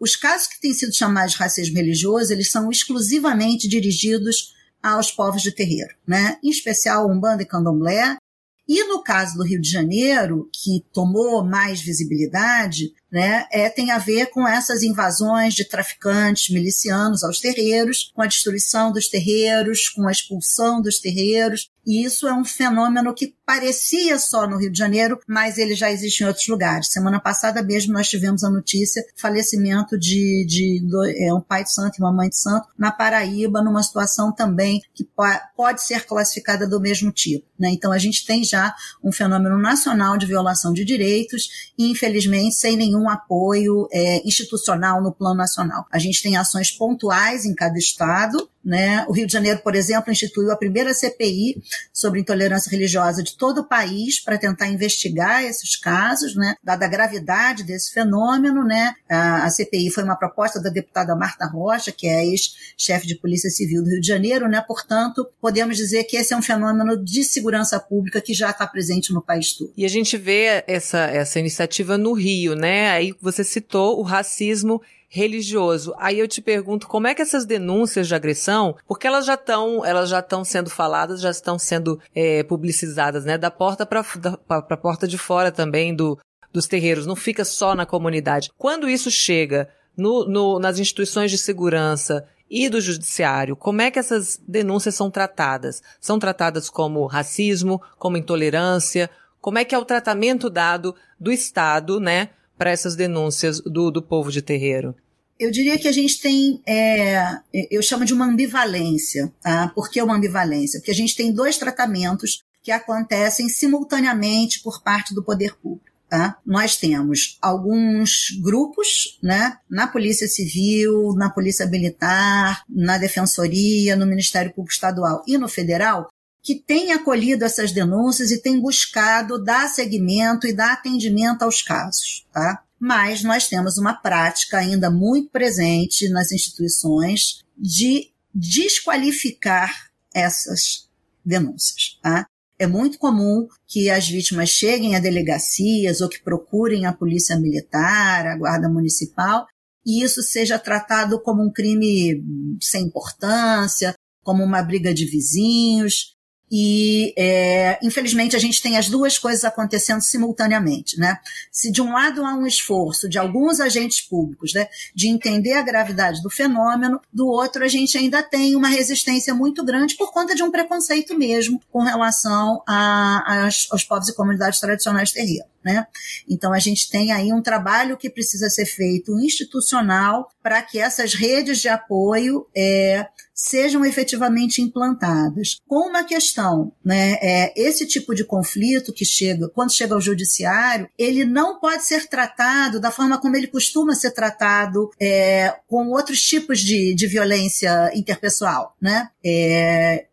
Os 0.00 0.16
casos 0.16 0.48
que 0.48 0.60
têm 0.60 0.72
sido 0.72 0.94
chamados 0.94 1.32
de 1.32 1.38
racismo 1.38 1.76
religioso, 1.76 2.32
eles 2.32 2.50
são 2.50 2.70
exclusivamente 2.70 3.68
dirigidos 3.68 4.54
aos 4.84 5.10
povos 5.10 5.40
de 5.40 5.50
terreiro, 5.50 5.94
né? 6.06 6.36
em 6.42 6.50
especial 6.50 7.10
Umbanda 7.10 7.42
e 7.42 7.46
Candomblé. 7.46 8.18
E 8.66 8.82
no 8.84 9.02
caso 9.02 9.36
do 9.36 9.44
Rio 9.44 9.60
de 9.60 9.70
Janeiro, 9.70 10.48
que 10.50 10.84
tomou 10.90 11.44
mais 11.44 11.82
visibilidade, 11.82 12.92
né, 13.12 13.46
é, 13.52 13.68
tem 13.68 13.90
a 13.90 13.98
ver 13.98 14.30
com 14.30 14.48
essas 14.48 14.82
invasões 14.82 15.52
de 15.52 15.66
traficantes 15.66 16.48
milicianos 16.48 17.22
aos 17.22 17.40
terreiros, 17.40 18.10
com 18.14 18.22
a 18.22 18.26
destruição 18.26 18.90
dos 18.90 19.08
terreiros, 19.08 19.90
com 19.90 20.08
a 20.08 20.12
expulsão 20.12 20.80
dos 20.80 20.98
terreiros. 20.98 21.70
E 21.86 22.04
isso 22.04 22.26
é 22.26 22.32
um 22.32 22.44
fenômeno 22.44 23.14
que 23.14 23.34
parecia 23.46 24.18
só 24.18 24.48
no 24.48 24.56
Rio 24.56 24.70
de 24.70 24.78
Janeiro, 24.78 25.20
mas 25.26 25.58
ele 25.58 25.74
já 25.74 25.90
existe 25.90 26.22
em 26.22 26.26
outros 26.26 26.48
lugares. 26.48 26.88
Semana 26.88 27.20
passada 27.20 27.62
mesmo 27.62 27.92
nós 27.92 28.08
tivemos 28.08 28.42
a 28.42 28.50
notícia 28.50 29.04
falecimento 29.16 29.98
de, 29.98 30.44
de, 30.46 30.80
de 30.80 31.24
é, 31.24 31.32
um 31.32 31.40
pai 31.40 31.62
de 31.62 31.72
santo 31.72 31.98
e 31.98 32.02
uma 32.02 32.12
mãe 32.12 32.28
de 32.28 32.36
santo 32.36 32.66
na 32.76 32.90
Paraíba, 32.90 33.62
numa 33.62 33.82
situação 33.82 34.32
também 34.32 34.82
que 34.92 35.08
pode 35.56 35.82
ser 35.82 36.04
classificada 36.04 36.66
do 36.66 36.80
mesmo 36.80 37.12
tipo. 37.12 37.46
Né? 37.58 37.70
Então 37.70 37.92
a 37.92 37.98
gente 37.98 38.26
tem 38.26 38.42
já 38.42 38.74
um 39.02 39.12
fenômeno 39.12 39.58
nacional 39.58 40.16
de 40.16 40.26
violação 40.26 40.72
de 40.72 40.84
direitos 40.84 41.72
e, 41.78 41.90
infelizmente, 41.90 42.56
sem 42.56 42.76
nenhum 42.76 43.04
um 43.04 43.08
apoio 43.08 43.88
é, 43.92 44.26
institucional 44.26 45.02
no 45.02 45.12
plano 45.12 45.36
nacional. 45.36 45.86
A 45.92 45.98
gente 45.98 46.22
tem 46.22 46.36
ações 46.36 46.70
pontuais 46.70 47.44
em 47.44 47.54
cada 47.54 47.78
estado, 47.78 48.48
né? 48.64 49.04
O 49.06 49.12
Rio 49.12 49.26
de 49.26 49.32
Janeiro, 49.32 49.60
por 49.62 49.74
exemplo, 49.74 50.10
instituiu 50.10 50.50
a 50.50 50.56
primeira 50.56 50.94
CPI 50.94 51.62
sobre 51.92 52.20
intolerância 52.20 52.70
religiosa 52.70 53.22
de 53.22 53.33
todo 53.36 53.58
o 53.62 53.68
país 53.68 54.22
para 54.22 54.38
tentar 54.38 54.68
investigar 54.68 55.44
esses 55.44 55.76
casos, 55.76 56.34
né? 56.34 56.54
Dada 56.62 56.86
a 56.86 56.88
gravidade 56.88 57.64
desse 57.64 57.92
fenômeno, 57.92 58.64
né? 58.64 58.94
A, 59.08 59.44
a 59.44 59.50
CPI 59.50 59.90
foi 59.90 60.04
uma 60.04 60.16
proposta 60.16 60.60
da 60.60 60.70
deputada 60.70 61.14
Marta 61.16 61.46
Rocha, 61.46 61.92
que 61.92 62.06
é 62.06 62.24
ex-chefe 62.24 63.06
de 63.06 63.16
Polícia 63.16 63.50
Civil 63.50 63.82
do 63.82 63.90
Rio 63.90 64.00
de 64.00 64.06
Janeiro, 64.06 64.48
né? 64.48 64.62
Portanto, 64.66 65.26
podemos 65.40 65.76
dizer 65.76 66.04
que 66.04 66.16
esse 66.16 66.32
é 66.32 66.36
um 66.36 66.42
fenômeno 66.42 67.02
de 67.02 67.24
segurança 67.24 67.78
pública 67.78 68.20
que 68.20 68.34
já 68.34 68.50
está 68.50 68.66
presente 68.66 69.12
no 69.12 69.22
país 69.22 69.52
todo. 69.52 69.72
E 69.76 69.84
a 69.84 69.88
gente 69.88 70.16
vê 70.16 70.64
essa, 70.66 71.00
essa 71.00 71.38
iniciativa 71.38 71.98
no 71.98 72.12
Rio, 72.12 72.54
né? 72.54 72.90
Aí 72.90 73.14
você 73.20 73.44
citou 73.44 73.98
o 73.98 74.02
racismo 74.02 74.80
religioso. 75.14 75.94
Aí 75.96 76.18
eu 76.18 76.26
te 76.26 76.42
pergunto 76.42 76.88
como 76.88 77.06
é 77.06 77.14
que 77.14 77.22
essas 77.22 77.46
denúncias 77.46 78.08
de 78.08 78.16
agressão, 78.16 78.74
porque 78.84 79.06
elas 79.06 79.24
já 79.24 79.34
estão, 79.34 79.84
elas 79.84 80.10
já 80.10 80.18
estão 80.18 80.44
sendo 80.44 80.68
faladas, 80.68 81.20
já 81.20 81.30
estão 81.30 81.56
sendo 81.56 82.00
é, 82.12 82.42
publicizadas, 82.42 83.24
né, 83.24 83.38
da 83.38 83.48
porta 83.48 83.86
para 83.86 84.04
a 84.48 84.76
porta 84.76 85.06
de 85.06 85.16
fora 85.16 85.52
também 85.52 85.94
do, 85.94 86.18
dos 86.52 86.66
terreiros. 86.66 87.06
Não 87.06 87.14
fica 87.14 87.44
só 87.44 87.76
na 87.76 87.86
comunidade. 87.86 88.50
Quando 88.58 88.90
isso 88.90 89.08
chega 89.08 89.68
no, 89.96 90.26
no, 90.26 90.58
nas 90.58 90.80
instituições 90.80 91.30
de 91.30 91.38
segurança 91.38 92.26
e 92.50 92.68
do 92.68 92.80
judiciário, 92.80 93.54
como 93.54 93.82
é 93.82 93.92
que 93.92 94.00
essas 94.00 94.40
denúncias 94.48 94.96
são 94.96 95.12
tratadas? 95.12 95.80
São 96.00 96.18
tratadas 96.18 96.68
como 96.68 97.06
racismo, 97.06 97.80
como 98.00 98.16
intolerância? 98.16 99.08
Como 99.40 99.58
é 99.58 99.64
que 99.64 99.76
é 99.76 99.78
o 99.78 99.84
tratamento 99.84 100.50
dado 100.50 100.92
do 101.20 101.30
Estado, 101.30 102.00
né, 102.00 102.30
para 102.58 102.70
essas 102.70 102.96
denúncias 102.96 103.60
do, 103.60 103.92
do 103.92 104.02
povo 104.02 104.32
de 104.32 104.42
terreiro? 104.42 104.92
Eu 105.38 105.50
diria 105.50 105.78
que 105.78 105.88
a 105.88 105.92
gente 105.92 106.20
tem, 106.20 106.62
é, 106.66 107.38
eu 107.70 107.82
chamo 107.82 108.04
de 108.04 108.14
uma 108.14 108.26
ambivalência. 108.26 109.32
Tá? 109.42 109.68
Por 109.68 109.90
que 109.90 110.00
uma 110.00 110.14
ambivalência? 110.14 110.80
Porque 110.80 110.92
a 110.92 110.94
gente 110.94 111.16
tem 111.16 111.32
dois 111.32 111.58
tratamentos 111.58 112.42
que 112.62 112.70
acontecem 112.70 113.48
simultaneamente 113.48 114.62
por 114.62 114.82
parte 114.82 115.14
do 115.14 115.22
poder 115.22 115.54
público. 115.56 115.92
Tá? 116.08 116.38
Nós 116.46 116.76
temos 116.76 117.38
alguns 117.42 118.38
grupos 118.40 119.18
né, 119.22 119.56
na 119.68 119.86
Polícia 119.86 120.28
Civil, 120.28 121.14
na 121.16 121.28
Polícia 121.28 121.66
Militar, 121.66 122.62
na 122.68 122.98
Defensoria, 122.98 123.96
no 123.96 124.06
Ministério 124.06 124.52
Público 124.52 124.72
Estadual 124.72 125.24
e 125.26 125.36
no 125.36 125.48
Federal 125.48 126.08
que 126.44 126.54
têm 126.54 126.92
acolhido 126.92 127.42
essas 127.42 127.72
denúncias 127.72 128.30
e 128.30 128.40
têm 128.40 128.60
buscado 128.60 129.42
dar 129.42 129.66
seguimento 129.66 130.46
e 130.46 130.52
dar 130.52 130.74
atendimento 130.74 131.42
aos 131.42 131.62
casos. 131.62 132.26
Tá? 132.30 132.62
Mas 132.78 133.22
nós 133.22 133.48
temos 133.48 133.78
uma 133.78 133.94
prática 133.94 134.58
ainda 134.58 134.90
muito 134.90 135.30
presente 135.30 136.08
nas 136.08 136.32
instituições 136.32 137.40
de 137.56 138.10
desqualificar 138.34 139.90
essas 140.12 140.88
denúncias. 141.24 141.98
Tá? 142.02 142.26
É 142.58 142.66
muito 142.66 142.98
comum 142.98 143.48
que 143.66 143.90
as 143.90 144.08
vítimas 144.08 144.48
cheguem 144.48 144.94
a 144.94 145.00
delegacias 145.00 146.00
ou 146.00 146.08
que 146.08 146.22
procurem 146.22 146.86
a 146.86 146.92
polícia 146.92 147.36
militar, 147.36 148.26
a 148.26 148.36
guarda 148.36 148.68
municipal, 148.68 149.46
e 149.84 150.02
isso 150.02 150.22
seja 150.22 150.58
tratado 150.58 151.20
como 151.20 151.42
um 151.42 151.52
crime 151.52 152.22
sem 152.60 152.84
importância, 152.84 153.94
como 154.22 154.42
uma 154.42 154.62
briga 154.62 154.94
de 154.94 155.04
vizinhos, 155.04 156.13
e, 156.56 157.12
é, 157.18 157.80
infelizmente, 157.82 158.36
a 158.36 158.38
gente 158.38 158.62
tem 158.62 158.76
as 158.76 158.88
duas 158.88 159.18
coisas 159.18 159.44
acontecendo 159.44 160.00
simultaneamente, 160.00 161.00
né? 161.00 161.18
Se 161.50 161.68
de 161.72 161.82
um 161.82 161.92
lado 161.92 162.24
há 162.24 162.32
um 162.32 162.46
esforço 162.46 163.08
de 163.08 163.18
alguns 163.18 163.58
agentes 163.58 164.00
públicos, 164.00 164.54
né, 164.54 164.68
de 164.94 165.08
entender 165.08 165.54
a 165.54 165.62
gravidade 165.62 166.22
do 166.22 166.30
fenômeno, 166.30 167.00
do 167.12 167.26
outro 167.26 167.64
a 167.64 167.66
gente 167.66 167.98
ainda 167.98 168.22
tem 168.22 168.54
uma 168.54 168.68
resistência 168.68 169.34
muito 169.34 169.64
grande 169.64 169.96
por 169.96 170.12
conta 170.12 170.32
de 170.32 170.44
um 170.44 170.50
preconceito 170.52 171.18
mesmo 171.18 171.60
com 171.72 171.80
relação 171.80 172.62
a, 172.68 173.24
a, 173.26 173.44
aos 173.72 173.82
povos 173.82 174.08
e 174.08 174.14
comunidades 174.14 174.60
tradicionais 174.60 175.10
terrenos. 175.10 175.52
Né? 175.64 175.84
Então 176.28 176.52
a 176.52 176.58
gente 176.60 176.88
tem 176.88 177.10
aí 177.10 177.32
um 177.32 177.42
trabalho 177.42 177.96
que 177.96 178.10
precisa 178.10 178.48
ser 178.48 178.66
feito 178.66 179.18
institucional 179.18 180.30
para 180.40 180.62
que 180.62 180.78
essas 180.78 181.14
redes 181.14 181.58
de 181.58 181.68
apoio 181.68 182.46
é, 182.54 183.08
sejam 183.34 183.84
efetivamente 183.84 184.62
implantadas. 184.62 185.58
Com 185.66 185.88
uma 185.88 186.04
questão, 186.04 186.72
né, 186.84 187.18
é, 187.20 187.52
esse 187.60 187.86
tipo 187.86 188.14
de 188.14 188.24
conflito 188.24 188.92
que 188.92 189.04
chega, 189.04 189.48
quando 189.48 189.72
chega 189.72 189.94
ao 189.94 190.00
judiciário, 190.00 190.88
ele 190.96 191.24
não 191.24 191.58
pode 191.58 191.84
ser 191.84 192.06
tratado 192.08 192.78
da 192.80 192.92
forma 192.92 193.18
como 193.18 193.36
ele 193.36 193.48
costuma 193.48 193.94
ser 193.94 194.12
tratado 194.12 194.90
é, 195.00 195.56
com 195.66 195.88
outros 195.88 196.22
tipos 196.22 196.60
de, 196.60 196.94
de 196.94 197.06
violência 197.06 197.90
interpessoal, 197.94 198.76
né? 198.80 199.10
É, 199.24 200.06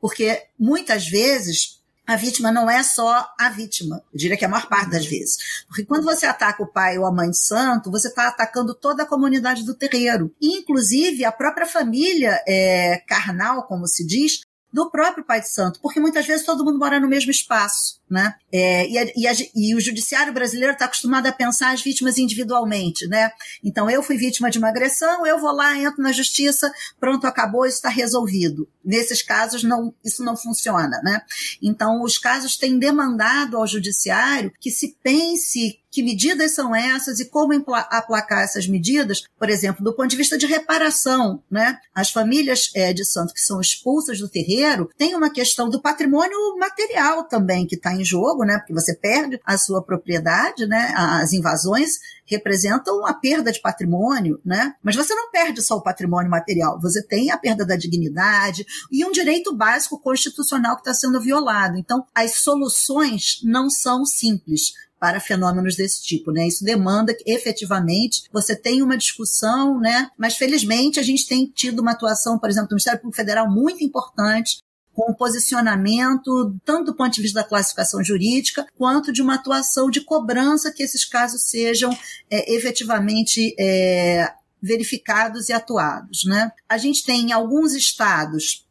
porque 0.00 0.42
muitas 0.58 1.08
vezes 1.08 1.73
a 2.06 2.16
vítima 2.16 2.52
não 2.52 2.70
é 2.70 2.82
só 2.82 3.32
a 3.38 3.48
vítima. 3.48 4.02
Eu 4.12 4.18
diria 4.18 4.36
que 4.36 4.44
é 4.44 4.48
a 4.48 4.50
maior 4.50 4.66
parte 4.66 4.90
das 4.90 5.06
vezes. 5.06 5.64
Porque 5.66 5.84
quando 5.84 6.04
você 6.04 6.26
ataca 6.26 6.62
o 6.62 6.66
pai 6.66 6.98
ou 6.98 7.06
a 7.06 7.12
mãe 7.12 7.32
santo, 7.32 7.90
você 7.90 8.08
está 8.08 8.28
atacando 8.28 8.74
toda 8.74 9.02
a 9.02 9.06
comunidade 9.06 9.64
do 9.64 9.74
terreiro. 9.74 10.34
Inclusive, 10.40 11.24
a 11.24 11.32
própria 11.32 11.66
família 11.66 12.42
é, 12.46 13.02
carnal, 13.06 13.62
como 13.64 13.86
se 13.86 14.06
diz, 14.06 14.40
do 14.74 14.90
próprio 14.90 15.24
pai 15.24 15.40
de 15.40 15.48
santo, 15.48 15.78
porque 15.80 16.00
muitas 16.00 16.26
vezes 16.26 16.44
todo 16.44 16.64
mundo 16.64 16.80
mora 16.80 16.98
no 16.98 17.06
mesmo 17.06 17.30
espaço, 17.30 18.00
né? 18.10 18.34
É, 18.50 18.88
e, 18.88 18.98
a, 18.98 19.04
e, 19.16 19.26
a, 19.28 19.32
e, 19.54 19.72
o 19.72 19.80
judiciário 19.80 20.32
brasileiro 20.32 20.72
está 20.72 20.86
acostumado 20.86 21.28
a 21.28 21.32
pensar 21.32 21.72
as 21.72 21.80
vítimas 21.80 22.18
individualmente, 22.18 23.06
né? 23.06 23.30
Então 23.62 23.88
eu 23.88 24.02
fui 24.02 24.16
vítima 24.16 24.50
de 24.50 24.58
uma 24.58 24.70
agressão, 24.70 25.24
eu 25.24 25.38
vou 25.38 25.52
lá, 25.52 25.78
entro 25.78 26.02
na 26.02 26.10
justiça, 26.10 26.72
pronto, 26.98 27.24
acabou, 27.24 27.64
isso 27.64 27.76
está 27.76 27.88
resolvido. 27.88 28.68
Nesses 28.84 29.22
casos 29.22 29.62
não, 29.62 29.94
isso 30.04 30.24
não 30.24 30.36
funciona, 30.36 31.00
né? 31.04 31.22
Então 31.62 32.02
os 32.02 32.18
casos 32.18 32.56
têm 32.56 32.76
demandado 32.76 33.56
ao 33.56 33.68
judiciário 33.68 34.52
que 34.58 34.72
se 34.72 34.96
pense 35.04 35.78
que 35.94 36.02
medidas 36.02 36.50
são 36.50 36.74
essas 36.74 37.20
e 37.20 37.26
como 37.26 37.52
aplacar 37.72 38.42
essas 38.42 38.66
medidas, 38.66 39.22
por 39.38 39.48
exemplo, 39.48 39.84
do 39.84 39.94
ponto 39.94 40.08
de 40.08 40.16
vista 40.16 40.36
de 40.36 40.44
reparação, 40.44 41.40
né? 41.48 41.78
As 41.94 42.10
famílias 42.10 42.68
é, 42.74 42.92
de 42.92 43.04
santo 43.04 43.32
que 43.32 43.40
são 43.40 43.60
expulsas 43.60 44.18
do 44.18 44.28
terreiro 44.28 44.90
têm 44.98 45.14
uma 45.14 45.30
questão 45.30 45.70
do 45.70 45.80
patrimônio 45.80 46.36
material 46.58 47.22
também 47.28 47.64
que 47.64 47.76
está 47.76 47.94
em 47.94 48.04
jogo, 48.04 48.44
né? 48.44 48.58
Porque 48.58 48.74
você 48.74 48.92
perde 48.92 49.40
a 49.46 49.56
sua 49.56 49.80
propriedade, 49.84 50.66
né? 50.66 50.92
As 50.96 51.32
invasões 51.32 52.00
representam 52.26 53.06
a 53.06 53.14
perda 53.14 53.52
de 53.52 53.60
patrimônio, 53.60 54.40
né? 54.44 54.74
Mas 54.82 54.96
você 54.96 55.14
não 55.14 55.30
perde 55.30 55.62
só 55.62 55.76
o 55.76 55.82
patrimônio 55.82 56.28
material, 56.28 56.80
você 56.80 57.06
tem 57.06 57.30
a 57.30 57.38
perda 57.38 57.64
da 57.64 57.76
dignidade 57.76 58.66
e 58.90 59.04
um 59.04 59.12
direito 59.12 59.54
básico 59.54 60.00
constitucional 60.00 60.74
que 60.74 60.80
está 60.80 60.92
sendo 60.92 61.20
violado. 61.20 61.76
Então, 61.78 62.04
as 62.12 62.38
soluções 62.38 63.40
não 63.44 63.70
são 63.70 64.04
simples 64.04 64.72
para 64.98 65.20
fenômenos 65.20 65.76
desse 65.76 66.02
tipo, 66.02 66.32
né? 66.32 66.46
Isso 66.46 66.64
demanda 66.64 67.14
que 67.14 67.30
efetivamente 67.30 68.24
você 68.32 68.56
tenha 68.56 68.84
uma 68.84 68.96
discussão, 68.96 69.78
né? 69.78 70.10
Mas 70.16 70.36
felizmente 70.36 70.98
a 70.98 71.02
gente 71.02 71.26
tem 71.26 71.46
tido 71.46 71.80
uma 71.80 71.92
atuação, 71.92 72.38
por 72.38 72.48
exemplo, 72.48 72.68
do 72.68 72.74
Ministério 72.74 73.00
Público 73.00 73.16
Federal 73.16 73.50
muito 73.50 73.84
importante 73.84 74.58
com 74.94 75.10
o 75.10 75.14
posicionamento, 75.14 76.54
tanto 76.64 76.92
do 76.92 76.96
ponto 76.96 77.12
de 77.12 77.20
vista 77.20 77.42
da 77.42 77.48
classificação 77.48 78.02
jurídica, 78.02 78.64
quanto 78.78 79.12
de 79.12 79.20
uma 79.20 79.34
atuação 79.34 79.90
de 79.90 80.00
cobrança 80.00 80.72
que 80.72 80.82
esses 80.82 81.04
casos 81.04 81.42
sejam 81.42 81.90
é, 82.30 82.54
efetivamente 82.54 83.54
é, 83.58 84.32
verificados 84.62 85.48
e 85.48 85.52
atuados. 85.52 86.24
Né? 86.24 86.50
A 86.68 86.78
gente 86.78 87.04
tem 87.04 87.28
em 87.28 87.32
alguns 87.32 87.74
estados 87.74 88.64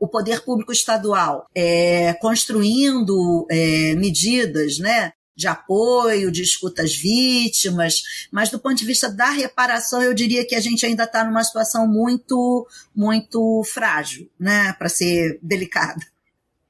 o 0.00 0.06
poder 0.06 0.42
público 0.42 0.72
estadual 0.72 1.46
é, 1.54 2.14
construindo 2.14 3.46
é, 3.50 3.94
medidas 3.96 4.78
né, 4.78 5.12
de 5.38 5.46
apoio, 5.46 6.32
de 6.32 6.42
escuta 6.42 6.82
às 6.82 6.96
vítimas, 6.96 8.02
mas 8.32 8.50
do 8.50 8.58
ponto 8.58 8.74
de 8.74 8.84
vista 8.84 9.08
da 9.08 9.30
reparação, 9.30 10.02
eu 10.02 10.12
diria 10.12 10.44
que 10.44 10.56
a 10.56 10.60
gente 10.60 10.84
ainda 10.84 11.04
está 11.04 11.24
numa 11.24 11.44
situação 11.44 11.86
muito, 11.86 12.66
muito 12.92 13.62
frágil, 13.72 14.28
né, 14.36 14.72
para 14.72 14.88
ser 14.88 15.38
delicada. 15.40 16.04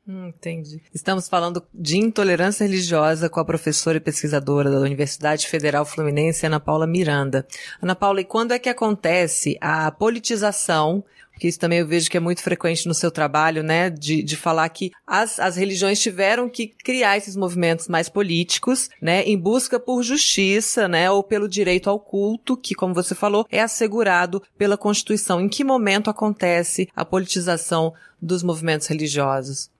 Hum, 0.06 0.28
entendi. 0.28 0.82
Estamos 0.92 1.28
falando 1.28 1.62
de 1.72 1.96
intolerância 1.96 2.66
religiosa 2.66 3.30
com 3.30 3.40
a 3.40 3.44
professora 3.44 3.96
e 3.96 4.00
pesquisadora 4.00 4.70
da 4.70 4.80
Universidade 4.80 5.46
Federal 5.46 5.86
Fluminense, 5.86 6.44
Ana 6.44 6.60
Paula 6.60 6.86
Miranda. 6.86 7.46
Ana 7.80 7.94
Paula, 7.94 8.20
e 8.20 8.24
quando 8.24 8.52
é 8.52 8.58
que 8.58 8.68
acontece 8.68 9.56
a 9.62 9.90
politização 9.90 11.02
porque 11.38 11.46
isso 11.46 11.60
também 11.60 11.78
eu 11.78 11.86
vejo 11.86 12.10
que 12.10 12.16
é 12.16 12.20
muito 12.20 12.42
frequente 12.42 12.88
no 12.88 12.94
seu 12.94 13.12
trabalho, 13.12 13.62
né, 13.62 13.88
de, 13.88 14.24
de 14.24 14.36
falar 14.36 14.68
que 14.70 14.90
as, 15.06 15.38
as 15.38 15.54
religiões 15.54 16.00
tiveram 16.00 16.48
que 16.48 16.66
criar 16.66 17.16
esses 17.16 17.36
movimentos 17.36 17.86
mais 17.86 18.08
políticos, 18.08 18.90
né, 19.00 19.22
em 19.22 19.38
busca 19.38 19.78
por 19.78 20.02
justiça, 20.02 20.88
né, 20.88 21.08
ou 21.08 21.22
pelo 21.22 21.48
direito 21.48 21.88
ao 21.88 22.00
culto, 22.00 22.56
que, 22.56 22.74
como 22.74 22.92
você 22.92 23.14
falou, 23.14 23.46
é 23.52 23.60
assegurado 23.60 24.42
pela 24.58 24.76
Constituição. 24.76 25.40
Em 25.40 25.48
que 25.48 25.62
momento 25.62 26.10
acontece 26.10 26.88
a 26.96 27.04
politização 27.04 27.94
dos 28.20 28.42
movimentos 28.42 28.88
religiosos? 28.88 29.70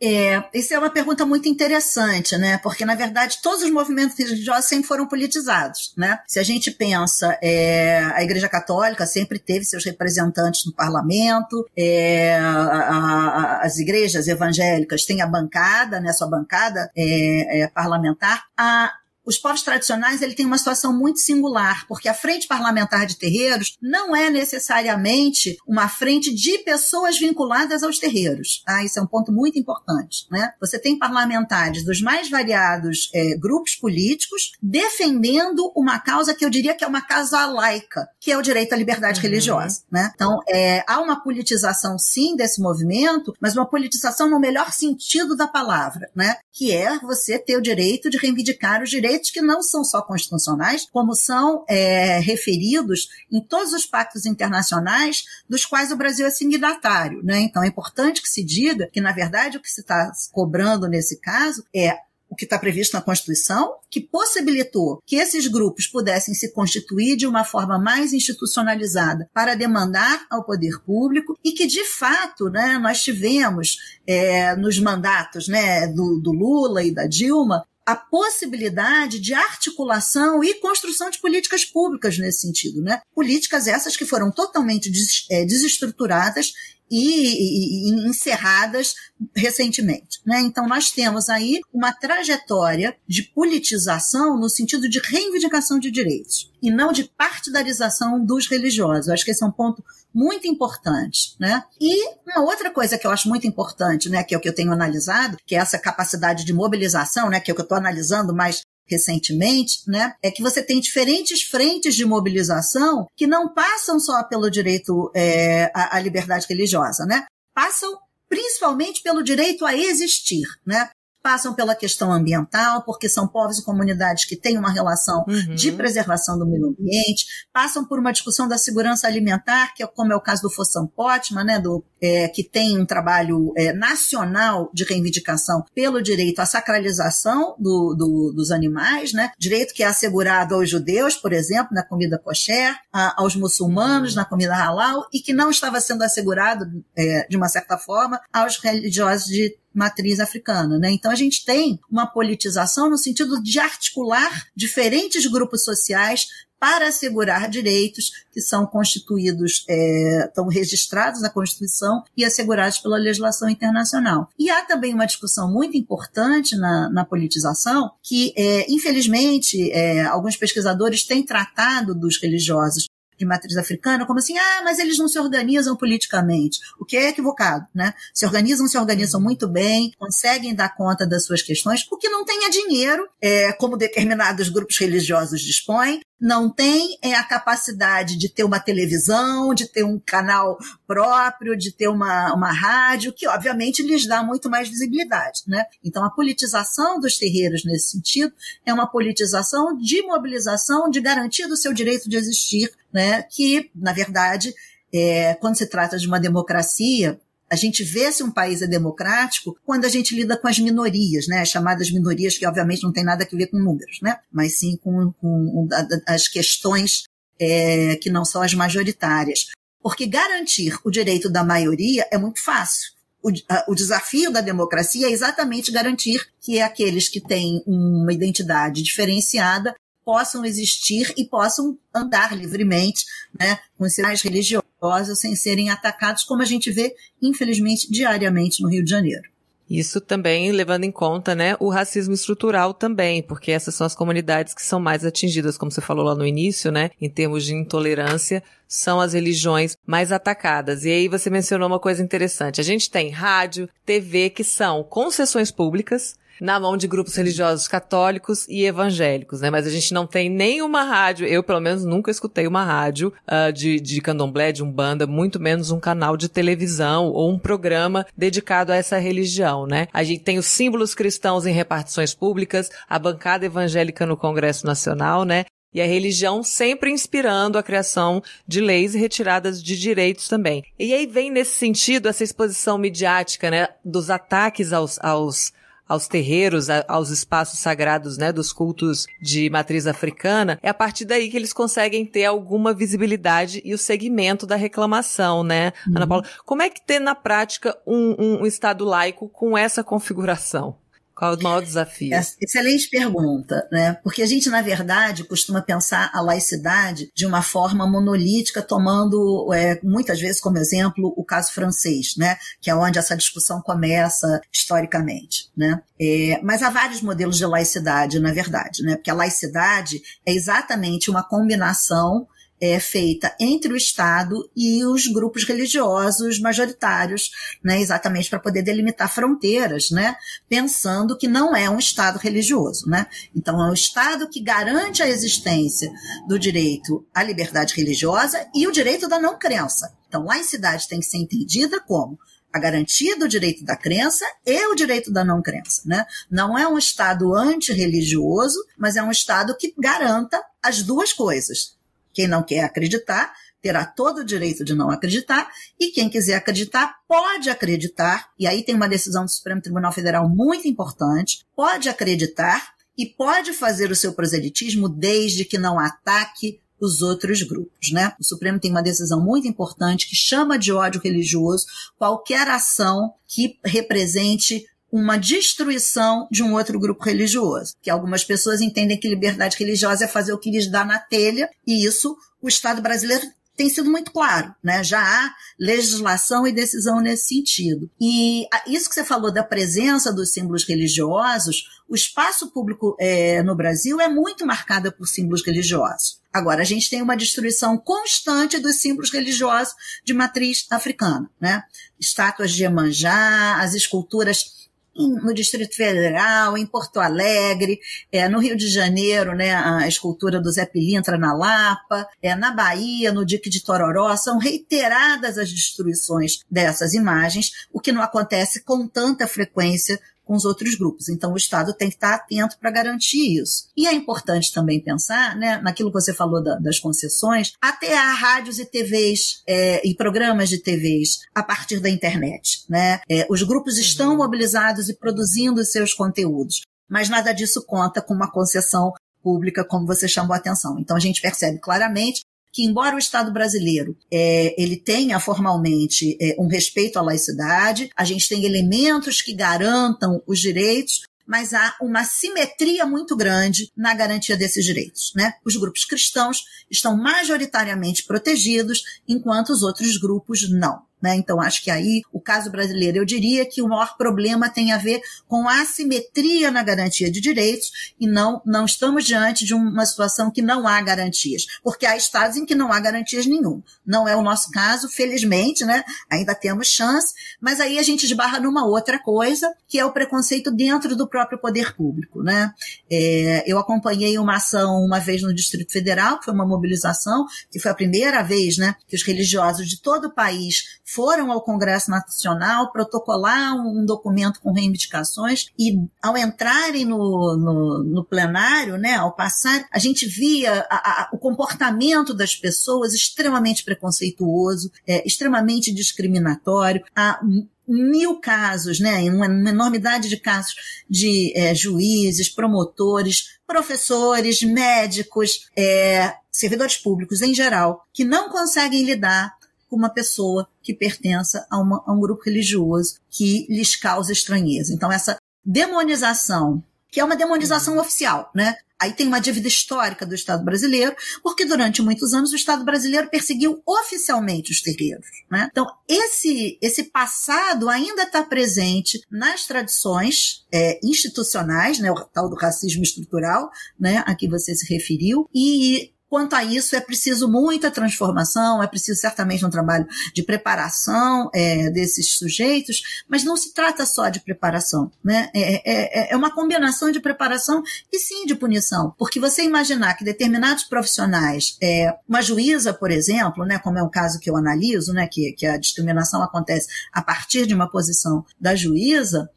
É, 0.00 0.42
isso 0.54 0.72
é 0.72 0.78
uma 0.78 0.90
pergunta 0.90 1.26
muito 1.26 1.48
interessante, 1.48 2.36
né? 2.36 2.58
Porque, 2.58 2.84
na 2.84 2.94
verdade, 2.94 3.38
todos 3.42 3.62
os 3.62 3.70
movimentos 3.70 4.16
religiosos 4.18 4.66
sempre 4.66 4.86
foram 4.86 5.06
politizados, 5.06 5.92
né? 5.96 6.20
Se 6.26 6.38
a 6.38 6.42
gente 6.42 6.70
pensa, 6.70 7.36
é, 7.42 8.02
a 8.14 8.22
Igreja 8.22 8.48
Católica 8.48 9.06
sempre 9.06 9.38
teve 9.38 9.64
seus 9.64 9.84
representantes 9.84 10.64
no 10.66 10.72
parlamento, 10.72 11.68
é, 11.76 12.36
a, 12.36 12.50
a, 12.50 13.60
as 13.62 13.78
igrejas 13.78 14.28
evangélicas 14.28 15.04
têm 15.04 15.20
a 15.20 15.26
bancada, 15.26 16.00
né? 16.00 16.12
Sua 16.12 16.28
bancada 16.28 16.90
é, 16.96 17.62
é 17.62 17.68
parlamentar. 17.68 18.44
A, 18.56 18.92
os 19.28 19.36
povos 19.36 19.62
tradicionais 19.62 20.22
ele 20.22 20.34
tem 20.34 20.46
uma 20.46 20.56
situação 20.56 20.96
muito 20.96 21.18
singular, 21.18 21.86
porque 21.86 22.08
a 22.08 22.14
frente 22.14 22.48
parlamentar 22.48 23.04
de 23.04 23.18
terreiros 23.18 23.76
não 23.80 24.16
é 24.16 24.30
necessariamente 24.30 25.58
uma 25.66 25.86
frente 25.86 26.34
de 26.34 26.56
pessoas 26.60 27.18
vinculadas 27.18 27.82
aos 27.82 27.98
terreiros. 27.98 28.62
Tá? 28.64 28.82
Isso 28.82 28.98
é 28.98 29.02
um 29.02 29.06
ponto 29.06 29.30
muito 29.30 29.58
importante. 29.58 30.26
Né? 30.30 30.50
Você 30.58 30.78
tem 30.78 30.98
parlamentares 30.98 31.84
dos 31.84 32.00
mais 32.00 32.30
variados 32.30 33.10
é, 33.14 33.36
grupos 33.36 33.74
políticos 33.74 34.52
defendendo 34.62 35.70
uma 35.76 35.98
causa 35.98 36.34
que 36.34 36.42
eu 36.42 36.48
diria 36.48 36.74
que 36.74 36.82
é 36.82 36.86
uma 36.86 37.02
causa 37.02 37.44
laica, 37.44 38.08
que 38.18 38.32
é 38.32 38.38
o 38.38 38.42
direito 38.42 38.72
à 38.72 38.76
liberdade 38.76 39.18
uhum. 39.18 39.24
religiosa. 39.24 39.82
Né? 39.92 40.10
Então, 40.14 40.40
é, 40.48 40.82
há 40.88 41.00
uma 41.00 41.22
politização, 41.22 41.98
sim, 41.98 42.34
desse 42.34 42.62
movimento, 42.62 43.34
mas 43.38 43.54
uma 43.54 43.68
politização 43.68 44.30
no 44.30 44.40
melhor 44.40 44.72
sentido 44.72 45.36
da 45.36 45.46
palavra, 45.46 46.08
né? 46.16 46.36
que 46.50 46.72
é 46.72 46.98
você 47.00 47.38
ter 47.38 47.58
o 47.58 47.62
direito 47.62 48.08
de 48.08 48.16
reivindicar 48.16 48.82
os 48.82 48.88
direitos 48.88 49.17
direitos 49.18 49.30
que 49.30 49.42
não 49.42 49.62
são 49.62 49.84
só 49.84 50.00
constitucionais, 50.00 50.86
como 50.90 51.14
são 51.14 51.64
é, 51.68 52.18
referidos 52.20 53.08
em 53.30 53.40
todos 53.40 53.72
os 53.72 53.84
pactos 53.84 54.24
internacionais 54.24 55.24
dos 55.48 55.66
quais 55.66 55.90
o 55.90 55.96
Brasil 55.96 56.26
é 56.26 56.30
signatário. 56.30 57.22
Né? 57.22 57.40
Então 57.40 57.62
é 57.62 57.66
importante 57.66 58.22
que 58.22 58.28
se 58.28 58.44
diga 58.44 58.88
que, 58.92 59.00
na 59.00 59.12
verdade, 59.12 59.58
o 59.58 59.60
que 59.60 59.70
se 59.70 59.80
está 59.80 60.10
cobrando 60.32 60.88
nesse 60.88 61.20
caso 61.20 61.64
é 61.74 61.98
o 62.30 62.36
que 62.36 62.44
está 62.44 62.58
previsto 62.58 62.92
na 62.92 63.00
Constituição, 63.00 63.76
que 63.90 64.02
possibilitou 64.02 65.02
que 65.06 65.16
esses 65.16 65.46
grupos 65.46 65.86
pudessem 65.86 66.34
se 66.34 66.52
constituir 66.52 67.16
de 67.16 67.26
uma 67.26 67.42
forma 67.42 67.78
mais 67.78 68.12
institucionalizada 68.12 69.28
para 69.32 69.54
demandar 69.54 70.26
ao 70.30 70.44
poder 70.44 70.78
público 70.84 71.38
e 71.42 71.52
que, 71.52 71.66
de 71.66 71.84
fato, 71.84 72.50
né, 72.50 72.76
nós 72.76 73.02
tivemos 73.02 73.78
é, 74.06 74.54
nos 74.56 74.78
mandatos 74.78 75.48
né, 75.48 75.86
do, 75.86 76.20
do 76.20 76.30
Lula 76.30 76.84
e 76.84 76.92
da 76.92 77.06
Dilma 77.06 77.64
a 77.88 77.96
possibilidade 77.96 79.18
de 79.18 79.32
articulação 79.32 80.44
e 80.44 80.52
construção 80.60 81.08
de 81.08 81.18
políticas 81.18 81.64
públicas 81.64 82.18
nesse 82.18 82.42
sentido, 82.42 82.82
né? 82.82 83.00
Políticas 83.14 83.66
essas 83.66 83.96
que 83.96 84.04
foram 84.04 84.30
totalmente 84.30 84.90
des, 84.90 85.24
é, 85.30 85.42
desestruturadas 85.46 86.52
e, 86.90 86.98
e, 86.98 87.88
e, 87.88 88.06
encerradas 88.06 88.94
recentemente. 89.34 90.20
Né? 90.26 90.40
Então, 90.42 90.68
nós 90.68 90.90
temos 90.90 91.30
aí 91.30 91.60
uma 91.72 91.90
trajetória 91.90 92.94
de 93.06 93.22
politização 93.22 94.38
no 94.38 94.50
sentido 94.50 94.86
de 94.86 94.98
reivindicação 94.98 95.78
de 95.78 95.90
direitos 95.90 96.52
e 96.62 96.70
não 96.70 96.92
de 96.92 97.04
partidarização 97.04 98.22
dos 98.22 98.46
religiosos. 98.48 99.08
Eu 99.08 99.14
acho 99.14 99.24
que 99.24 99.30
esse 99.30 99.42
é 99.42 99.46
um 99.46 99.52
ponto 99.52 99.82
muito 100.14 100.46
importante, 100.46 101.36
né? 101.38 101.62
E 101.80 102.08
uma 102.26 102.42
outra 102.42 102.70
coisa 102.70 102.98
que 102.98 103.06
eu 103.06 103.10
acho 103.10 103.28
muito 103.28 103.46
importante, 103.46 104.08
né, 104.08 104.24
que 104.24 104.34
é 104.34 104.38
o 104.38 104.40
que 104.40 104.48
eu 104.48 104.54
tenho 104.54 104.72
analisado, 104.72 105.36
que 105.46 105.54
é 105.54 105.58
essa 105.58 105.78
capacidade 105.78 106.44
de 106.44 106.52
mobilização, 106.52 107.28
né, 107.28 107.40
que 107.40 107.50
é 107.50 107.52
o 107.52 107.54
que 107.54 107.60
eu 107.60 107.64
estou 107.64 107.78
analisando 107.78 108.34
mais 108.34 108.62
recentemente, 108.86 109.82
né, 109.86 110.14
é 110.22 110.30
que 110.30 110.42
você 110.42 110.62
tem 110.62 110.80
diferentes 110.80 111.42
frentes 111.42 111.94
de 111.94 112.06
mobilização 112.06 113.06
que 113.14 113.26
não 113.26 113.52
passam 113.52 114.00
só 114.00 114.22
pelo 114.24 114.50
direito 114.50 115.10
é, 115.14 115.70
à, 115.74 115.96
à 115.96 116.00
liberdade 116.00 116.46
religiosa, 116.48 117.04
né? 117.04 117.26
Passam 117.54 117.98
principalmente 118.28 119.02
pelo 119.02 119.22
direito 119.22 119.64
a 119.64 119.76
existir, 119.76 120.46
né? 120.66 120.90
Passam 121.22 121.54
pela 121.54 121.74
questão 121.74 122.12
ambiental, 122.12 122.82
porque 122.82 123.08
são 123.08 123.26
povos 123.26 123.58
e 123.58 123.64
comunidades 123.64 124.24
que 124.24 124.36
têm 124.36 124.56
uma 124.56 124.72
relação 124.72 125.24
uhum. 125.28 125.54
de 125.54 125.72
preservação 125.72 126.38
do 126.38 126.46
meio 126.46 126.66
ambiente, 126.68 127.26
passam 127.52 127.84
por 127.84 127.98
uma 127.98 128.12
discussão 128.12 128.48
da 128.48 128.58
segurança 128.58 129.06
alimentar, 129.06 129.74
que 129.74 129.82
é 129.82 129.86
como 129.86 130.12
é 130.12 130.16
o 130.16 130.20
caso 130.20 130.42
do 130.42 130.50
Fossam 130.50 130.86
Potman, 130.86 131.44
né, 131.44 131.60
do, 131.60 131.84
é, 132.00 132.28
que 132.28 132.42
tem 132.42 132.78
um 132.78 132.86
trabalho 132.86 133.52
é, 133.56 133.72
nacional 133.72 134.70
de 134.72 134.84
reivindicação 134.84 135.64
pelo 135.74 136.02
direito 136.02 136.40
à 136.40 136.46
sacralização 136.46 137.54
do, 137.58 137.94
do, 137.94 138.32
dos 138.34 138.50
animais, 138.50 139.12
né, 139.12 139.30
direito 139.38 139.74
que 139.74 139.82
é 139.82 139.86
assegurado 139.86 140.54
aos 140.54 140.68
judeus, 140.68 141.16
por 141.16 141.32
exemplo, 141.32 141.68
na 141.72 141.84
comida 141.84 142.18
kosher, 142.18 142.74
a, 142.92 143.20
aos 143.20 143.34
muçulmanos 143.34 144.14
na 144.14 144.24
comida 144.24 144.54
halal, 144.54 145.06
e 145.12 145.20
que 145.20 145.32
não 145.32 145.50
estava 145.50 145.80
sendo 145.80 146.02
assegurado, 146.02 146.64
é, 146.96 147.26
de 147.28 147.36
uma 147.36 147.48
certa 147.48 147.76
forma, 147.76 148.20
aos 148.32 148.58
religiosos 148.58 149.26
de 149.26 149.56
matriz 149.78 150.18
africana. 150.18 150.78
Né? 150.78 150.90
Então 150.90 151.10
a 151.10 151.14
gente 151.14 151.44
tem 151.44 151.78
uma 151.88 152.06
politização 152.06 152.90
no 152.90 152.98
sentido 152.98 153.40
de 153.40 153.60
articular 153.60 154.48
diferentes 154.56 155.24
grupos 155.26 155.62
sociais 155.62 156.26
para 156.58 156.88
assegurar 156.88 157.48
direitos 157.48 158.10
que 158.32 158.40
são 158.40 158.66
constituídos, 158.66 159.64
é, 159.68 160.24
estão 160.26 160.48
registrados 160.48 161.22
na 161.22 161.30
Constituição 161.30 162.02
e 162.16 162.24
assegurados 162.24 162.78
pela 162.78 162.96
legislação 162.96 163.48
internacional. 163.48 164.28
E 164.36 164.50
há 164.50 164.64
também 164.64 164.92
uma 164.92 165.06
discussão 165.06 165.48
muito 165.48 165.76
importante 165.76 166.56
na, 166.56 166.90
na 166.90 167.04
politização 167.04 167.92
que, 168.02 168.32
é, 168.36 168.66
infelizmente, 168.68 169.70
é, 169.70 170.04
alguns 170.06 170.36
pesquisadores 170.36 171.04
têm 171.04 171.22
tratado 171.22 171.94
dos 171.94 172.20
religiosos 172.20 172.87
de 173.18 173.26
matriz 173.26 173.56
africana, 173.56 174.06
como 174.06 174.18
assim, 174.18 174.38
ah, 174.38 174.62
mas 174.64 174.78
eles 174.78 174.98
não 174.98 175.08
se 175.08 175.18
organizam 175.18 175.76
politicamente, 175.76 176.60
o 176.78 176.84
que 176.84 176.96
é 176.96 177.08
equivocado, 177.08 177.66
né? 177.74 177.92
Se 178.14 178.24
organizam, 178.24 178.66
se 178.68 178.78
organizam 178.78 179.20
muito 179.20 179.48
bem, 179.48 179.92
conseguem 179.98 180.54
dar 180.54 180.74
conta 180.74 181.06
das 181.06 181.24
suas 181.24 181.42
questões, 181.42 181.82
porque 181.82 182.08
não 182.08 182.24
tenha 182.24 182.48
dinheiro, 182.50 183.08
é, 183.20 183.52
como 183.52 183.76
determinados 183.76 184.48
grupos 184.48 184.78
religiosos 184.78 185.40
dispõem, 185.40 186.00
não 186.20 186.50
tem 186.50 186.98
é, 187.00 187.14
a 187.14 187.22
capacidade 187.22 188.16
de 188.16 188.28
ter 188.28 188.42
uma 188.42 188.58
televisão, 188.58 189.54
de 189.54 189.68
ter 189.68 189.84
um 189.84 189.98
canal 189.98 190.58
próprio, 190.86 191.56
de 191.56 191.72
ter 191.72 191.88
uma, 191.88 192.34
uma 192.34 192.52
rádio, 192.52 193.12
que 193.12 193.28
obviamente 193.28 193.82
lhes 193.82 194.06
dá 194.06 194.22
muito 194.22 194.50
mais 194.50 194.68
visibilidade. 194.68 195.42
Né? 195.46 195.64
Então, 195.84 196.04
a 196.04 196.10
politização 196.10 196.98
dos 196.98 197.16
terreiros 197.16 197.64
nesse 197.64 197.90
sentido 197.90 198.32
é 198.66 198.74
uma 198.74 198.86
politização 198.86 199.76
de 199.76 200.02
mobilização, 200.02 200.90
de 200.90 201.00
garantia 201.00 201.46
do 201.46 201.56
seu 201.56 201.72
direito 201.72 202.08
de 202.08 202.16
existir, 202.16 202.72
né? 202.92 203.22
que, 203.22 203.70
na 203.74 203.92
verdade, 203.92 204.52
é, 204.92 205.34
quando 205.34 205.56
se 205.56 205.66
trata 205.66 205.98
de 205.98 206.06
uma 206.06 206.18
democracia, 206.18 207.20
a 207.50 207.56
gente 207.56 207.82
vê 207.82 208.12
se 208.12 208.22
um 208.22 208.30
país 208.30 208.60
é 208.60 208.66
democrático 208.66 209.56
quando 209.64 209.84
a 209.84 209.88
gente 209.88 210.14
lida 210.14 210.36
com 210.36 210.48
as 210.48 210.58
minorias, 210.58 211.26
né? 211.26 211.40
As 211.40 211.48
chamadas 211.48 211.90
minorias, 211.90 212.36
que 212.36 212.46
obviamente 212.46 212.82
não 212.82 212.92
tem 212.92 213.04
nada 213.04 213.24
a 213.24 213.36
ver 213.36 213.46
com 213.46 213.58
números, 213.58 213.98
né? 214.02 214.18
Mas 214.30 214.58
sim 214.58 214.76
com, 214.76 215.12
com 215.12 215.68
as 216.06 216.28
questões 216.28 217.04
é, 217.40 217.96
que 217.96 218.10
não 218.10 218.24
são 218.24 218.42
as 218.42 218.52
majoritárias. 218.52 219.46
Porque 219.80 220.06
garantir 220.06 220.78
o 220.84 220.90
direito 220.90 221.30
da 221.30 221.42
maioria 221.42 222.06
é 222.10 222.18
muito 222.18 222.42
fácil. 222.42 222.92
O, 223.22 223.30
a, 223.48 223.64
o, 223.68 223.74
desafio 223.74 224.30
da 224.30 224.40
democracia 224.40 225.06
é 225.08 225.10
exatamente 225.10 225.72
garantir 225.72 226.28
que 226.40 226.60
aqueles 226.60 227.08
que 227.08 227.20
têm 227.20 227.62
uma 227.66 228.12
identidade 228.12 228.82
diferenciada 228.82 229.74
possam 230.08 230.42
existir 230.42 231.12
e 231.18 231.26
possam 231.26 231.76
andar 231.94 232.34
livremente, 232.34 233.04
né, 233.38 233.58
com 233.76 233.86
sinais 233.90 234.22
religiosos 234.22 235.20
sem 235.20 235.36
serem 235.36 235.68
atacados, 235.68 236.24
como 236.24 236.40
a 236.40 236.46
gente 236.46 236.70
vê, 236.70 236.94
infelizmente, 237.20 237.92
diariamente 237.92 238.62
no 238.62 238.70
Rio 238.70 238.82
de 238.82 238.88
Janeiro. 238.88 239.28
Isso 239.68 240.00
também 240.00 240.50
levando 240.50 240.84
em 240.84 240.90
conta, 240.90 241.34
né, 241.34 241.56
o 241.60 241.68
racismo 241.68 242.14
estrutural 242.14 242.72
também, 242.72 243.22
porque 243.22 243.52
essas 243.52 243.74
são 243.74 243.86
as 243.86 243.94
comunidades 243.94 244.54
que 244.54 244.62
são 244.62 244.80
mais 244.80 245.04
atingidas, 245.04 245.58
como 245.58 245.70
você 245.70 245.82
falou 245.82 246.06
lá 246.06 246.14
no 246.14 246.26
início, 246.26 246.72
né, 246.72 246.88
em 246.98 247.10
termos 247.10 247.44
de 247.44 247.52
intolerância, 247.54 248.42
são 248.66 248.98
as 249.02 249.12
religiões 249.12 249.76
mais 249.86 250.10
atacadas. 250.10 250.86
E 250.86 250.90
aí 250.90 251.06
você 251.06 251.28
mencionou 251.28 251.68
uma 251.68 251.78
coisa 251.78 252.02
interessante. 252.02 252.62
A 252.62 252.64
gente 252.64 252.90
tem 252.90 253.10
rádio, 253.10 253.68
TV, 253.84 254.30
que 254.30 254.42
são 254.42 254.82
concessões 254.82 255.50
públicas, 255.50 256.16
na 256.40 256.58
mão 256.58 256.76
de 256.76 256.86
grupos 256.86 257.14
religiosos 257.14 257.68
católicos 257.68 258.46
e 258.48 258.64
evangélicos, 258.64 259.40
né? 259.40 259.50
Mas 259.50 259.66
a 259.66 259.70
gente 259.70 259.92
não 259.92 260.06
tem 260.06 260.28
nenhuma 260.28 260.82
rádio, 260.82 261.26
eu 261.26 261.42
pelo 261.42 261.60
menos 261.60 261.84
nunca 261.84 262.10
escutei 262.10 262.46
uma 262.46 262.64
rádio 262.64 263.12
uh, 263.26 263.52
de, 263.52 263.80
de 263.80 264.00
candomblé, 264.00 264.52
de 264.52 264.62
umbanda, 264.62 265.06
muito 265.06 265.40
menos 265.40 265.70
um 265.70 265.80
canal 265.80 266.16
de 266.16 266.28
televisão 266.28 267.08
ou 267.08 267.30
um 267.30 267.38
programa 267.38 268.06
dedicado 268.16 268.72
a 268.72 268.76
essa 268.76 268.98
religião, 268.98 269.66
né? 269.66 269.88
A 269.92 270.02
gente 270.02 270.22
tem 270.22 270.38
os 270.38 270.46
símbolos 270.46 270.94
cristãos 270.94 271.46
em 271.46 271.52
repartições 271.52 272.14
públicas, 272.14 272.70
a 272.88 272.98
bancada 272.98 273.46
evangélica 273.46 274.06
no 274.06 274.16
Congresso 274.16 274.66
Nacional, 274.66 275.24
né? 275.24 275.44
E 275.72 275.82
a 275.82 275.86
religião 275.86 276.42
sempre 276.42 276.90
inspirando 276.90 277.58
a 277.58 277.62
criação 277.62 278.22
de 278.46 278.60
leis 278.60 278.94
e 278.94 278.98
retiradas 278.98 279.62
de 279.62 279.78
direitos 279.78 280.26
também. 280.26 280.64
E 280.78 280.94
aí 280.94 281.06
vem 281.06 281.30
nesse 281.30 281.56
sentido 281.56 282.08
essa 282.08 282.24
exposição 282.24 282.78
midiática, 282.78 283.50
né, 283.50 283.68
dos 283.84 284.08
ataques 284.08 284.72
aos, 284.72 284.98
aos 285.00 285.52
aos 285.88 286.06
terreiros, 286.06 286.68
a, 286.68 286.84
aos 286.86 287.10
espaços 287.10 287.58
sagrados, 287.58 288.18
né, 288.18 288.32
dos 288.32 288.52
cultos 288.52 289.06
de 289.20 289.48
matriz 289.50 289.86
africana, 289.86 290.58
é 290.62 290.68
a 290.68 290.74
partir 290.74 291.04
daí 291.04 291.30
que 291.30 291.36
eles 291.36 291.52
conseguem 291.52 292.04
ter 292.04 292.24
alguma 292.24 292.74
visibilidade 292.74 293.62
e 293.64 293.72
o 293.72 293.78
segmento 293.78 294.46
da 294.46 294.56
reclamação, 294.56 295.42
né, 295.42 295.72
uhum. 295.86 295.96
Ana 295.96 296.06
Paula? 296.06 296.24
Como 296.44 296.62
é 296.62 296.68
que 296.68 296.80
ter 296.80 296.98
na 296.98 297.14
prática 297.14 297.76
um, 297.86 298.14
um, 298.18 298.42
um 298.42 298.46
Estado 298.46 298.84
laico 298.84 299.28
com 299.28 299.56
essa 299.56 299.82
configuração? 299.82 300.76
Qual 301.18 301.34
é 301.34 301.36
o 301.36 301.42
maior 301.42 301.60
desafio? 301.60 302.14
É, 302.14 302.24
excelente 302.40 302.88
pergunta, 302.88 303.66
né? 303.72 303.98
Porque 304.04 304.22
a 304.22 304.26
gente, 304.26 304.48
na 304.48 304.62
verdade, 304.62 305.24
costuma 305.24 305.60
pensar 305.60 306.12
a 306.14 306.20
laicidade 306.20 307.10
de 307.12 307.26
uma 307.26 307.42
forma 307.42 307.84
monolítica, 307.88 308.62
tomando 308.62 309.52
é, 309.52 309.80
muitas 309.82 310.20
vezes 310.20 310.40
como 310.40 310.58
exemplo 310.58 311.12
o 311.16 311.24
caso 311.24 311.52
francês, 311.52 312.14
né? 312.16 312.38
Que 312.60 312.70
é 312.70 312.74
onde 312.74 313.00
essa 313.00 313.16
discussão 313.16 313.60
começa 313.60 314.40
historicamente, 314.52 315.50
né? 315.56 315.82
É, 316.00 316.38
mas 316.40 316.62
há 316.62 316.70
vários 316.70 317.02
modelos 317.02 317.36
de 317.36 317.46
laicidade, 317.46 318.20
na 318.20 318.32
verdade, 318.32 318.84
né? 318.84 318.94
Porque 318.94 319.10
a 319.10 319.14
laicidade 319.14 320.00
é 320.24 320.32
exatamente 320.32 321.10
uma 321.10 321.24
combinação 321.24 322.28
é 322.60 322.78
feita 322.80 323.34
entre 323.38 323.72
o 323.72 323.76
Estado 323.76 324.50
e 324.56 324.84
os 324.84 325.06
grupos 325.06 325.44
religiosos 325.44 326.40
majoritários, 326.40 327.30
né, 327.62 327.80
exatamente 327.80 328.28
para 328.28 328.40
poder 328.40 328.62
delimitar 328.62 329.12
fronteiras, 329.12 329.90
né, 329.90 330.16
pensando 330.48 331.16
que 331.16 331.28
não 331.28 331.54
é 331.54 331.70
um 331.70 331.78
Estado 331.78 332.18
religioso. 332.18 332.88
Né? 332.88 333.06
Então, 333.34 333.62
é 333.62 333.70
um 333.70 333.74
Estado 333.74 334.28
que 334.28 334.40
garante 334.40 335.02
a 335.02 335.08
existência 335.08 335.90
do 336.26 336.38
direito 336.38 337.06
à 337.14 337.22
liberdade 337.22 337.74
religiosa 337.74 338.46
e 338.54 338.66
o 338.66 338.72
direito 338.72 339.08
da 339.08 339.18
não 339.18 339.38
crença. 339.38 339.92
Então, 340.08 340.24
laicidade 340.24 340.88
tem 340.88 341.00
que 341.00 341.06
ser 341.06 341.18
entendida 341.18 341.80
como 341.80 342.18
a 342.52 342.58
garantia 342.58 343.16
do 343.18 343.28
direito 343.28 343.64
da 343.64 343.76
crença 343.76 344.24
e 344.44 344.66
o 344.66 344.74
direito 344.74 345.12
da 345.12 345.24
não 345.24 345.42
crença. 345.42 345.82
Né? 345.84 346.06
Não 346.30 346.58
é 346.58 346.66
um 346.66 346.78
Estado 346.78 347.34
antirreligioso, 347.34 348.58
mas 348.76 348.96
é 348.96 349.02
um 349.02 349.10
Estado 349.10 349.56
que 349.56 349.74
garanta 349.78 350.42
as 350.62 350.82
duas 350.82 351.12
coisas, 351.12 351.77
quem 352.12 352.26
não 352.26 352.42
quer 352.42 352.64
acreditar 352.64 353.32
terá 353.60 353.84
todo 353.84 354.18
o 354.18 354.24
direito 354.24 354.64
de 354.64 354.74
não 354.74 354.90
acreditar, 354.90 355.48
e 355.78 355.90
quem 355.90 356.08
quiser 356.08 356.34
acreditar 356.34 356.94
pode 357.08 357.50
acreditar, 357.50 358.30
e 358.38 358.46
aí 358.46 358.62
tem 358.62 358.74
uma 358.74 358.88
decisão 358.88 359.24
do 359.24 359.30
Supremo 359.30 359.60
Tribunal 359.60 359.92
Federal 359.92 360.28
muito 360.28 360.68
importante, 360.68 361.44
pode 361.56 361.88
acreditar 361.88 362.72
e 362.96 363.06
pode 363.06 363.52
fazer 363.52 363.90
o 363.90 363.96
seu 363.96 364.12
proselitismo 364.12 364.88
desde 364.88 365.44
que 365.44 365.58
não 365.58 365.78
ataque 365.78 366.60
os 366.80 367.02
outros 367.02 367.42
grupos, 367.42 367.90
né? 367.92 368.12
O 368.20 368.24
Supremo 368.24 368.60
tem 368.60 368.70
uma 368.70 368.82
decisão 368.82 369.20
muito 369.20 369.48
importante 369.48 370.08
que 370.08 370.14
chama 370.14 370.58
de 370.58 370.72
ódio 370.72 371.00
religioso 371.00 371.66
qualquer 371.96 372.46
ação 372.48 373.12
que 373.26 373.58
represente 373.64 374.64
uma 374.90 375.18
destruição 375.18 376.26
de 376.30 376.42
um 376.42 376.54
outro 376.54 376.78
grupo 376.78 377.04
religioso. 377.04 377.74
Que 377.82 377.90
algumas 377.90 378.24
pessoas 378.24 378.60
entendem 378.60 378.98
que 378.98 379.08
liberdade 379.08 379.56
religiosa 379.58 380.04
é 380.04 380.08
fazer 380.08 380.32
o 380.32 380.38
que 380.38 380.50
lhes 380.50 380.70
dá 380.70 380.84
na 380.84 380.98
telha, 380.98 381.48
e 381.66 381.84
isso 381.86 382.16
o 382.40 382.48
Estado 382.48 382.80
brasileiro 382.80 383.26
tem 383.58 383.68
sido 383.68 383.90
muito 383.90 384.12
claro, 384.12 384.54
né? 384.62 384.84
Já 384.84 385.00
há 385.00 385.34
legislação 385.58 386.46
e 386.46 386.52
decisão 386.52 387.00
nesse 387.00 387.34
sentido. 387.34 387.90
E 388.00 388.46
isso 388.68 388.88
que 388.88 388.94
você 388.94 389.04
falou 389.04 389.32
da 389.32 389.42
presença 389.42 390.12
dos 390.12 390.32
símbolos 390.32 390.64
religiosos, 390.64 391.64
o 391.88 391.94
espaço 391.96 392.52
público 392.52 392.96
é, 393.00 393.42
no 393.42 393.56
Brasil 393.56 394.00
é 394.00 394.08
muito 394.08 394.46
marcado 394.46 394.92
por 394.92 395.08
símbolos 395.08 395.44
religiosos. 395.44 396.20
Agora, 396.32 396.62
a 396.62 396.64
gente 396.64 396.88
tem 396.88 397.02
uma 397.02 397.16
destruição 397.16 397.76
constante 397.76 398.60
dos 398.60 398.76
símbolos 398.76 399.10
religiosos 399.10 399.74
de 400.04 400.14
matriz 400.14 400.64
africana, 400.70 401.28
né? 401.40 401.64
Estátuas 401.98 402.52
de 402.52 402.62
Iemanjá, 402.62 403.58
as 403.60 403.74
esculturas 403.74 404.67
no 404.98 405.32
Distrito 405.32 405.76
Federal, 405.76 406.58
em 406.58 406.66
Porto 406.66 406.98
Alegre, 406.98 407.78
é, 408.10 408.28
no 408.28 408.40
Rio 408.40 408.56
de 408.56 408.68
Janeiro, 408.68 409.34
né, 409.34 409.54
a 409.54 409.86
escultura 409.86 410.40
do 410.40 410.50
Zé 410.50 410.66
Pilintra 410.66 411.16
na 411.16 411.32
Lapa, 411.32 412.06
é, 412.20 412.34
na 412.34 412.50
Bahia, 412.50 413.12
no 413.12 413.24
Dique 413.24 413.48
de 413.48 413.62
Tororó, 413.62 414.16
são 414.16 414.38
reiteradas 414.38 415.38
as 415.38 415.50
destruições 415.50 416.40
dessas 416.50 416.94
imagens, 416.94 417.50
o 417.72 417.80
que 417.80 417.92
não 417.92 418.02
acontece 418.02 418.62
com 418.64 418.88
tanta 418.88 419.26
frequência 419.26 420.00
com 420.28 420.34
os 420.34 420.44
outros 420.44 420.74
grupos. 420.74 421.08
Então, 421.08 421.32
o 421.32 421.36
Estado 421.38 421.72
tem 421.72 421.88
que 421.88 421.94
estar 421.94 422.14
atento 422.14 422.58
para 422.60 422.70
garantir 422.70 423.40
isso. 423.40 423.68
E 423.74 423.86
é 423.86 423.94
importante 423.94 424.52
também 424.52 424.78
pensar, 424.78 425.34
né, 425.34 425.58
naquilo 425.62 425.90
que 425.90 425.98
você 425.98 426.12
falou 426.12 426.44
da, 426.44 426.56
das 426.56 426.78
concessões, 426.78 427.54
até 427.62 427.96
há 427.96 428.12
rádios 428.12 428.58
e 428.58 428.66
TVs 428.66 429.42
é, 429.48 429.80
e 429.88 429.94
programas 429.94 430.50
de 430.50 430.58
TVs 430.58 431.20
a 431.34 431.42
partir 431.42 431.80
da 431.80 431.88
internet. 431.88 432.64
Né? 432.68 433.00
É, 433.08 433.26
os 433.30 433.42
grupos 433.42 433.76
uhum. 433.76 433.80
estão 433.80 434.16
mobilizados 434.18 434.90
e 434.90 434.94
produzindo 434.94 435.64
seus 435.64 435.94
conteúdos, 435.94 436.60
mas 436.86 437.08
nada 437.08 437.32
disso 437.32 437.64
conta 437.64 438.02
com 438.02 438.12
uma 438.12 438.30
concessão 438.30 438.92
pública, 439.22 439.64
como 439.64 439.86
você 439.86 440.06
chamou 440.06 440.34
a 440.34 440.36
atenção. 440.36 440.78
Então, 440.78 440.96
a 440.96 441.00
gente 441.00 441.22
percebe 441.22 441.58
claramente 441.58 442.22
que 442.52 442.64
embora 442.64 442.96
o 442.96 442.98
Estado 442.98 443.32
brasileiro 443.32 443.96
é, 444.10 444.54
ele 444.60 444.76
tenha 444.76 445.20
formalmente 445.20 446.16
é, 446.20 446.36
um 446.38 446.46
respeito 446.46 446.98
à 446.98 447.02
laicidade, 447.02 447.90
a 447.96 448.04
gente 448.04 448.28
tem 448.28 448.44
elementos 448.44 449.22
que 449.22 449.34
garantam 449.34 450.22
os 450.26 450.40
direitos, 450.40 451.02
mas 451.26 451.52
há 451.52 451.76
uma 451.80 452.04
simetria 452.04 452.86
muito 452.86 453.14
grande 453.14 453.70
na 453.76 453.92
garantia 453.92 454.36
desses 454.36 454.64
direitos. 454.64 455.12
Né? 455.14 455.34
Os 455.44 455.56
grupos 455.56 455.84
cristãos 455.84 456.44
estão 456.70 456.96
majoritariamente 456.96 458.04
protegidos, 458.04 458.82
enquanto 459.06 459.50
os 459.50 459.62
outros 459.62 459.98
grupos 459.98 460.48
não. 460.50 460.87
Né? 461.00 461.14
Então, 461.16 461.40
acho 461.40 461.62
que 461.62 461.70
aí 461.70 462.02
o 462.12 462.20
caso 462.20 462.50
brasileiro, 462.50 462.98
eu 462.98 463.04
diria 463.04 463.46
que 463.46 463.62
o 463.62 463.68
maior 463.68 463.96
problema 463.96 464.50
tem 464.50 464.72
a 464.72 464.78
ver 464.78 465.00
com 465.26 465.48
a 465.48 465.60
assimetria 465.60 466.50
na 466.50 466.62
garantia 466.62 467.10
de 467.10 467.20
direitos 467.20 467.94
e 468.00 468.06
não, 468.06 468.42
não 468.44 468.64
estamos 468.64 469.04
diante 469.04 469.44
de 469.44 469.54
uma 469.54 469.86
situação 469.86 470.30
que 470.30 470.42
não 470.42 470.66
há 470.66 470.80
garantias, 470.82 471.46
porque 471.62 471.86
há 471.86 471.96
estados 471.96 472.36
em 472.36 472.44
que 472.44 472.54
não 472.54 472.72
há 472.72 472.80
garantias 472.80 473.26
nenhum. 473.26 473.62
Não 473.86 474.08
é 474.08 474.16
o 474.16 474.22
nosso 474.22 474.50
caso, 474.50 474.88
felizmente, 474.88 475.64
né? 475.64 475.84
ainda 476.10 476.34
temos 476.34 476.68
chance, 476.68 477.14
mas 477.40 477.60
aí 477.60 477.78
a 477.78 477.82
gente 477.82 478.04
esbarra 478.04 478.40
numa 478.40 478.66
outra 478.66 478.98
coisa, 478.98 479.52
que 479.68 479.78
é 479.78 479.84
o 479.84 479.92
preconceito 479.92 480.50
dentro 480.50 480.96
do 480.96 481.08
próprio 481.08 481.38
poder 481.38 481.74
público. 481.74 482.22
Né? 482.22 482.52
É, 482.90 483.44
eu 483.46 483.58
acompanhei 483.58 484.18
uma 484.18 484.36
ação 484.36 484.82
uma 484.82 484.98
vez 484.98 485.22
no 485.22 485.34
Distrito 485.34 485.72
Federal, 485.72 486.18
que 486.18 486.24
foi 486.24 486.34
uma 486.34 486.46
mobilização, 486.46 487.26
que 487.50 487.60
foi 487.60 487.70
a 487.70 487.74
primeira 487.74 488.22
vez 488.22 488.58
né, 488.58 488.74
que 488.86 488.96
os 488.96 489.02
religiosos 489.02 489.68
de 489.68 489.80
todo 489.80 490.06
o 490.06 490.14
país 490.14 490.78
foram 490.88 491.30
ao 491.30 491.42
Congresso 491.42 491.90
Nacional 491.90 492.72
protocolar 492.72 493.54
um 493.54 493.84
documento 493.84 494.40
com 494.40 494.52
reivindicações 494.52 495.50
e 495.58 495.78
ao 496.02 496.16
entrarem 496.16 496.86
no, 496.86 497.36
no, 497.36 497.84
no 497.84 498.04
plenário, 498.04 498.78
né, 498.78 498.94
ao 498.94 499.12
passar, 499.12 499.66
a 499.70 499.78
gente 499.78 500.06
via 500.06 500.66
a, 500.70 500.76
a, 500.76 501.08
o 501.12 501.18
comportamento 501.18 502.14
das 502.14 502.34
pessoas 502.34 502.94
extremamente 502.94 503.62
preconceituoso, 503.64 504.70
é, 504.86 505.06
extremamente 505.06 505.72
discriminatório, 505.74 506.82
a 506.96 507.20
mil 507.68 508.18
casos, 508.18 508.80
né, 508.80 509.02
uma, 509.10 509.26
enormidade 509.26 510.08
de 510.08 510.16
casos 510.16 510.54
de 510.88 511.34
é, 511.36 511.54
juízes, 511.54 512.30
promotores, 512.30 513.38
professores, 513.46 514.42
médicos, 514.42 515.48
é, 515.54 516.14
servidores 516.32 516.78
públicos 516.78 517.20
em 517.20 517.34
geral, 517.34 517.86
que 517.92 518.04
não 518.04 518.30
conseguem 518.30 518.84
lidar 518.84 519.37
com 519.68 519.76
uma 519.76 519.90
pessoa 519.90 520.48
que 520.62 520.74
pertença 520.74 521.46
a, 521.50 521.58
uma, 521.58 521.82
a 521.86 521.92
um 521.92 522.00
grupo 522.00 522.22
religioso 522.24 522.98
que 523.10 523.46
lhes 523.48 523.76
causa 523.76 524.12
estranheza. 524.12 524.72
Então, 524.72 524.90
essa 524.90 525.16
demonização, 525.44 526.62
que 526.90 527.00
é 527.00 527.04
uma 527.04 527.16
demonização 527.16 527.74
uhum. 527.74 527.80
oficial, 527.80 528.30
né? 528.34 528.56
Aí 528.80 528.92
tem 528.92 529.08
uma 529.08 529.20
dívida 529.20 529.48
histórica 529.48 530.06
do 530.06 530.14
Estado 530.14 530.44
brasileiro, 530.44 530.94
porque 531.20 531.44
durante 531.44 531.82
muitos 531.82 532.14
anos 532.14 532.30
o 532.32 532.36
Estado 532.36 532.64
brasileiro 532.64 533.10
perseguiu 533.10 533.60
oficialmente 533.66 534.52
os 534.52 534.62
terreiros. 534.62 535.04
Né? 535.28 535.48
Então, 535.50 535.66
esse, 535.88 536.56
esse 536.62 536.84
passado 536.84 537.68
ainda 537.68 538.04
está 538.04 538.22
presente 538.22 539.00
nas 539.10 539.46
tradições 539.46 540.46
é, 540.52 540.78
institucionais, 540.84 541.80
né, 541.80 541.90
o 541.90 542.04
tal 542.04 542.30
do 542.30 542.36
racismo 542.36 542.84
estrutural, 542.84 543.50
né, 543.78 544.04
a 544.06 544.14
que 544.14 544.28
você 544.28 544.54
se 544.54 544.72
referiu, 544.72 545.28
e 545.34 545.92
Quanto 546.08 546.34
a 546.34 546.42
isso, 546.42 546.74
é 546.74 546.80
preciso 546.80 547.28
muita 547.28 547.70
transformação, 547.70 548.62
é 548.62 548.66
preciso 548.66 548.98
certamente 548.98 549.44
um 549.44 549.50
trabalho 549.50 549.86
de 550.14 550.22
preparação 550.22 551.28
é, 551.34 551.70
desses 551.70 552.16
sujeitos, 552.16 552.80
mas 553.06 553.24
não 553.24 553.36
se 553.36 553.52
trata 553.52 553.84
só 553.84 554.08
de 554.08 554.20
preparação, 554.20 554.90
né? 555.04 555.30
É, 555.34 555.40
é, 555.40 555.62
é, 555.64 556.12
é, 556.12 556.16
uma 556.16 556.30
combinação 556.30 556.90
de 556.90 556.98
preparação 557.00 557.62
e 557.92 557.98
sim 557.98 558.24
de 558.24 558.34
punição, 558.34 558.94
porque 558.98 559.20
você 559.20 559.42
imaginar 559.42 559.94
que 559.94 560.04
determinados 560.04 560.64
profissionais, 560.64 561.58
é, 561.62 561.94
uma 562.08 562.22
juíza, 562.22 562.72
por 562.72 562.90
exemplo, 562.90 563.44
né, 563.44 563.58
como 563.58 563.78
é 563.78 563.82
o 563.82 563.90
caso 563.90 564.18
que 564.18 564.30
eu 564.30 564.36
analiso, 564.36 564.94
né, 564.94 565.06
que, 565.06 565.32
que 565.32 565.46
a 565.46 565.58
discriminação 565.58 566.22
acontece 566.22 566.68
a 566.92 567.02
partir 567.02 567.46
de 567.46 567.54
uma 567.54 567.70
posição 567.70 568.24
da 568.40 568.54
juíza, 568.54 569.28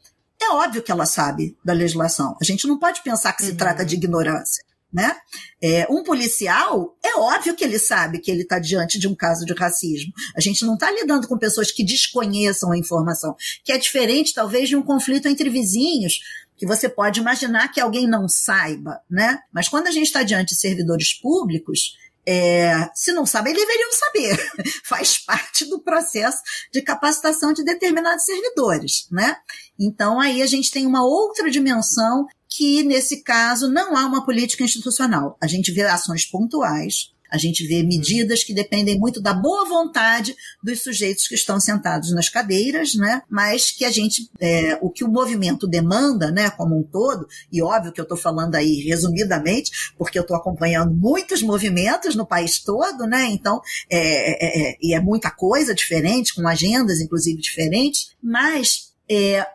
é 0.42 0.50
óbvio 0.50 0.82
que 0.82 0.90
ela 0.90 1.06
sabe 1.06 1.56
da 1.64 1.72
legislação. 1.72 2.36
A 2.40 2.44
gente 2.44 2.66
não 2.66 2.78
pode 2.78 3.02
pensar 3.02 3.32
que 3.34 3.44
se 3.44 3.50
uhum. 3.50 3.56
trata 3.56 3.84
de 3.84 3.94
ignorância 3.94 4.64
né? 4.92 5.16
É, 5.60 5.86
um 5.88 6.02
policial, 6.02 6.96
é 7.02 7.16
óbvio 7.16 7.54
que 7.54 7.64
ele 7.64 7.78
sabe 7.78 8.18
que 8.18 8.30
ele 8.30 8.42
está 8.42 8.58
diante 8.58 8.98
de 8.98 9.08
um 9.08 9.14
caso 9.14 9.46
de 9.46 9.54
racismo. 9.54 10.12
A 10.36 10.40
gente 10.40 10.64
não 10.64 10.74
está 10.74 10.90
lidando 10.90 11.26
com 11.26 11.38
pessoas 11.38 11.70
que 11.70 11.84
desconheçam 11.84 12.72
a 12.72 12.78
informação, 12.78 13.34
que 13.64 13.72
é 13.72 13.78
diferente, 13.78 14.34
talvez, 14.34 14.68
de 14.68 14.76
um 14.76 14.82
conflito 14.82 15.28
entre 15.28 15.48
vizinhos, 15.48 16.20
que 16.56 16.66
você 16.66 16.88
pode 16.88 17.20
imaginar 17.20 17.68
que 17.68 17.80
alguém 17.80 18.06
não 18.06 18.28
saiba, 18.28 19.00
né? 19.10 19.38
Mas 19.52 19.68
quando 19.68 19.86
a 19.86 19.90
gente 19.90 20.06
está 20.06 20.22
diante 20.22 20.50
de 20.50 20.60
servidores 20.60 21.14
públicos, 21.14 21.96
é, 22.24 22.88
se 22.94 23.12
não 23.12 23.26
sabem, 23.26 23.52
deveriam 23.52 23.92
saber. 23.92 24.52
Faz 24.84 25.18
parte 25.18 25.64
do 25.64 25.80
processo 25.80 26.40
de 26.72 26.80
capacitação 26.82 27.52
de 27.52 27.64
determinados 27.64 28.24
servidores, 28.24 29.08
né? 29.10 29.36
Então 29.78 30.20
aí 30.20 30.42
a 30.42 30.46
gente 30.46 30.70
tem 30.70 30.86
uma 30.86 31.04
outra 31.04 31.50
dimensão 31.50 32.26
que 32.56 32.82
nesse 32.82 33.22
caso 33.22 33.68
não 33.68 33.96
há 33.96 34.04
uma 34.04 34.24
política 34.24 34.62
institucional. 34.62 35.36
A 35.40 35.46
gente 35.46 35.72
vê 35.72 35.82
ações 35.82 36.26
pontuais, 36.26 37.10
a 37.30 37.38
gente 37.38 37.66
vê 37.66 37.82
medidas 37.82 38.44
que 38.44 38.52
dependem 38.52 38.98
muito 38.98 39.18
da 39.18 39.32
boa 39.32 39.66
vontade 39.66 40.36
dos 40.62 40.82
sujeitos 40.82 41.26
que 41.26 41.34
estão 41.34 41.58
sentados 41.58 42.12
nas 42.12 42.28
cadeiras, 42.28 42.94
né? 42.94 43.22
Mas 43.26 43.70
que 43.70 43.86
a 43.86 43.90
gente, 43.90 44.28
é, 44.38 44.78
o 44.82 44.90
que 44.90 45.02
o 45.02 45.08
movimento 45.08 45.66
demanda, 45.66 46.30
né, 46.30 46.50
como 46.50 46.78
um 46.78 46.82
todo, 46.82 47.26
e 47.50 47.62
óbvio 47.62 47.90
que 47.90 47.98
eu 47.98 48.04
estou 48.04 48.18
falando 48.18 48.54
aí 48.54 48.82
resumidamente, 48.82 49.94
porque 49.96 50.18
eu 50.18 50.22
estou 50.22 50.36
acompanhando 50.36 50.94
muitos 50.94 51.42
movimentos 51.42 52.14
no 52.14 52.26
país 52.26 52.58
todo, 52.58 53.06
né? 53.06 53.24
Então, 53.30 53.62
é, 53.88 53.98
é, 53.98 54.72
é, 54.72 54.76
e 54.82 54.92
é 54.92 55.00
muita 55.00 55.30
coisa 55.30 55.74
diferente, 55.74 56.34
com 56.34 56.46
agendas, 56.46 57.00
inclusive, 57.00 57.40
diferentes, 57.40 58.14
mas 58.22 58.92
é, 59.08 59.46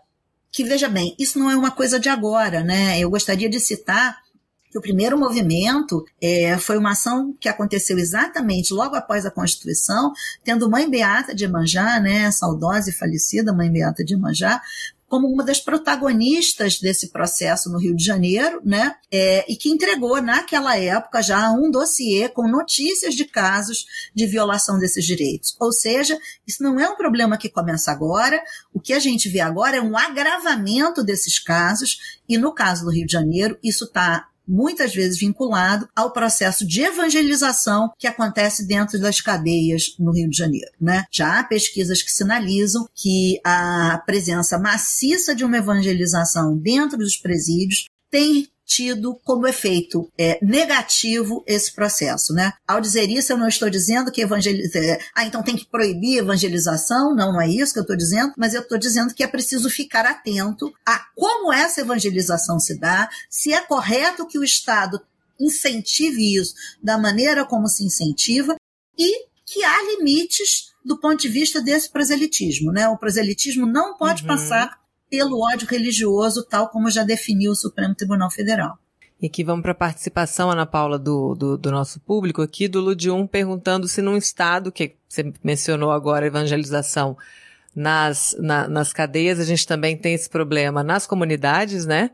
que 0.58 0.64
veja 0.64 0.90
bem, 0.90 1.16
isso 1.20 1.38
não 1.38 1.52
é 1.52 1.56
uma 1.56 1.70
coisa 1.70 2.00
de 2.00 2.10
agora, 2.10 2.64
né? 2.64 3.00
Eu 3.00 3.12
gostaria 3.12 3.48
de 3.48 3.60
citar 3.60 4.18
que 4.72 4.78
o 4.80 4.82
primeiro 4.82 5.16
movimento 5.16 6.04
é, 6.20 6.58
foi 6.58 6.80
uma 6.80 6.94
ação 6.94 7.32
que 7.40 7.48
aconteceu 7.48 7.96
exatamente 8.00 8.74
logo 8.74 8.96
após 8.96 9.24
a 9.24 9.30
Constituição, 9.30 10.12
tendo 10.44 10.68
Mãe 10.68 10.90
Beata 10.90 11.36
de 11.36 11.48
Manjá, 11.48 12.00
né, 12.00 12.32
saudosa 12.32 12.90
e 12.90 12.94
falecida 12.94 13.54
Mãe 13.54 13.72
Beata 13.72 14.04
de 14.04 14.18
Manjá, 14.18 14.60
como 15.08 15.28
uma 15.28 15.44
das 15.44 15.60
protagonistas 15.60 16.80
desse 16.80 17.10
processo 17.10 17.70
no 17.72 17.80
Rio 17.80 17.96
de 17.96 18.04
Janeiro, 18.04 18.62
né? 18.64 18.96
É, 19.12 19.46
e 19.52 19.56
que 19.56 19.70
entregou 19.70 20.22
naquela 20.22 20.78
época 20.78 21.22
já 21.22 21.50
um 21.52 21.72
dossiê 21.72 22.28
com 22.28 22.48
notícias 22.48 23.16
de 23.16 23.26
casos 23.26 23.86
de 24.14 24.26
violação 24.26 24.78
desses 24.78 25.06
direitos. 25.06 25.56
Ou 25.60 25.72
seja, 25.72 26.20
isso 26.46 26.62
não 26.62 26.80
é 26.80 26.90
um 26.90 26.98
problema 26.98 27.38
que 27.38 27.50
começa 27.50 27.92
agora. 27.92 28.42
O 28.74 28.80
que 28.80 28.94
a 28.94 29.00
gente 29.00 29.30
vê 29.30 29.40
agora 29.40 29.78
é 29.78 29.82
um 29.82 29.98
agravamento 29.98 31.04
desses 31.04 31.40
casos. 31.40 32.20
E 32.28 32.38
no 32.38 32.54
caso 32.54 32.84
do 32.84 32.92
Rio 32.92 33.06
de 33.06 33.14
Janeiro, 33.14 33.58
isso 33.64 33.86
está 33.86 34.28
muitas 34.48 34.94
vezes 34.94 35.20
vinculado 35.20 35.88
ao 35.96 36.12
processo 36.12 36.66
de 36.66 36.82
evangelização 36.82 37.92
que 37.98 38.08
acontece 38.08 38.66
dentro 38.66 39.00
das 39.00 39.20
cadeias 39.20 39.96
no 40.00 40.12
Rio 40.12 40.30
de 40.30 40.38
Janeiro. 40.38 40.72
Né? 40.80 41.04
Já 41.12 41.40
há 41.40 41.44
pesquisas 41.44 42.02
que 42.02 42.12
sinalizam 42.12 42.88
que 42.96 43.40
a 43.44 44.02
presença 44.06 44.58
maciça 44.58 45.36
de 45.36 45.44
uma 45.44 45.58
evangelização 45.58 46.58
dentro 46.58 46.98
dos 46.98 47.18
presídios 47.18 47.86
tem 48.10 48.48
tido 48.68 49.16
como 49.24 49.48
efeito 49.48 50.12
é, 50.18 50.38
negativo 50.42 51.42
esse 51.48 51.74
processo, 51.74 52.34
né? 52.34 52.52
Ao 52.68 52.82
dizer 52.82 53.10
isso, 53.10 53.32
eu 53.32 53.38
não 53.38 53.48
estou 53.48 53.70
dizendo 53.70 54.12
que 54.12 54.22
evangeliza... 54.22 54.78
É, 54.78 55.00
ah, 55.16 55.24
então 55.24 55.42
tem 55.42 55.56
que 55.56 55.66
proibir 55.66 56.20
evangelização, 56.20 57.16
não, 57.16 57.32
não 57.32 57.42
é 57.42 57.48
isso 57.48 57.72
que 57.72 57.80
eu 57.80 57.84
estou 57.84 57.96
dizendo, 57.96 58.34
mas 58.38 58.54
eu 58.54 58.62
estou 58.62 58.78
dizendo 58.78 59.14
que 59.14 59.24
é 59.24 59.28
preciso 59.28 59.70
ficar 59.70 60.06
atento 60.06 60.74
a 60.86 61.00
como 61.16 61.52
essa 61.54 61.80
evangelização 61.80 62.60
se 62.60 62.78
dá, 62.78 63.10
se 63.30 63.54
é 63.54 63.62
correto 63.62 64.28
que 64.28 64.38
o 64.38 64.44
Estado 64.44 65.02
incentive 65.40 66.36
isso 66.36 66.54
da 66.84 66.98
maneira 66.98 67.46
como 67.46 67.68
se 67.68 67.86
incentiva 67.86 68.56
e 68.98 69.28
que 69.46 69.64
há 69.64 69.82
limites 69.84 70.74
do 70.84 71.00
ponto 71.00 71.22
de 71.22 71.30
vista 71.30 71.62
desse 71.62 71.90
proselitismo, 71.90 72.72
né? 72.72 72.88
O 72.90 72.98
proselitismo 72.98 73.66
não 73.66 73.96
pode 73.96 74.24
uhum. 74.24 74.28
passar 74.28 74.78
pelo 75.10 75.42
ódio 75.42 75.68
religioso, 75.68 76.44
tal 76.44 76.70
como 76.70 76.90
já 76.90 77.04
definiu 77.04 77.52
o 77.52 77.56
Supremo 77.56 77.96
Tribunal 77.96 78.30
Federal. 78.30 78.78
E 79.20 79.26
aqui 79.26 79.44
vamos 79.44 79.64
para 79.64 79.72
a 79.72 79.76
participação, 79.76 80.52
Ana 80.52 80.66
Paula, 80.66 81.00
do, 81.00 81.34
do, 81.34 81.58
do, 81.58 81.72
nosso 81.72 82.00
público 82.00 82.42
aqui, 82.42 82.68
do 82.68 82.80
Ludium, 82.80 83.26
perguntando 83.26 83.88
se 83.88 84.00
num 84.00 84.16
estado, 84.16 84.72
que 84.72 84.96
você 85.10 85.34
mencionou 85.44 85.92
agora, 85.92 86.28
evangelização 86.28 87.18
nas, 87.76 88.36
na, 88.40 88.68
nas 88.68 88.94
cadeias, 88.94 89.40
a 89.40 89.44
gente 89.44 89.66
também 89.66 89.98
tem 89.98 90.14
esse 90.14 90.30
problema 90.30 90.84
nas 90.84 91.08
comunidades, 91.08 91.86
né? 91.86 92.12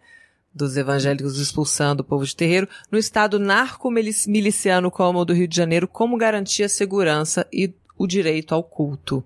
Dos 0.54 0.78
evangélicos 0.78 1.38
expulsando 1.40 2.04
o 2.04 2.06
povo 2.06 2.26
de 2.26 2.36
terreiro. 2.36 2.70
No 2.90 2.98
estado 2.98 3.38
narco-miliciano 3.38 4.90
como 4.90 5.20
o 5.20 5.26
do 5.26 5.34
Rio 5.34 5.48
de 5.48 5.58
Janeiro, 5.58 5.88
como 5.90 6.16
garantir 6.16 6.64
a 6.64 6.70
segurança 6.70 7.46
e 7.52 7.74
o 7.98 8.08
direito 8.08 8.56
ao 8.56 8.64
culto? 8.64 9.24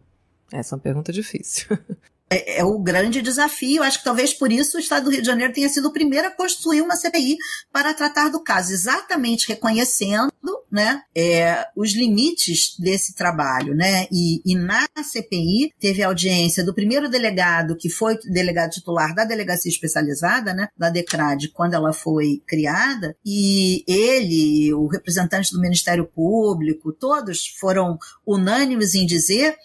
Essa 0.51 0.73
é 0.73 0.75
uma 0.75 0.81
pergunta 0.81 1.11
difícil. 1.11 1.77
é, 2.29 2.59
é, 2.59 2.63
o 2.63 2.77
grande 2.79 3.21
desafio. 3.21 3.83
Acho 3.83 3.99
que 3.99 4.03
talvez 4.03 4.33
por 4.33 4.51
isso 4.51 4.77
o 4.77 4.79
Estado 4.79 5.05
do 5.05 5.11
Rio 5.11 5.21
de 5.21 5.27
Janeiro 5.27 5.53
tenha 5.53 5.69
sido 5.69 5.87
o 5.87 5.93
primeiro 5.93 6.27
a 6.27 6.31
construir 6.31 6.81
uma 6.81 6.95
CPI 6.95 7.37
para 7.71 7.93
tratar 7.93 8.29
do 8.29 8.41
caso, 8.41 8.73
exatamente 8.73 9.47
reconhecendo 9.47 10.31
né, 10.71 11.01
é, 11.15 11.65
os 11.75 11.93
limites 11.93 12.75
desse 12.77 13.15
trabalho. 13.15 13.73
Né? 13.73 14.07
E, 14.11 14.41
e, 14.45 14.55
na 14.55 14.85
CPI 15.01 15.73
teve 15.79 16.03
audiência 16.03 16.63
do 16.63 16.73
primeiro 16.73 17.09
delegado, 17.09 17.77
que 17.77 17.89
foi 17.89 18.17
delegado 18.25 18.71
titular 18.71 19.15
da 19.15 19.23
delegacia 19.23 19.71
especializada, 19.71 20.53
né, 20.53 20.67
da 20.77 20.89
DECRAD, 20.89 21.49
quando 21.49 21.73
ela 21.73 21.93
foi 21.93 22.41
criada, 22.45 23.15
e 23.25 23.83
ele, 23.87 24.73
o 24.73 24.87
representante 24.87 25.51
do 25.51 25.61
Ministério 25.61 26.05
Público, 26.05 26.91
todos 26.91 27.47
foram 27.59 27.97
unânimes 28.25 28.95
em 28.95 29.05
dizer 29.05 29.55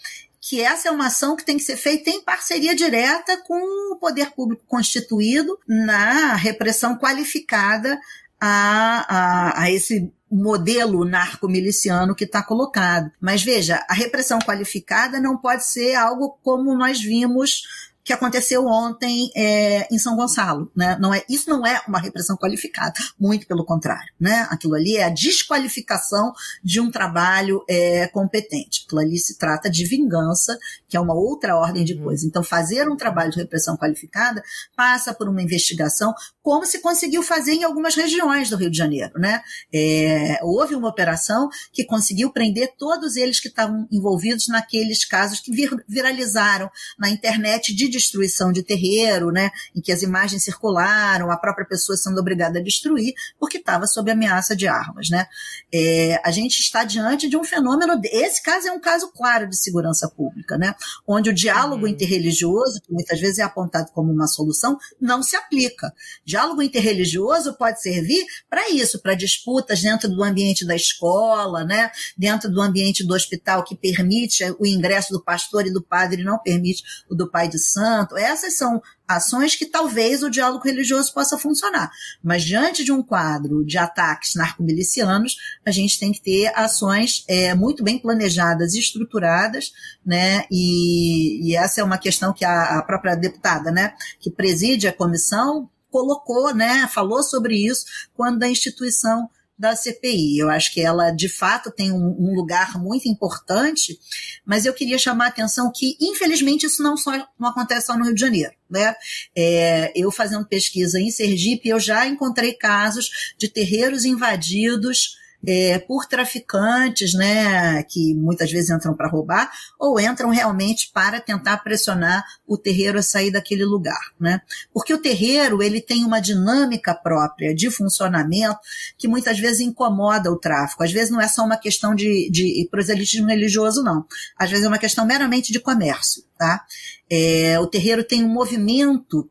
que 0.45 0.61
essa 0.61 0.89
é 0.89 0.91
uma 0.91 1.07
ação 1.07 1.37
que 1.37 1.45
tem 1.45 1.55
que 1.55 1.63
ser 1.63 1.77
feita 1.77 2.09
em 2.09 2.21
parceria 2.21 2.75
direta 2.75 3.41
com 3.47 3.93
o 3.93 3.97
poder 3.97 4.31
público 4.31 4.65
constituído 4.67 5.57
na 5.65 6.35
repressão 6.35 6.97
qualificada 6.97 7.97
a, 8.41 9.05
a, 9.07 9.61
a 9.61 9.71
esse 9.71 10.11
modelo 10.29 11.05
narco-miliciano 11.05 12.13
que 12.13 12.25
está 12.25 12.43
colocado. 12.43 13.09
Mas 13.21 13.41
veja, 13.41 13.85
a 13.87 13.93
repressão 13.93 14.37
qualificada 14.39 15.17
não 15.17 15.37
pode 15.37 15.63
ser 15.63 15.95
algo 15.95 16.37
como 16.43 16.75
nós 16.75 16.99
vimos 16.99 17.63
que 18.03 18.11
aconteceu 18.11 18.65
ontem 18.67 19.31
é, 19.35 19.87
em 19.89 19.97
São 19.97 20.15
Gonçalo, 20.15 20.69
né? 20.75 20.97
Não 20.99 21.13
é, 21.13 21.23
isso 21.29 21.49
não 21.49 21.65
é 21.65 21.81
uma 21.87 21.99
repressão 21.99 22.35
qualificada, 22.35 22.93
muito 23.17 23.47
pelo 23.47 23.63
contrário, 23.63 24.11
né? 24.19 24.45
Aquilo 24.49 24.75
ali 24.75 24.97
é 24.97 25.05
a 25.05 25.09
desqualificação 25.09 26.33
de 26.61 26.81
um 26.81 26.91
trabalho 26.91 27.63
é, 27.69 28.07
competente. 28.07 28.83
Aquilo 28.85 29.01
ali 29.01 29.17
se 29.17 29.37
trata 29.37 29.69
de 29.69 29.85
vingança, 29.85 30.57
que 30.89 30.97
é 30.97 30.99
uma 30.99 31.13
outra 31.13 31.55
ordem 31.55 31.85
de 31.85 31.93
uhum. 31.93 32.03
coisas. 32.03 32.25
Então, 32.25 32.43
fazer 32.43 32.89
um 32.89 32.97
trabalho 32.97 33.31
de 33.31 33.37
repressão 33.37 33.77
qualificada 33.77 34.43
passa 34.75 35.13
por 35.13 35.29
uma 35.29 35.41
investigação, 35.41 36.13
como 36.41 36.65
se 36.65 36.79
conseguiu 36.79 37.23
fazer 37.23 37.53
em 37.53 37.63
algumas 37.63 37.95
regiões 37.95 38.49
do 38.49 38.57
Rio 38.57 38.69
de 38.69 38.77
Janeiro, 38.77 39.13
né? 39.17 39.41
É, 39.73 40.39
houve 40.43 40.75
uma 40.75 40.89
operação 40.89 41.47
que 41.71 41.85
conseguiu 41.85 42.31
prender 42.31 42.73
todos 42.77 43.15
eles 43.15 43.39
que 43.39 43.47
estavam 43.47 43.87
envolvidos 43.89 44.49
naqueles 44.49 45.05
casos 45.05 45.39
que 45.39 45.51
vir, 45.51 45.71
viralizaram 45.87 46.69
na 46.99 47.09
internet 47.09 47.73
de 47.73 47.92
destruição 47.93 48.51
de 48.51 48.63
terreiro, 48.63 49.31
né, 49.31 49.51
em 49.75 49.81
que 49.81 49.91
as 49.91 50.01
imagens 50.01 50.43
circularam, 50.43 51.31
a 51.31 51.37
própria 51.37 51.65
pessoa 51.65 51.95
sendo 51.95 52.19
obrigada 52.19 52.59
a 52.59 52.63
destruir, 52.63 53.13
porque 53.39 53.57
estava 53.57 53.87
sob 53.87 54.11
ameaça 54.11 54.55
de 54.55 54.67
armas. 54.67 55.09
Né. 55.09 55.25
É, 55.73 56.19
a 56.23 56.31
gente 56.31 56.59
está 56.59 56.83
diante 56.83 57.29
de 57.29 57.37
um 57.37 57.43
fenômeno, 57.43 57.99
esse 58.11 58.41
caso 58.41 58.67
é 58.67 58.71
um 58.71 58.79
caso 58.79 59.11
claro 59.11 59.47
de 59.47 59.57
segurança 59.57 60.09
pública, 60.09 60.57
né, 60.57 60.75
onde 61.07 61.29
o 61.29 61.33
diálogo 61.33 61.85
uhum. 61.85 61.91
interreligioso, 61.91 62.81
que 62.81 62.91
muitas 62.91 63.19
vezes 63.19 63.39
é 63.39 63.43
apontado 63.43 63.91
como 63.93 64.11
uma 64.11 64.27
solução, 64.27 64.77
não 64.99 65.21
se 65.21 65.35
aplica. 65.35 65.93
Diálogo 66.25 66.61
interreligioso 66.61 67.55
pode 67.57 67.81
servir 67.81 68.25
para 68.49 68.69
isso, 68.69 69.01
para 69.01 69.13
disputas 69.13 69.81
dentro 69.81 70.09
do 70.09 70.23
ambiente 70.23 70.65
da 70.65 70.75
escola, 70.75 71.63
né, 71.63 71.91
dentro 72.17 72.49
do 72.49 72.61
ambiente 72.61 73.05
do 73.05 73.13
hospital 73.13 73.63
que 73.63 73.75
permite 73.75 74.43
o 74.59 74.65
ingresso 74.65 75.13
do 75.13 75.23
pastor 75.23 75.67
e 75.67 75.71
do 75.71 75.81
padre 75.81 76.21
e 76.21 76.25
não 76.25 76.39
permite 76.39 76.83
o 77.09 77.15
do 77.15 77.29
pai 77.29 77.47
de 77.47 77.59
santo, 77.59 77.82
santo. 77.83 78.17
Essas 78.17 78.53
são 78.53 78.81
ações 79.05 79.55
que 79.55 79.65
talvez 79.65 80.23
o 80.23 80.29
diálogo 80.29 80.63
religioso 80.63 81.13
possa 81.13 81.37
funcionar. 81.37 81.91
Mas 82.23 82.43
diante 82.43 82.83
de 82.83 82.91
um 82.91 83.03
quadro 83.03 83.65
de 83.65 83.77
ataques 83.77 84.35
narcomilicianos, 84.35 85.35
a 85.65 85.71
gente 85.71 85.99
tem 85.99 86.13
que 86.13 86.21
ter 86.21 86.51
ações 86.55 87.25
é, 87.27 87.53
muito 87.53 87.83
bem 87.83 87.99
planejadas 87.99 88.73
e 88.73 88.79
estruturadas, 88.79 89.73
né? 90.05 90.45
E, 90.49 91.49
e, 91.49 91.55
essa 91.55 91.81
é 91.81 91.83
uma 91.83 91.97
questão 91.97 92.33
que 92.33 92.45
a, 92.45 92.79
a 92.79 92.81
própria 92.83 93.15
deputada, 93.15 93.69
né, 93.69 93.93
que 94.19 94.31
preside 94.31 94.87
a 94.87 94.93
comissão, 94.93 95.69
colocou, 95.91 96.53
né, 96.55 96.87
falou 96.87 97.21
sobre 97.21 97.55
isso 97.55 97.85
quando 98.15 98.41
a 98.41 98.49
instituição 98.49 99.29
da 99.57 99.75
CPI. 99.75 100.39
Eu 100.39 100.49
acho 100.49 100.73
que 100.73 100.81
ela, 100.81 101.11
de 101.11 101.29
fato, 101.29 101.71
tem 101.71 101.91
um, 101.91 102.15
um, 102.19 102.35
lugar 102.35 102.77
muito 102.77 103.07
importante, 103.07 103.99
mas 104.45 104.65
eu 104.65 104.73
queria 104.73 104.97
chamar 104.97 105.25
a 105.25 105.29
atenção 105.29 105.71
que, 105.73 105.97
infelizmente, 106.01 106.65
isso 106.65 106.81
não, 106.81 106.97
só, 106.97 107.11
não 107.39 107.49
acontece 107.49 107.87
só 107.87 107.97
no 107.97 108.05
Rio 108.05 108.15
de 108.15 108.21
Janeiro. 108.21 108.53
Né? 108.69 108.95
É, 109.35 109.91
eu 109.95 110.11
fazendo 110.11 110.45
pesquisa 110.45 110.99
em 110.99 111.11
Sergipe, 111.11 111.69
eu 111.69 111.79
já 111.79 112.07
encontrei 112.07 112.53
casos 112.53 113.35
de 113.37 113.47
terreiros 113.47 114.05
invadidos 114.05 115.17
é, 115.45 115.77
por 115.79 116.05
traficantes, 116.05 117.13
né, 117.13 117.83
que 117.83 118.15
muitas 118.15 118.51
vezes 118.51 118.69
entram 118.69 118.95
para 118.95 119.09
roubar, 119.09 119.51
ou 119.79 119.99
entram 119.99 120.29
realmente 120.29 120.89
para 120.93 121.19
tentar 121.19 121.57
pressionar 121.57 122.23
o 122.47 122.57
terreiro 122.57 122.99
a 122.99 123.03
sair 123.03 123.31
daquele 123.31 123.65
lugar, 123.65 123.99
né? 124.19 124.41
Porque 124.73 124.93
o 124.93 124.97
terreiro, 124.97 125.61
ele 125.61 125.81
tem 125.81 126.05
uma 126.05 126.19
dinâmica 126.19 126.93
própria 126.93 127.53
de 127.53 127.69
funcionamento 127.69 128.57
que 128.97 129.07
muitas 129.07 129.39
vezes 129.39 129.59
incomoda 129.61 130.31
o 130.31 130.37
tráfico. 130.37 130.83
Às 130.83 130.91
vezes 130.91 131.09
não 131.09 131.21
é 131.21 131.27
só 131.27 131.43
uma 131.43 131.57
questão 131.57 131.93
de, 131.93 132.29
de 132.31 132.67
proselitismo 132.71 133.27
religioso, 133.27 133.83
não. 133.83 134.05
Às 134.37 134.49
vezes 134.49 134.65
é 134.65 134.67
uma 134.67 134.77
questão 134.77 135.05
meramente 135.05 135.51
de 135.51 135.59
comércio, 135.59 136.23
tá? 136.37 136.65
É, 137.09 137.59
o 137.59 137.67
terreiro 137.67 138.03
tem 138.03 138.23
um 138.23 138.29
movimento 138.29 139.29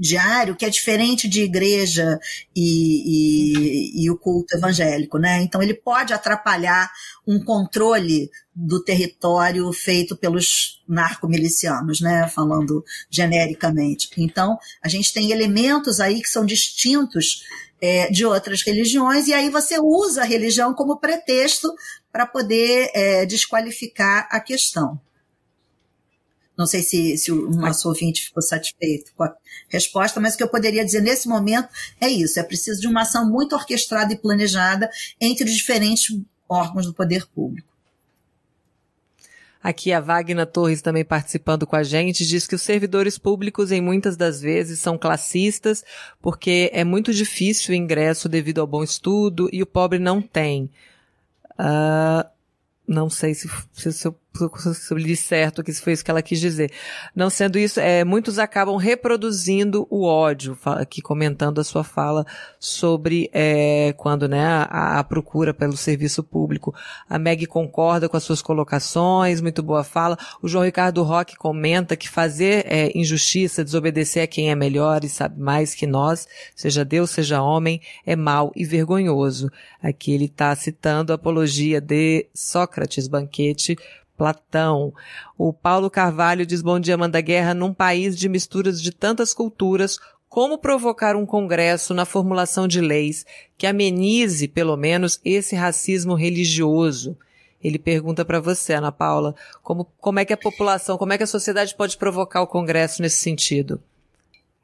diário 0.00 0.56
que 0.56 0.64
é 0.64 0.70
diferente 0.70 1.28
de 1.28 1.42
igreja 1.42 2.18
e, 2.56 4.00
e, 4.00 4.04
e, 4.04 4.10
o 4.10 4.16
culto 4.16 4.56
evangélico, 4.56 5.18
né? 5.18 5.42
Então 5.42 5.62
ele 5.62 5.74
pode 5.74 6.14
atrapalhar 6.14 6.90
um 7.28 7.44
controle 7.44 8.30
do 8.56 8.82
território 8.82 9.70
feito 9.74 10.16
pelos 10.16 10.82
narcomilicianos, 10.88 12.00
né? 12.00 12.26
Falando 12.28 12.82
genericamente. 13.10 14.08
Então 14.16 14.58
a 14.82 14.88
gente 14.88 15.12
tem 15.12 15.32
elementos 15.32 16.00
aí 16.00 16.22
que 16.22 16.30
são 16.30 16.46
distintos 16.46 17.42
é, 17.78 18.10
de 18.10 18.24
outras 18.24 18.62
religiões 18.62 19.28
e 19.28 19.34
aí 19.34 19.50
você 19.50 19.78
usa 19.78 20.22
a 20.22 20.26
religião 20.26 20.72
como 20.72 20.98
pretexto 20.98 21.70
para 22.10 22.26
poder 22.26 22.90
é, 22.94 23.26
desqualificar 23.26 24.26
a 24.30 24.40
questão. 24.40 24.98
Não 26.60 26.66
sei 26.66 26.82
se, 26.82 27.16
se 27.16 27.32
o 27.32 27.48
nosso 27.52 27.88
ouvinte 27.88 28.26
ficou 28.26 28.42
satisfeito 28.42 29.14
com 29.16 29.24
a 29.24 29.34
resposta, 29.66 30.20
mas 30.20 30.34
o 30.34 30.36
que 30.36 30.42
eu 30.42 30.48
poderia 30.48 30.84
dizer 30.84 31.00
nesse 31.00 31.26
momento 31.26 31.70
é 31.98 32.06
isso: 32.06 32.38
é 32.38 32.42
preciso 32.42 32.82
de 32.82 32.86
uma 32.86 33.00
ação 33.00 33.26
muito 33.26 33.54
orquestrada 33.54 34.12
e 34.12 34.18
planejada 34.18 34.90
entre 35.18 35.48
os 35.48 35.56
diferentes 35.56 36.14
órgãos 36.46 36.84
do 36.84 36.92
poder 36.92 37.26
público. 37.28 37.66
Aqui 39.62 39.90
a 39.90 40.00
Wagner 40.00 40.46
Torres 40.46 40.82
também 40.82 41.02
participando 41.02 41.66
com 41.66 41.76
a 41.76 41.82
gente 41.82 42.26
diz 42.26 42.46
que 42.46 42.54
os 42.54 42.60
servidores 42.60 43.16
públicos 43.16 43.72
em 43.72 43.80
muitas 43.80 44.14
das 44.14 44.42
vezes 44.42 44.80
são 44.80 44.98
classistas 44.98 45.82
porque 46.20 46.68
é 46.74 46.84
muito 46.84 47.14
difícil 47.14 47.72
o 47.72 47.74
ingresso 47.74 48.28
devido 48.28 48.60
ao 48.60 48.66
bom 48.66 48.84
estudo 48.84 49.48
e 49.50 49.62
o 49.62 49.66
pobre 49.66 49.98
não 49.98 50.20
tem. 50.20 50.70
Uh, 51.52 52.28
não 52.86 53.08
sei 53.08 53.34
se, 53.34 53.48
se, 53.72 53.92
se, 53.92 54.06
eu, 54.06 54.14
li 54.92 55.16
certo 55.16 55.62
que 55.62 55.72
foi 55.72 55.92
isso 55.92 56.04
que 56.04 56.10
ela 56.10 56.22
quis 56.22 56.40
dizer. 56.40 56.70
Não 57.14 57.28
sendo 57.28 57.58
isso, 57.58 57.80
é, 57.80 58.04
muitos 58.04 58.38
acabam 58.38 58.76
reproduzindo 58.76 59.86
o 59.90 60.04
ódio, 60.04 60.56
aqui 60.64 61.02
comentando 61.02 61.60
a 61.60 61.64
sua 61.64 61.82
fala 61.82 62.24
sobre 62.58 63.28
é, 63.32 63.92
quando 63.96 64.28
né, 64.28 64.44
a, 64.44 64.98
a, 64.98 65.04
procura 65.04 65.52
pelo 65.52 65.76
serviço 65.76 66.22
público. 66.22 66.74
A 67.08 67.18
Meg 67.18 67.46
concorda 67.46 68.08
com 68.08 68.16
as 68.16 68.22
suas 68.22 68.40
colocações, 68.40 69.40
muito 69.40 69.62
boa 69.62 69.84
fala. 69.84 70.16
O 70.42 70.48
João 70.48 70.64
Ricardo 70.64 71.02
Roque 71.02 71.36
comenta 71.36 71.96
que 71.96 72.08
fazer 72.08 72.64
é, 72.66 72.90
injustiça, 72.94 73.64
desobedecer 73.64 74.22
a 74.22 74.26
quem 74.26 74.50
é 74.50 74.54
melhor 74.54 75.04
e 75.04 75.08
sabe 75.08 75.40
mais 75.40 75.74
que 75.74 75.86
nós, 75.86 76.26
seja 76.54 76.84
Deus, 76.84 77.10
seja 77.10 77.42
homem, 77.42 77.80
é 78.06 78.14
mal 78.14 78.52
e 78.54 78.64
vergonhoso. 78.64 79.50
Aqui 79.82 80.12
ele 80.12 80.26
está 80.26 80.54
citando 80.54 81.12
a 81.12 81.16
apologia 81.16 81.80
de 81.80 82.26
Sócrates, 82.34 83.08
banquete, 83.08 83.76
Platão. 84.20 84.92
O 85.38 85.50
Paulo 85.50 85.88
Carvalho 85.88 86.44
diz 86.44 86.60
bom 86.60 86.78
dia, 86.78 86.94
manda 86.94 87.22
guerra 87.22 87.54
num 87.54 87.72
país 87.72 88.14
de 88.14 88.28
misturas 88.28 88.82
de 88.82 88.92
tantas 88.92 89.32
culturas, 89.32 89.98
como 90.28 90.58
provocar 90.58 91.16
um 91.16 91.24
congresso 91.24 91.94
na 91.94 92.04
formulação 92.04 92.68
de 92.68 92.82
leis 92.82 93.24
que 93.56 93.66
amenize, 93.66 94.46
pelo 94.46 94.76
menos, 94.76 95.18
esse 95.24 95.56
racismo 95.56 96.14
religioso? 96.14 97.16
Ele 97.64 97.78
pergunta 97.78 98.22
para 98.22 98.40
você, 98.40 98.74
Ana 98.74 98.92
Paula, 98.92 99.34
como, 99.62 99.86
como 99.98 100.18
é 100.18 100.26
que 100.26 100.34
a 100.34 100.36
população, 100.36 100.98
como 100.98 101.14
é 101.14 101.16
que 101.16 101.24
a 101.24 101.26
sociedade 101.26 101.74
pode 101.74 101.96
provocar 101.96 102.42
o 102.42 102.46
congresso 102.46 103.00
nesse 103.00 103.16
sentido? 103.16 103.82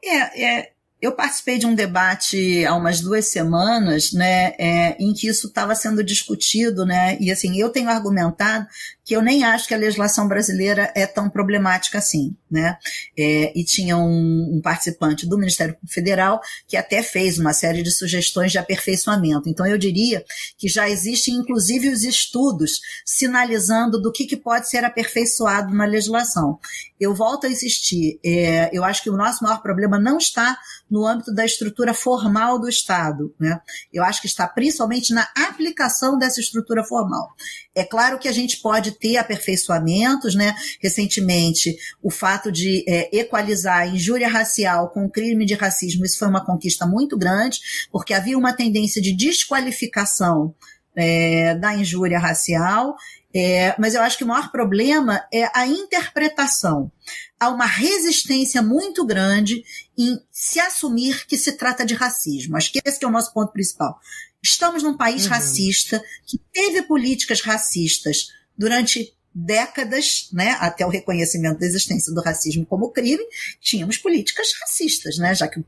É, 0.05 0.45
é, 0.45 0.73
eu 1.07 1.13
participei 1.13 1.59
de 1.59 1.67
um 1.67 1.75
debate 1.75 2.65
há 2.65 2.75
umas 2.75 3.01
duas 3.01 3.29
semanas, 3.29 4.13
né, 4.13 4.55
é, 4.59 4.97
em 4.99 5.13
que 5.13 5.29
isso 5.29 5.47
estava 5.47 5.75
sendo 5.75 6.03
discutido, 6.03 6.85
né, 6.85 7.17
e 7.21 7.31
assim, 7.31 7.57
eu 7.59 7.71
tenho 7.71 7.89
argumentado 7.89 8.67
que 9.07 9.15
eu 9.15 9.23
nem 9.23 9.45
acho 9.45 9.69
que 9.69 9.75
a 9.75 9.79
legislação 9.79 10.27
brasileira 10.27 10.93
é 10.93 11.07
tão 11.07 11.31
problemática 11.31 11.99
assim, 11.99 12.35
né? 12.51 12.77
É, 13.17 13.53
e 13.57 13.65
tinha 13.65 13.97
um, 13.97 14.57
um, 14.57 14.61
participante 14.61 15.29
do 15.29 15.39
Ministério 15.39 15.77
Federal 15.87 16.41
que 16.67 16.77
até 16.77 17.05
fez 17.05 17.39
uma 17.39 17.53
série 17.53 17.85
de 17.85 17.93
sugestões 17.93 18.51
de 18.51 18.59
aperfeiçoamento. 18.59 19.49
Então 19.49 19.65
eu 19.65 19.79
diria 19.79 20.25
que 20.59 20.67
já 20.69 20.91
existem 20.91 21.35
inclusive 21.35 21.89
os 21.89 22.03
estudos 22.03 22.81
sinalizando 23.05 24.03
do 24.03 24.11
que, 24.11 24.27
que 24.27 24.37
pode 24.37 24.69
ser 24.69 24.85
aperfeiçoado 24.85 25.73
na 25.73 25.85
legislação. 25.85 26.59
Eu 26.99 27.15
volto 27.15 27.47
a 27.47 27.51
insistir, 27.51 28.19
é, 28.25 28.71
eu 28.73 28.83
acho 28.83 29.05
que 29.05 29.11
o 29.11 29.17
nosso 29.17 29.45
maior 29.45 29.63
problema 29.63 30.01
não 30.01 30.19
está 30.19 30.59
no 30.91 30.96
âmbito 31.05 31.35
da 31.35 31.45
estrutura 31.45 31.93
formal 31.93 32.61
do 32.61 32.69
Estado, 32.69 33.35
né? 33.41 33.61
Eu 33.93 34.05
acho 34.05 34.21
que 34.21 34.29
está 34.29 34.47
principalmente 34.47 35.13
na 35.13 35.29
aplicação 35.49 36.17
dessa 36.17 36.41
estrutura 36.41 36.85
formal. 36.85 37.29
É 37.75 37.85
claro 37.85 38.19
que 38.19 38.29
a 38.29 38.33
gente 38.33 38.59
pode 38.59 38.93
ter 38.93 39.17
aperfeiçoamentos, 39.17 40.35
né? 40.35 40.55
Recentemente, 40.81 41.77
o 42.01 42.11
fato 42.11 42.53
de 42.53 42.85
é, 42.89 43.15
equalizar 43.19 43.81
a 43.81 43.87
injúria 43.87 44.29
racial 44.29 44.91
com 44.91 45.05
o 45.05 45.11
crime 45.11 45.45
de 45.45 45.55
racismo, 45.55 46.05
isso 46.05 46.19
foi 46.19 46.29
uma 46.29 46.45
conquista 46.45 46.87
muito 46.87 47.19
grande, 47.19 47.61
porque 47.91 48.15
havia 48.15 48.39
uma 48.39 48.53
tendência 48.53 49.03
de 49.03 49.13
desqualificação 49.13 50.55
é, 50.95 51.55
da 51.57 51.75
injúria 51.75 52.19
racial, 52.19 52.97
é, 53.35 53.75
mas 53.79 53.95
eu 53.95 54.01
acho 54.01 54.17
que 54.17 54.25
o 54.25 54.27
maior 54.27 54.51
problema 54.51 55.23
é 55.31 55.47
a 55.55 55.67
interpretação. 55.67 56.91
Há 57.39 57.49
uma 57.51 57.67
resistência 57.67 58.63
muito 58.63 59.05
grande 59.05 59.63
em 59.97 60.21
se 60.31 60.59
assumir 60.59 61.27
que 61.27 61.37
se 61.37 61.53
trata 61.53 61.85
de 61.85 61.95
racismo. 61.95 62.57
Acho 62.57 62.73
que 62.73 62.81
esse 62.85 63.05
é 63.05 63.07
o 63.07 63.11
nosso 63.11 63.33
ponto 63.33 63.53
principal. 63.53 63.99
Estamos 64.43 64.83
num 64.83 64.97
país 64.97 65.25
uhum. 65.25 65.31
racista 65.31 66.03
que 66.25 66.39
teve 66.53 66.83
políticas 66.83 67.41
racistas 67.41 68.29
durante 68.57 69.15
décadas, 69.39 70.31
né, 70.33 70.57
até 70.61 70.87
o 70.87 70.89
reconhecimento 70.89 71.61
da 71.61 71.67
existência 71.67 72.15
do 72.15 72.23
racismo 72.23 72.65
como 72.65 72.91
crime, 72.91 73.23
tínhamos 73.61 73.99
políticas 73.99 74.49
racistas, 74.63 75.19
né, 75.19 75.35
já 75.35 75.47
que 75.47 75.61
o, 75.61 75.65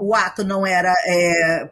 o 0.00 0.14
ato 0.14 0.42
não 0.42 0.66
era 0.66 0.90
é, 1.06 1.68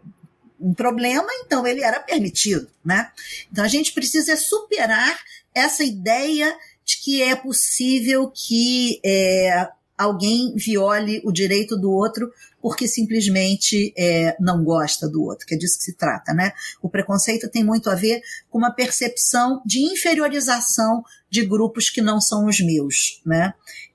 um 0.60 0.74
problema, 0.74 1.26
então 1.44 1.66
ele 1.66 1.82
era 1.82 2.00
permitido, 2.00 2.70
né? 2.84 3.10
Então 3.50 3.64
a 3.64 3.68
gente 3.68 3.92
precisa 3.92 4.36
superar 4.36 5.18
essa 5.54 5.82
ideia 5.82 6.56
de 6.92 7.02
que 7.02 7.22
é 7.22 7.34
possível 7.36 8.30
que 8.30 9.00
é, 9.04 9.68
alguém 9.96 10.54
viole 10.56 11.20
o 11.24 11.32
direito 11.32 11.76
do 11.76 11.90
outro 11.90 12.30
porque 12.60 12.86
simplesmente 12.86 13.92
é, 13.98 14.36
não 14.38 14.62
gosta 14.62 15.08
do 15.08 15.24
outro, 15.24 15.44
que 15.44 15.54
é 15.54 15.58
disso 15.58 15.78
que 15.78 15.84
se 15.84 15.96
trata, 15.96 16.32
né? 16.32 16.52
O 16.80 16.88
preconceito 16.88 17.50
tem 17.50 17.64
muito 17.64 17.90
a 17.90 17.94
ver 17.96 18.20
com 18.48 18.58
uma 18.58 18.70
percepção 18.70 19.60
de 19.66 19.80
inferiorização 19.80 21.04
de 21.28 21.44
grupos 21.44 21.90
que 21.90 22.00
não 22.00 22.20
são 22.20 22.46
os 22.46 22.60
meus, 22.60 23.20
né? 23.26 23.52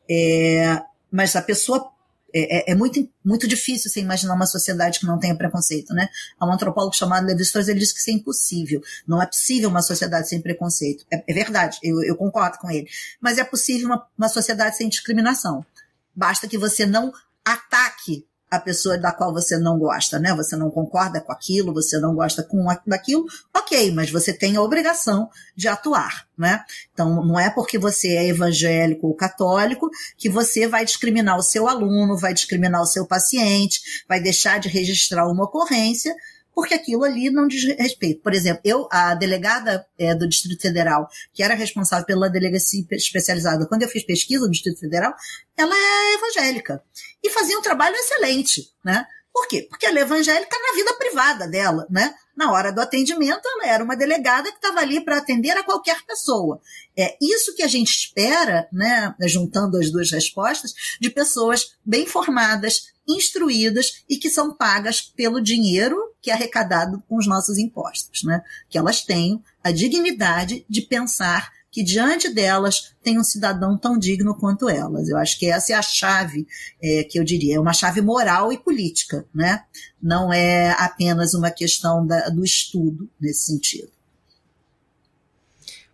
É, 0.09 0.81
mas 1.09 1.35
a 1.37 1.41
pessoa 1.41 1.89
é, 2.33 2.71
é, 2.71 2.71
é, 2.71 2.75
muito, 2.75 3.09
muito 3.23 3.47
difícil 3.47 3.89
você 3.89 4.01
imaginar 4.01 4.33
uma 4.33 4.45
sociedade 4.45 4.99
que 4.99 5.05
não 5.05 5.19
tenha 5.19 5.35
preconceito, 5.35 5.93
né? 5.93 6.09
Há 6.39 6.45
um 6.45 6.51
antropólogo 6.51 6.95
chamado 6.95 7.25
Levi 7.25 7.41
Strauss, 7.43 7.67
ele 7.67 7.79
diz 7.79 7.91
que 7.91 7.99
isso 7.99 8.09
é 8.09 8.13
impossível. 8.13 8.81
Não 9.07 9.21
é 9.21 9.25
possível 9.25 9.69
uma 9.69 9.81
sociedade 9.81 10.27
sem 10.27 10.41
preconceito. 10.41 11.05
É, 11.11 11.23
é 11.27 11.33
verdade, 11.33 11.77
eu, 11.81 12.03
eu, 12.03 12.15
concordo 12.15 12.57
com 12.57 12.69
ele. 12.69 12.87
Mas 13.21 13.37
é 13.37 13.43
possível 13.43 13.87
uma, 13.87 14.05
uma 14.17 14.29
sociedade 14.29 14.77
sem 14.77 14.89
discriminação. 14.89 15.65
Basta 16.15 16.47
que 16.47 16.57
você 16.57 16.85
não 16.85 17.13
ataque 17.45 18.25
a 18.49 18.59
pessoa 18.59 18.97
da 18.97 19.11
qual 19.11 19.33
você 19.33 19.57
não 19.57 19.77
gosta, 19.77 20.17
né? 20.19 20.33
Você 20.35 20.55
não 20.55 20.71
concorda 20.71 21.19
com 21.19 21.31
aquilo, 21.31 21.73
você 21.73 21.99
não 21.99 22.15
gosta 22.15 22.43
com 22.43 22.65
daquilo, 22.85 23.25
ok, 23.55 23.91
mas 23.91 24.09
você 24.09 24.33
tem 24.33 24.55
a 24.55 24.61
obrigação 24.61 25.29
de 25.55 25.67
atuar, 25.67 26.25
né? 26.37 26.63
Então, 26.93 27.25
não 27.25 27.39
é 27.39 27.49
porque 27.49 27.77
você 27.77 28.09
é 28.09 28.27
evangélico 28.27 29.07
ou 29.07 29.13
católico 29.13 29.89
que 30.17 30.29
você 30.29 30.67
vai 30.67 30.85
discriminar 30.85 31.37
o 31.37 31.43
seu 31.43 31.67
aluno, 31.67 32.17
vai 32.17 32.33
discriminar 32.33 32.81
o 32.81 32.87
seu 32.87 33.05
paciente, 33.05 33.81
vai 34.07 34.21
deixar 34.21 34.59
de 34.59 34.69
registrar 34.69 35.27
uma 35.27 35.43
ocorrência 35.43 36.15
porque 36.57 36.73
aquilo 36.73 37.03
ali 37.03 37.29
não 37.29 37.47
diz 37.47 37.65
respeito. 37.77 38.23
Por 38.23 38.33
exemplo, 38.33 38.61
eu, 38.65 38.87
a 38.91 39.13
delegada 39.13 39.85
é, 39.95 40.15
do 40.15 40.27
Distrito 40.27 40.59
Federal, 40.59 41.07
que 41.31 41.43
era 41.43 41.53
responsável 41.53 42.03
pela 42.03 42.31
delegacia 42.31 42.83
especializada, 42.93 43.67
quando 43.67 43.83
eu 43.83 43.87
fiz 43.87 44.03
pesquisa 44.03 44.43
no 44.43 44.49
Distrito 44.49 44.79
Federal, 44.79 45.13
ela 45.55 45.75
é 45.75 46.13
evangélica. 46.15 46.81
E 47.23 47.29
fazia 47.29 47.59
um 47.59 47.61
trabalho 47.61 47.95
excelente, 47.95 48.71
né? 48.83 49.05
Por 49.31 49.47
quê? 49.47 49.67
Porque 49.69 49.85
ela 49.85 49.99
é 49.99 50.01
evangélica 50.01 50.57
na 50.57 50.75
vida 50.75 50.93
privada 50.95 51.47
dela, 51.47 51.85
né? 51.91 52.11
Na 52.35 52.51
hora 52.51 52.71
do 52.71 52.81
atendimento, 52.81 53.41
ela 53.45 53.67
era 53.67 53.83
uma 53.83 53.95
delegada 53.95 54.49
que 54.49 54.57
estava 54.57 54.79
ali 54.79 55.05
para 55.05 55.17
atender 55.17 55.55
a 55.55 55.63
qualquer 55.63 56.03
pessoa. 56.07 56.59
É 56.97 57.15
isso 57.21 57.53
que 57.53 57.61
a 57.61 57.67
gente 57.67 57.91
espera, 57.91 58.67
né? 58.73 59.13
Juntando 59.27 59.77
as 59.77 59.91
duas 59.91 60.09
respostas, 60.09 60.73
de 60.99 61.11
pessoas 61.11 61.77
bem 61.85 62.07
formadas, 62.07 62.96
instruídas 63.07 64.03
e 64.09 64.17
que 64.17 64.29
são 64.29 64.53
pagas 64.53 65.01
pelo 65.01 65.41
dinheiro 65.41 65.97
que 66.21 66.29
é 66.29 66.33
arrecadado 66.33 67.01
com 67.07 67.17
os 67.17 67.27
nossos 67.27 67.57
impostos, 67.57 68.23
né? 68.23 68.41
Que 68.69 68.77
elas 68.77 69.01
tenham 69.01 69.41
a 69.63 69.71
dignidade 69.71 70.65
de 70.69 70.81
pensar 70.81 71.51
que 71.71 71.83
diante 71.83 72.29
delas 72.29 72.95
tem 73.03 73.19
um 73.19 73.23
cidadão 73.23 73.77
tão 73.77 73.97
digno 73.97 74.35
quanto 74.35 74.67
elas. 74.67 75.09
Eu 75.09 75.17
acho 75.17 75.37
que 75.37 75.45
essa 75.45 75.73
é 75.73 75.75
a 75.75 75.81
chave 75.81 76.47
é, 76.81 77.03
que 77.03 77.19
eu 77.19 77.23
diria, 77.23 77.55
é 77.55 77.59
uma 77.59 77.73
chave 77.73 78.01
moral 78.01 78.51
e 78.51 78.57
política, 78.57 79.25
né? 79.33 79.63
Não 80.01 80.33
é 80.33 80.71
apenas 80.71 81.33
uma 81.33 81.51
questão 81.51 82.05
da, 82.05 82.29
do 82.29 82.43
estudo 82.43 83.09
nesse 83.19 83.45
sentido. 83.45 83.96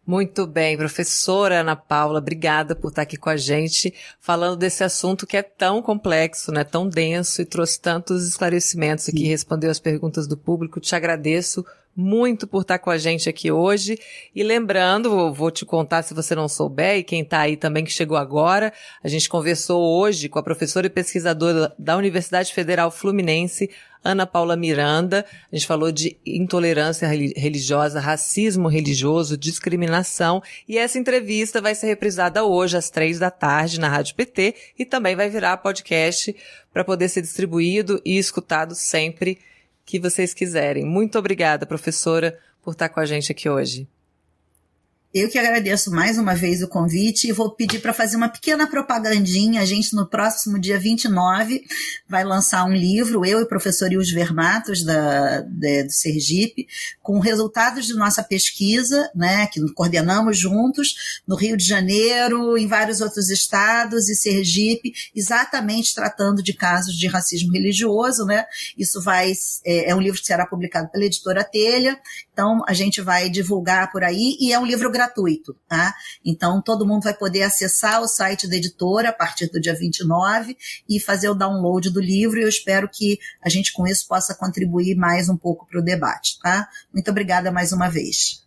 Muito 0.06 0.46
bem, 0.46 0.76
professora 0.76 1.62
Ana 1.62 1.78
Paula, 1.78 2.20
obrigada 2.20 2.76
por 2.76 2.90
estar 2.90 3.04
aqui 3.04 3.16
com 3.16 3.30
a 3.30 3.38
gente, 3.38 3.94
falando 4.20 4.58
desse 4.58 4.84
assunto 4.84 5.26
que 5.26 5.38
é 5.38 5.42
tão 5.42 5.82
complexo, 5.82 6.52
né, 6.52 6.66
tão 6.66 6.90
denso 6.90 7.42
e 7.42 7.46
trouxe 7.46 7.80
tantos 7.80 8.28
esclarecimentos 8.28 9.08
aqui, 9.08 9.24
respondeu 9.24 9.72
as 9.72 9.80
perguntas 9.80 10.28
do 10.28 10.36
público. 10.36 10.82
Te 10.82 10.94
agradeço 10.94 11.66
muito 11.96 12.48
por 12.48 12.62
estar 12.62 12.80
com 12.80 12.90
a 12.90 12.98
gente 12.98 13.30
aqui 13.30 13.52
hoje. 13.52 13.98
E 14.36 14.44
lembrando, 14.44 15.34
vou 15.34 15.52
te 15.52 15.66
contar 15.66 16.04
se 16.04 16.14
você 16.14 16.34
não 16.36 16.48
souber, 16.48 16.98
e 16.98 17.04
quem 17.04 17.22
está 17.22 17.40
aí 17.40 17.56
também 17.56 17.84
que 17.84 17.92
chegou 17.92 18.18
agora, 18.18 18.74
a 19.04 19.08
gente 19.08 19.30
conversou 19.30 19.82
hoje 20.00 20.28
com 20.30 20.40
a 20.40 20.44
professora 20.44 20.88
e 20.88 20.90
pesquisadora 20.90 21.74
da 21.78 21.96
Universidade 21.96 22.54
Federal 22.54 22.90
Fluminense, 22.90 23.70
Ana 24.04 24.28
Paula 24.28 24.58
Miranda. 24.58 25.26
A 25.52 25.56
gente 25.56 25.66
falou 25.66 25.92
de 25.92 26.18
intolerância 26.26 27.08
religiosa, 27.08 28.00
racismo 28.00 28.68
religioso, 28.68 29.38
discriminação. 29.38 30.44
E 30.68 30.78
essa 30.78 31.00
entrevista 31.00 31.62
vai 31.62 31.74
ser 31.74 31.88
reprisada 31.88 32.44
hoje 32.44 32.76
às 32.76 32.90
três 32.90 33.18
da 33.18 33.32
tarde 33.32 33.80
na 33.80 33.88
Rádio 33.88 34.16
PT 34.16 34.56
e 34.78 34.86
também 34.86 35.16
vai 35.16 35.30
virar 35.30 35.58
podcast 35.58 36.36
para 36.74 36.84
poder 36.84 37.08
ser 37.08 37.22
distribuído 37.22 38.02
e 38.04 38.18
escutado 38.18 38.76
sempre 38.76 39.40
que 39.86 40.00
vocês 40.00 40.34
quiserem. 40.34 40.86
Muito 40.86 41.18
obrigada, 41.18 41.66
professora, 41.66 42.38
por 42.62 42.72
estar 42.72 42.90
com 42.90 43.00
a 43.00 43.06
gente 43.06 43.32
aqui 43.32 43.50
hoje. 43.50 43.88
Eu 45.14 45.30
que 45.30 45.38
agradeço 45.38 45.92
mais 45.92 46.18
uma 46.18 46.34
vez 46.34 46.64
o 46.64 46.68
convite 46.68 47.28
e 47.28 47.32
vou 47.32 47.52
pedir 47.52 47.78
para 47.78 47.94
fazer 47.94 48.16
uma 48.16 48.30
pequena 48.30 48.66
propagandinha. 48.66 49.62
A 49.62 49.66
gente, 49.66 49.96
no 49.96 50.10
próximo 50.10 50.58
dia 50.58 50.80
29, 50.80 51.64
vai 52.10 52.24
lançar 52.24 52.66
um 52.66 52.74
livro, 52.74 53.24
eu 53.24 53.40
e 53.40 53.44
o 53.44 53.48
professor 53.48 53.94
Ius 53.94 54.10
Vermatos, 54.10 54.84
da, 54.84 55.42
do 55.42 55.92
Sergipe, 55.92 56.66
com 57.00 57.20
resultados 57.20 57.86
de 57.86 57.94
nossa 57.94 58.24
pesquisa, 58.24 59.08
né, 59.14 59.46
que 59.46 59.62
coordenamos 59.74 60.36
juntos, 60.36 61.22
no 61.28 61.36
Rio 61.36 61.56
de 61.56 61.64
Janeiro, 61.64 62.58
em 62.58 62.66
vários 62.66 63.00
outros 63.00 63.30
estados 63.30 64.10
e 64.10 64.16
Sergipe, 64.16 64.94
exatamente 65.16 65.94
tratando 65.94 66.42
de 66.42 66.54
casos 66.54 66.96
de 66.96 67.06
racismo 67.06 67.54
religioso. 67.54 68.26
Né? 68.26 68.44
Isso 68.76 69.00
vai, 69.00 69.32
é, 69.64 69.92
é 69.92 69.96
um 69.96 70.02
livro 70.02 70.20
que 70.20 70.26
será 70.26 70.48
publicado 70.48 70.90
pela 70.90 71.06
editora 71.06 71.44
Telha, 71.44 72.00
então 72.34 72.62
a 72.68 72.74
gente 72.74 73.00
vai 73.00 73.30
divulgar 73.30 73.92
por 73.92 74.04
aí 74.04 74.36
e 74.40 74.52
é 74.52 74.60
um 74.60 74.66
livro 74.66 74.92
gratuito 74.92 75.56
tá? 75.68 75.96
Então 76.24 76.62
todo 76.62 76.86
mundo 76.86 77.04
vai 77.04 77.14
poder 77.14 77.44
acessar 77.44 78.02
o 78.02 78.08
site 78.08 78.48
da 78.48 78.56
editora 78.56 79.10
a 79.10 79.14
partir 79.14 79.48
do 79.48 79.60
dia 79.60 79.74
29 79.74 80.58
e 80.88 81.00
fazer 81.00 81.30
o 81.30 81.36
download 81.36 81.90
do 81.90 82.00
livro 82.00 82.40
e 82.40 82.44
eu 82.44 82.50
espero 82.50 82.88
que 82.88 83.20
a 83.42 83.50
gente 83.50 83.74
com 83.74 83.88
isso 83.88 84.08
possa 84.08 84.36
contribuir 84.36 84.96
mais 84.96 85.30
um 85.30 85.38
pouco 85.38 85.66
para 85.68 85.80
o 85.80 85.84
debate, 85.84 86.40
tá? 86.40 86.68
Muito 86.94 87.10
obrigada 87.10 87.52
mais 87.52 87.72
uma 87.72 87.90
vez. 87.90 88.44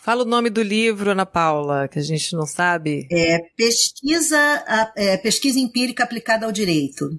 Fala 0.00 0.22
o 0.22 0.26
nome 0.26 0.50
do 0.50 0.62
livro, 0.62 1.12
Ana 1.12 1.24
Paula, 1.24 1.88
que 1.88 1.98
a 1.98 2.02
gente 2.02 2.34
não 2.34 2.46
sabe. 2.46 3.06
É 3.10 3.38
Pesquisa, 3.56 4.92
é, 4.96 5.16
pesquisa 5.16 5.58
Empírica 5.58 6.04
Aplicada 6.04 6.44
ao 6.44 6.52
Direito. 6.52 7.18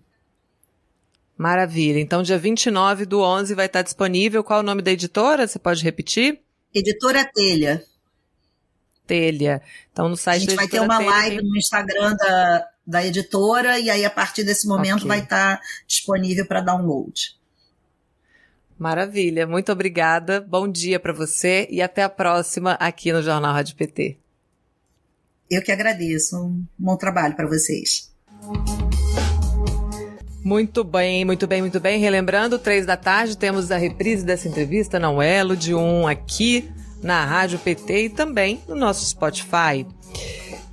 Maravilha. 1.37 1.99
Então, 1.99 2.23
dia 2.23 2.37
29 2.37 3.05
do 3.05 3.21
11 3.21 3.53
vai 3.55 3.65
estar 3.65 3.81
disponível. 3.81 4.43
Qual 4.43 4.59
é 4.59 4.63
o 4.63 4.65
nome 4.65 4.81
da 4.81 4.91
editora? 4.91 5.47
Você 5.47 5.59
pode 5.59 5.83
repetir? 5.83 6.39
Editora 6.73 7.25
Telha 7.25 7.83
telha. 9.05 9.61
Então, 9.91 10.09
no 10.09 10.17
site 10.17 10.37
A 10.37 10.39
gente 10.39 10.55
vai 10.55 10.67
ter 10.67 10.81
uma 10.81 10.97
telha, 10.97 11.09
live 11.09 11.43
no 11.43 11.55
Instagram 11.57 12.15
da, 12.15 12.67
da 12.85 13.05
editora 13.05 13.79
e 13.79 13.89
aí, 13.89 14.03
a 14.03 14.09
partir 14.09 14.43
desse 14.43 14.67
momento, 14.67 14.97
okay. 14.97 15.07
vai 15.07 15.19
estar 15.19 15.59
disponível 15.87 16.45
para 16.45 16.61
download. 16.61 17.35
Maravilha, 18.77 19.47
muito 19.47 19.71
obrigada. 19.71 20.41
Bom 20.41 20.67
dia 20.67 20.99
para 20.99 21.13
você 21.13 21.65
e 21.69 21.81
até 21.81 22.03
a 22.03 22.09
próxima 22.09 22.73
aqui 22.73 23.13
no 23.13 23.21
Jornal 23.21 23.53
Rádio 23.53 23.75
PT. 23.75 24.17
Eu 25.49 25.61
que 25.61 25.71
agradeço. 25.71 26.37
Um 26.37 26.65
bom 26.77 26.97
trabalho 26.97 27.35
para 27.35 27.47
vocês. 27.47 28.11
Muito 30.45 30.83
bem, 30.83 31.25
muito 31.25 31.47
bem, 31.47 31.61
muito 31.61 31.79
bem. 31.79 31.99
Relembrando, 31.99 32.59
três 32.59 32.85
da 32.85 32.95
tarde 32.95 33.35
temos 33.35 33.71
a 33.71 33.77
reprise 33.77 34.23
dessa 34.23 34.47
entrevista, 34.47 34.99
não 34.99 35.19
é, 35.19 35.43
de 35.55 35.73
um 35.73 36.07
aqui 36.07 36.69
na 37.01 37.25
Rádio 37.25 37.57
PT 37.57 38.03
e 38.03 38.09
também 38.09 38.61
no 38.67 38.75
nosso 38.75 39.03
Spotify. 39.07 39.87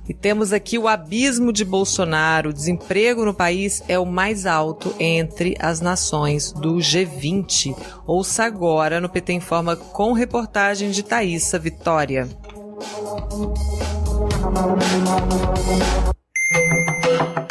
E 0.07 0.13
temos 0.13 0.53
aqui 0.53 0.77
o 0.77 0.87
abismo 0.87 1.51
de 1.51 1.65
Bolsonaro. 1.65 2.51
O 2.51 2.53
desemprego 2.53 3.25
no 3.25 3.33
país 3.33 3.81
é 3.87 3.97
o 3.97 4.05
mais 4.05 4.45
alto 4.45 4.93
entre 4.99 5.55
as 5.59 5.81
nações 5.81 6.51
do 6.51 6.75
G20. 6.75 7.75
Ouça 8.05 8.43
agora 8.43 9.01
no 9.01 9.09
PT 9.09 9.33
Informa 9.33 9.75
com 9.75 10.13
reportagem 10.13 10.91
de 10.91 11.01
Thaisa 11.01 11.57
Vitória. 11.57 12.29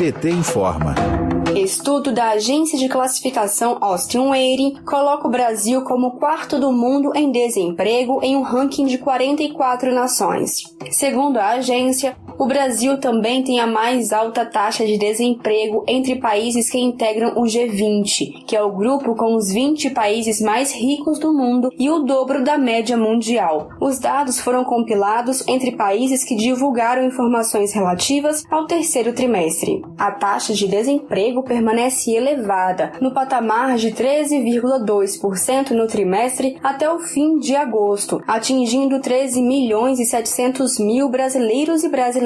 PT 0.02 0.30
informa. 0.30 0.96
Estudo 1.54 2.10
da 2.10 2.30
agência 2.30 2.76
de 2.76 2.88
classificação 2.88 3.78
Austin 3.80 4.30
Waiting 4.30 4.82
coloca 4.84 5.28
o 5.28 5.30
Brasil 5.30 5.82
como 5.82 6.18
quarto 6.18 6.58
do 6.58 6.72
mundo 6.72 7.12
em 7.14 7.30
desemprego 7.30 8.18
em 8.20 8.34
um 8.34 8.42
ranking 8.42 8.86
de 8.86 8.98
44 8.98 9.94
nações. 9.94 10.64
Segundo 10.90 11.36
a 11.36 11.50
agência, 11.50 12.16
o 12.38 12.46
Brasil 12.46 12.98
também 12.98 13.42
tem 13.42 13.60
a 13.60 13.66
mais 13.66 14.12
alta 14.12 14.44
taxa 14.44 14.86
de 14.86 14.96
desemprego 14.96 15.84
entre 15.86 16.16
países 16.16 16.70
que 16.70 16.78
integram 16.78 17.32
o 17.36 17.42
G20, 17.42 18.44
que 18.46 18.56
é 18.56 18.62
o 18.62 18.72
grupo 18.72 19.14
com 19.14 19.34
os 19.34 19.52
20 19.52 19.90
países 19.90 20.40
mais 20.40 20.72
ricos 20.72 21.18
do 21.18 21.32
mundo 21.32 21.70
e 21.78 21.90
o 21.90 22.00
dobro 22.00 22.42
da 22.42 22.56
média 22.56 22.96
mundial. 22.96 23.70
Os 23.80 23.98
dados 23.98 24.40
foram 24.40 24.64
compilados 24.64 25.46
entre 25.46 25.72
países 25.72 26.24
que 26.24 26.34
divulgaram 26.34 27.04
informações 27.04 27.72
relativas 27.72 28.44
ao 28.50 28.66
terceiro 28.66 29.12
trimestre. 29.12 29.82
A 29.98 30.10
taxa 30.10 30.54
de 30.54 30.66
desemprego 30.66 31.42
permanece 31.42 32.12
elevada, 32.12 32.92
no 33.00 33.12
patamar 33.12 33.76
de 33.76 33.90
13,2% 33.92 35.70
no 35.70 35.86
trimestre 35.86 36.56
até 36.62 36.90
o 36.90 36.98
fim 36.98 37.38
de 37.38 37.54
agosto, 37.54 38.22
atingindo 38.26 39.00
13 39.00 39.42
milhões 39.42 39.98
e 39.98 40.04
700 40.04 40.78
mil 40.78 41.08
brasileiros 41.08 41.84
e 41.84 41.88
brasileiras. 41.88 42.21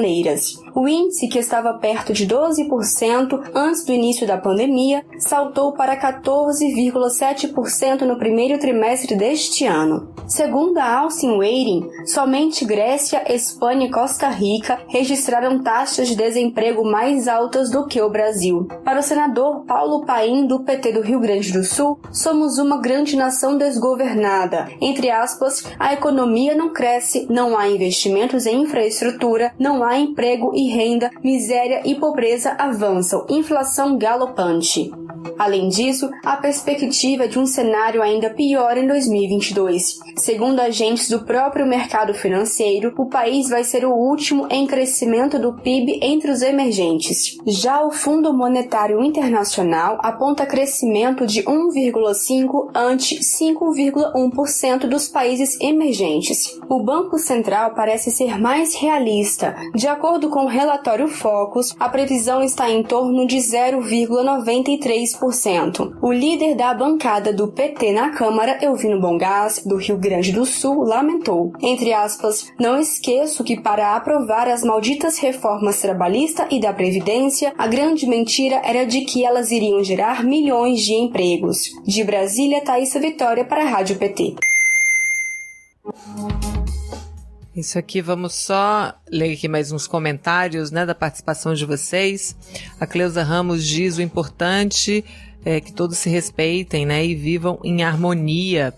O 0.75 0.87
índice, 0.87 1.27
que 1.27 1.39
estava 1.39 1.73
perto 1.73 2.13
de 2.13 2.27
12% 2.27 3.49
antes 3.55 3.83
do 3.83 3.91
início 3.91 4.27
da 4.27 4.37
pandemia, 4.37 5.03
saltou 5.17 5.73
para 5.73 5.97
14,7% 5.97 8.01
no 8.01 8.17
primeiro 8.17 8.59
trimestre 8.59 9.15
deste 9.15 9.65
ano. 9.65 10.13
Segundo 10.27 10.77
a 10.77 10.99
Alcin 10.99 11.37
Waiting, 11.37 11.89
somente 12.05 12.65
Grécia, 12.65 13.23
Espanha 13.33 13.87
e 13.87 13.91
Costa 13.91 14.27
Rica 14.27 14.77
registraram 14.89 15.63
taxas 15.63 16.09
de 16.09 16.15
desemprego 16.15 16.83
mais 16.83 17.29
altas 17.29 17.71
do 17.71 17.87
que 17.87 18.01
o 18.01 18.09
Brasil. 18.09 18.67
Para 18.83 18.99
o 18.99 19.03
senador 19.03 19.63
Paulo 19.65 20.05
Paim, 20.05 20.45
do 20.45 20.59
PT 20.59 20.91
do 20.91 21.01
Rio 21.01 21.21
Grande 21.21 21.53
do 21.53 21.63
Sul, 21.63 21.97
somos 22.11 22.57
uma 22.57 22.81
grande 22.81 23.15
nação 23.15 23.57
desgovernada. 23.57 24.67
Entre 24.81 25.09
aspas, 25.09 25.63
a 25.79 25.93
economia 25.93 26.55
não 26.55 26.73
cresce, 26.73 27.25
não 27.29 27.57
há 27.57 27.69
investimentos 27.69 28.45
em 28.45 28.63
infraestrutura, 28.63 29.53
não 29.57 29.81
há 29.81 29.86
emprego 29.95 30.51
e 30.55 30.67
renda, 30.69 31.11
miséria 31.23 31.81
e 31.85 31.93
pobreza 31.93 32.55
avançam, 32.57 33.25
inflação 33.29 33.97
galopante. 33.97 34.91
Além 35.37 35.69
disso, 35.69 36.09
a 36.25 36.37
perspectiva 36.37 37.27
de 37.27 37.37
um 37.37 37.45
cenário 37.45 38.01
ainda 38.01 38.29
pior 38.29 38.77
em 38.77 38.87
2022. 38.87 39.99
Segundo 40.15 40.59
agentes 40.59 41.09
do 41.09 41.23
próprio 41.25 41.65
mercado 41.65 42.13
financeiro, 42.13 42.93
o 42.97 43.07
país 43.07 43.49
vai 43.49 43.63
ser 43.63 43.85
o 43.85 43.93
último 43.93 44.47
em 44.49 44.65
crescimento 44.65 45.37
do 45.37 45.53
PIB 45.53 45.99
entre 46.01 46.31
os 46.31 46.41
emergentes. 46.41 47.37
Já 47.45 47.83
o 47.83 47.91
Fundo 47.91 48.33
Monetário 48.33 49.03
Internacional 49.03 49.99
aponta 50.01 50.45
crescimento 50.45 51.25
de 51.25 51.43
1,5 51.43 52.71
ante 52.73 53.19
5,1% 53.19 54.87
dos 54.87 55.07
países 55.07 55.59
emergentes. 55.61 56.59
O 56.67 56.81
Banco 56.81 57.17
Central 57.19 57.75
parece 57.75 58.09
ser 58.11 58.39
mais 58.39 58.75
realista, 58.75 59.55
De 59.77 59.87
acordo 59.87 60.29
com 60.31 60.45
o 60.45 60.47
relatório 60.47 61.07
Focus, 61.07 61.75
a 61.79 61.87
previsão 61.87 62.41
está 62.41 62.67
em 62.67 62.81
torno 62.81 63.27
de 63.27 63.37
0,93%. 63.37 65.93
O 66.01 66.11
líder 66.11 66.55
da 66.55 66.73
bancada 66.73 67.31
do 67.31 67.47
PT 67.47 67.91
na 67.91 68.09
Câmara, 68.09 68.57
Elvino 68.59 68.99
Bongás, 68.99 69.61
do 69.63 69.75
Rio 69.75 69.95
Grande 69.95 70.31
do 70.31 70.47
Sul, 70.47 70.83
lamentou, 70.83 71.53
entre 71.61 71.93
aspas, 71.93 72.51
não 72.59 72.79
esqueço 72.79 73.43
que 73.43 73.61
para 73.61 73.95
aprovar 73.95 74.47
as 74.47 74.63
malditas 74.63 75.19
reformas 75.19 75.79
trabalhista 75.79 76.47
e 76.49 76.59
da 76.59 76.73
Previdência, 76.73 77.53
a 77.55 77.67
grande 77.67 78.07
mentira 78.07 78.59
era 78.65 78.83
de 78.83 79.01
que 79.01 79.23
elas 79.23 79.51
iriam 79.51 79.83
gerar 79.83 80.23
milhões 80.23 80.81
de 80.81 80.95
empregos. 80.95 81.69
De 81.85 82.03
Brasília, 82.03 82.61
Thaisa 82.61 82.99
Vitória 82.99 83.45
para 83.45 83.61
a 83.61 83.67
Rádio 83.67 83.95
PT. 83.97 84.37
Isso 87.57 87.79
aqui, 87.79 88.03
vamos 88.03 88.35
só 88.35 88.93
ler 89.09 89.33
aqui 89.33 89.47
mais 89.47 89.71
uns 89.71 89.87
comentários, 89.87 90.69
né, 90.69 90.85
da 90.85 90.93
participação 90.93 91.55
de 91.55 91.65
vocês. 91.65 92.37
A 92.79 92.85
Cleusa 92.85 93.23
Ramos 93.23 93.65
diz 93.65 93.97
o 93.97 94.01
importante 94.03 95.03
é 95.43 95.59
que 95.59 95.73
todos 95.73 95.97
se 95.97 96.07
respeitem, 96.07 96.85
né, 96.85 97.03
e 97.03 97.15
vivam 97.15 97.59
em 97.63 97.81
harmonia. 97.81 98.75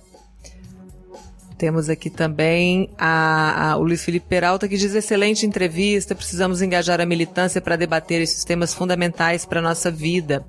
Temos 1.60 1.90
aqui 1.90 2.10
também 2.10 2.90
a, 2.98 3.72
a, 3.72 3.77
o 3.77 3.84
Luiz 3.84 4.02
Felipe 4.02 4.26
Peralta 4.30 4.65
que 4.65 4.77
diz 4.77 4.95
excelente 4.95 5.45
entrevista, 5.45 6.15
precisamos 6.15 6.61
engajar 6.61 7.02
a 7.02 7.06
militância 7.06 7.60
para 7.60 7.76
debater 7.76 8.22
esses 8.22 8.45
temas 8.45 8.73
fundamentais 8.73 9.45
para 9.45 9.60
a 9.60 9.61
nossa 9.61 9.91
vida. 9.91 10.45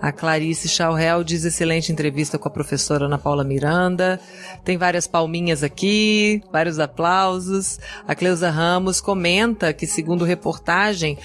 A 0.00 0.12
Clarice 0.12 0.68
Chaurel 0.68 1.24
diz 1.24 1.44
excelente 1.44 1.90
entrevista 1.90 2.38
com 2.38 2.46
a 2.46 2.50
professora 2.50 3.06
Ana 3.06 3.18
Paula 3.18 3.42
Miranda. 3.42 4.20
Tem 4.64 4.78
várias 4.78 5.08
palminhas 5.08 5.64
aqui, 5.64 6.40
vários 6.52 6.78
aplausos. 6.78 7.80
A 8.06 8.14
Cleusa 8.14 8.48
Ramos 8.48 9.00
comenta 9.00 9.72
que, 9.72 9.84
segundo 9.84 10.24
reportagem, 10.24 11.18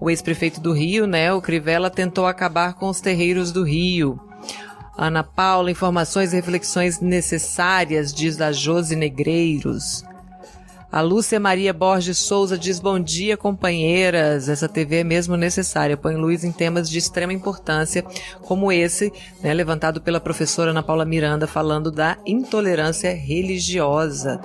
o 0.00 0.08
ex-prefeito 0.08 0.62
do 0.62 0.72
Rio, 0.72 1.06
né, 1.06 1.30
o 1.30 1.42
Crivella, 1.42 1.90
tentou 1.90 2.26
acabar 2.26 2.72
com 2.72 2.88
os 2.88 3.02
terreiros 3.02 3.52
do 3.52 3.64
Rio. 3.64 4.18
Ana 5.00 5.22
Paula, 5.22 5.70
informações 5.70 6.32
e 6.32 6.36
reflexões 6.36 6.98
necessárias, 6.98 8.12
diz 8.12 8.40
a 8.40 8.50
Josi 8.50 8.96
Negreiros. 8.96 10.04
A 10.90 11.00
Lúcia 11.00 11.38
Maria 11.38 11.72
Borges 11.72 12.18
Souza 12.18 12.58
diz 12.58 12.80
bom 12.80 12.98
dia, 12.98 13.36
companheiras. 13.36 14.48
Essa 14.48 14.68
TV 14.68 14.96
é 14.96 15.04
mesmo 15.04 15.36
necessária. 15.36 15.96
Põe 15.96 16.16
luz 16.16 16.42
em 16.42 16.50
temas 16.50 16.90
de 16.90 16.98
extrema 16.98 17.32
importância, 17.32 18.02
como 18.42 18.72
esse, 18.72 19.12
né, 19.40 19.54
levantado 19.54 20.00
pela 20.00 20.18
professora 20.18 20.72
Ana 20.72 20.82
Paula 20.82 21.04
Miranda, 21.04 21.46
falando 21.46 21.92
da 21.92 22.16
intolerância 22.26 23.14
religiosa. 23.14 24.40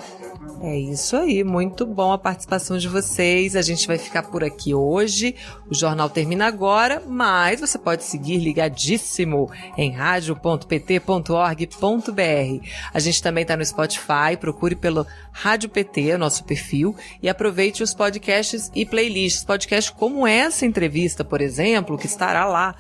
É 0.66 0.80
isso 0.80 1.18
aí, 1.18 1.44
muito 1.44 1.86
bom 1.86 2.14
a 2.14 2.18
participação 2.18 2.78
de 2.78 2.88
vocês. 2.88 3.54
A 3.54 3.62
gente 3.62 3.86
vai 3.86 3.98
ficar 3.98 4.24
por 4.24 4.46
aqui 4.46 4.74
hoje. 4.74 5.36
O 5.70 5.76
jornal 5.76 6.10
termina 6.10 6.46
agora, 6.46 7.04
mas 7.06 7.60
você 7.60 7.78
pode 7.78 8.06
seguir 8.06 8.38
ligadíssimo 8.38 9.52
em 9.78 9.92
radio.pt.org.br. 9.92 12.68
A 12.94 13.00
gente 13.00 13.22
também 13.22 13.42
está 13.42 13.58
no 13.58 13.66
Spotify, 13.66 14.38
procure 14.40 14.74
pelo 14.74 15.06
Rádio 15.34 15.68
PT, 15.68 16.18
nosso 16.18 16.46
perfil, 16.46 16.96
e 17.22 17.28
aproveite 17.28 17.84
os 17.84 17.94
podcasts 17.94 18.72
e 18.74 18.86
playlists. 18.86 19.44
Podcasts 19.44 19.94
como 19.94 20.26
essa 20.26 20.66
entrevista, 20.66 21.26
por 21.26 21.42
exemplo, 21.42 21.98
que 21.98 22.06
estará 22.06 22.46
lá 22.46 22.74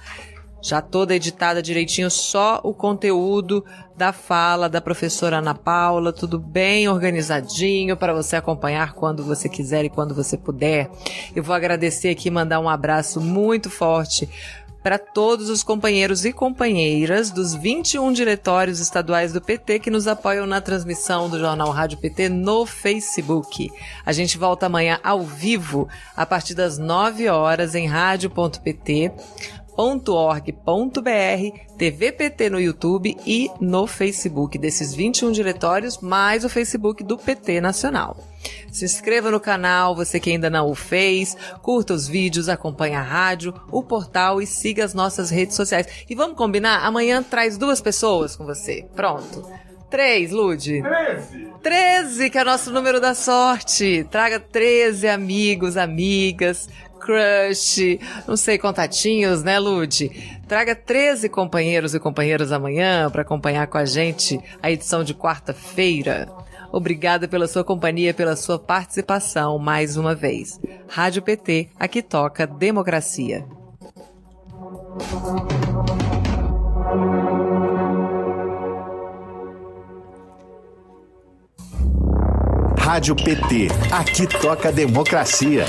já 0.64 0.82
toda 0.82 1.14
editada 1.14 1.62
direitinho, 1.62 2.10
só 2.10 2.62
o 2.64 2.74
conteúdo 2.74 3.66
da 3.98 4.14
fala 4.14 4.70
da 4.70 4.80
professora 4.80 5.40
Ana 5.40 5.54
Paula, 5.54 6.14
tudo 6.14 6.40
bem 6.40 6.88
organizadinho 6.88 7.98
para 7.98 8.14
você 8.14 8.38
acompanhar 8.38 8.94
quando 8.94 9.26
você 9.26 9.50
quiser 9.50 9.84
e 9.84 9.90
quando 9.90 10.16
você 10.16 10.38
puder. 10.38 10.90
Eu 11.36 11.44
vou 11.44 11.54
agradecer 11.54 12.10
aqui, 12.10 12.32
mandar 12.32 12.62
um 12.62 12.70
abraço 12.70 13.20
muito 13.20 13.70
forte 13.70 14.30
para 14.82 14.98
todos 14.98 15.50
os 15.50 15.64
companheiros 15.64 16.26
e 16.26 16.34
companheiras 16.34 17.32
dos 17.32 17.56
21 17.56 18.12
diretórios 18.12 18.80
estaduais 18.82 19.32
do 19.32 19.42
PT 19.42 19.80
que 19.80 19.90
nos 19.90 20.08
apoiam 20.08 20.46
na 20.46 20.60
transmissão 20.60 21.30
do 21.30 21.40
Jornal 21.40 21.70
Rádio 21.72 21.98
PT 21.98 22.28
no 22.28 22.66
Facebook. 22.66 23.72
A 24.06 24.12
gente 24.12 24.38
volta 24.38 24.66
amanhã 24.66 25.00
ao 25.02 25.22
vivo, 25.22 25.88
a 26.16 26.26
partir 26.26 26.54
das 26.54 26.78
9 26.78 27.30
horas, 27.30 27.76
em 27.76 27.88
rádio.pt 27.88 29.12
www.org.br, 29.76 31.60
TVPT 31.78 32.50
no 32.50 32.60
YouTube 32.60 33.18
e 33.26 33.50
no 33.60 33.88
Facebook 33.88 34.58
desses 34.58 34.94
21 34.94 35.32
diretórios, 35.32 35.98
mais 36.00 36.46
o 36.46 36.50
Facebook 36.50 37.04
do 37.04 37.18
PT 37.18 37.60
Nacional. 37.60 38.18
Se 38.72 38.86
inscreva 38.86 39.32
no 39.32 39.40
canal, 39.40 39.96
você 39.96 40.20
que 40.20 40.30
ainda 40.30 40.50
não 40.50 40.70
o 40.70 40.76
fez, 40.76 41.36
curta 41.62 41.94
os 41.94 42.08
vídeos, 42.08 42.50
acompanhe 42.50 42.96
a 42.96 43.02
rádio, 43.02 43.54
o 43.72 43.82
portal 43.84 44.42
e 44.42 44.46
siga 44.46 44.84
as 44.84 44.94
nossas 44.94 45.30
redes 45.30 45.56
sociais. 45.56 45.88
E 46.10 46.16
vamos 46.16 46.38
combinar? 46.38 46.86
Amanhã 46.86 47.24
traz 47.24 47.58
duas 47.58 47.82
pessoas 47.82 48.36
com 48.36 48.46
você. 48.46 48.86
Pronto. 48.96 49.48
Três, 49.90 50.32
Lude. 50.32 50.82
Treze. 50.82 51.48
Treze, 51.62 52.30
que 52.32 52.38
é 52.38 52.42
o 52.42 52.46
nosso 52.46 52.72
número 52.72 53.00
da 53.00 53.14
sorte. 53.14 54.06
Traga 54.10 54.40
treze 54.40 55.08
amigos, 55.08 55.78
amigas, 55.78 56.68
crush, 57.04 58.00
não 58.28 58.38
sei, 58.38 58.58
contatinhos, 58.58 59.44
né, 59.44 59.60
Lude? 59.60 60.10
Traga 60.48 60.76
13 60.76 61.28
companheiros 61.30 61.94
e 61.94 62.00
companheiras 62.00 62.52
amanhã 62.52 63.10
para 63.10 63.22
acompanhar 63.22 63.68
com 63.68 63.78
a 63.78 63.86
gente 63.86 64.40
a 64.62 64.72
edição 64.72 65.04
de 65.04 65.14
quarta-feira. 65.14 66.30
Obrigada 66.72 67.28
pela 67.28 67.48
sua 67.48 67.64
companhia, 67.64 68.14
pela 68.14 68.36
sua 68.36 68.58
participação 68.58 69.60
mais 69.60 69.98
uma 69.98 70.16
vez. 70.16 70.60
Rádio 70.88 71.22
PT, 71.22 71.70
aqui 71.78 72.02
toca 72.02 72.48
democracia. 72.48 73.46
Rádio 82.80 83.16
PT, 83.16 83.68
aqui 83.92 84.28
toca 84.28 84.72
democracia. 84.72 85.66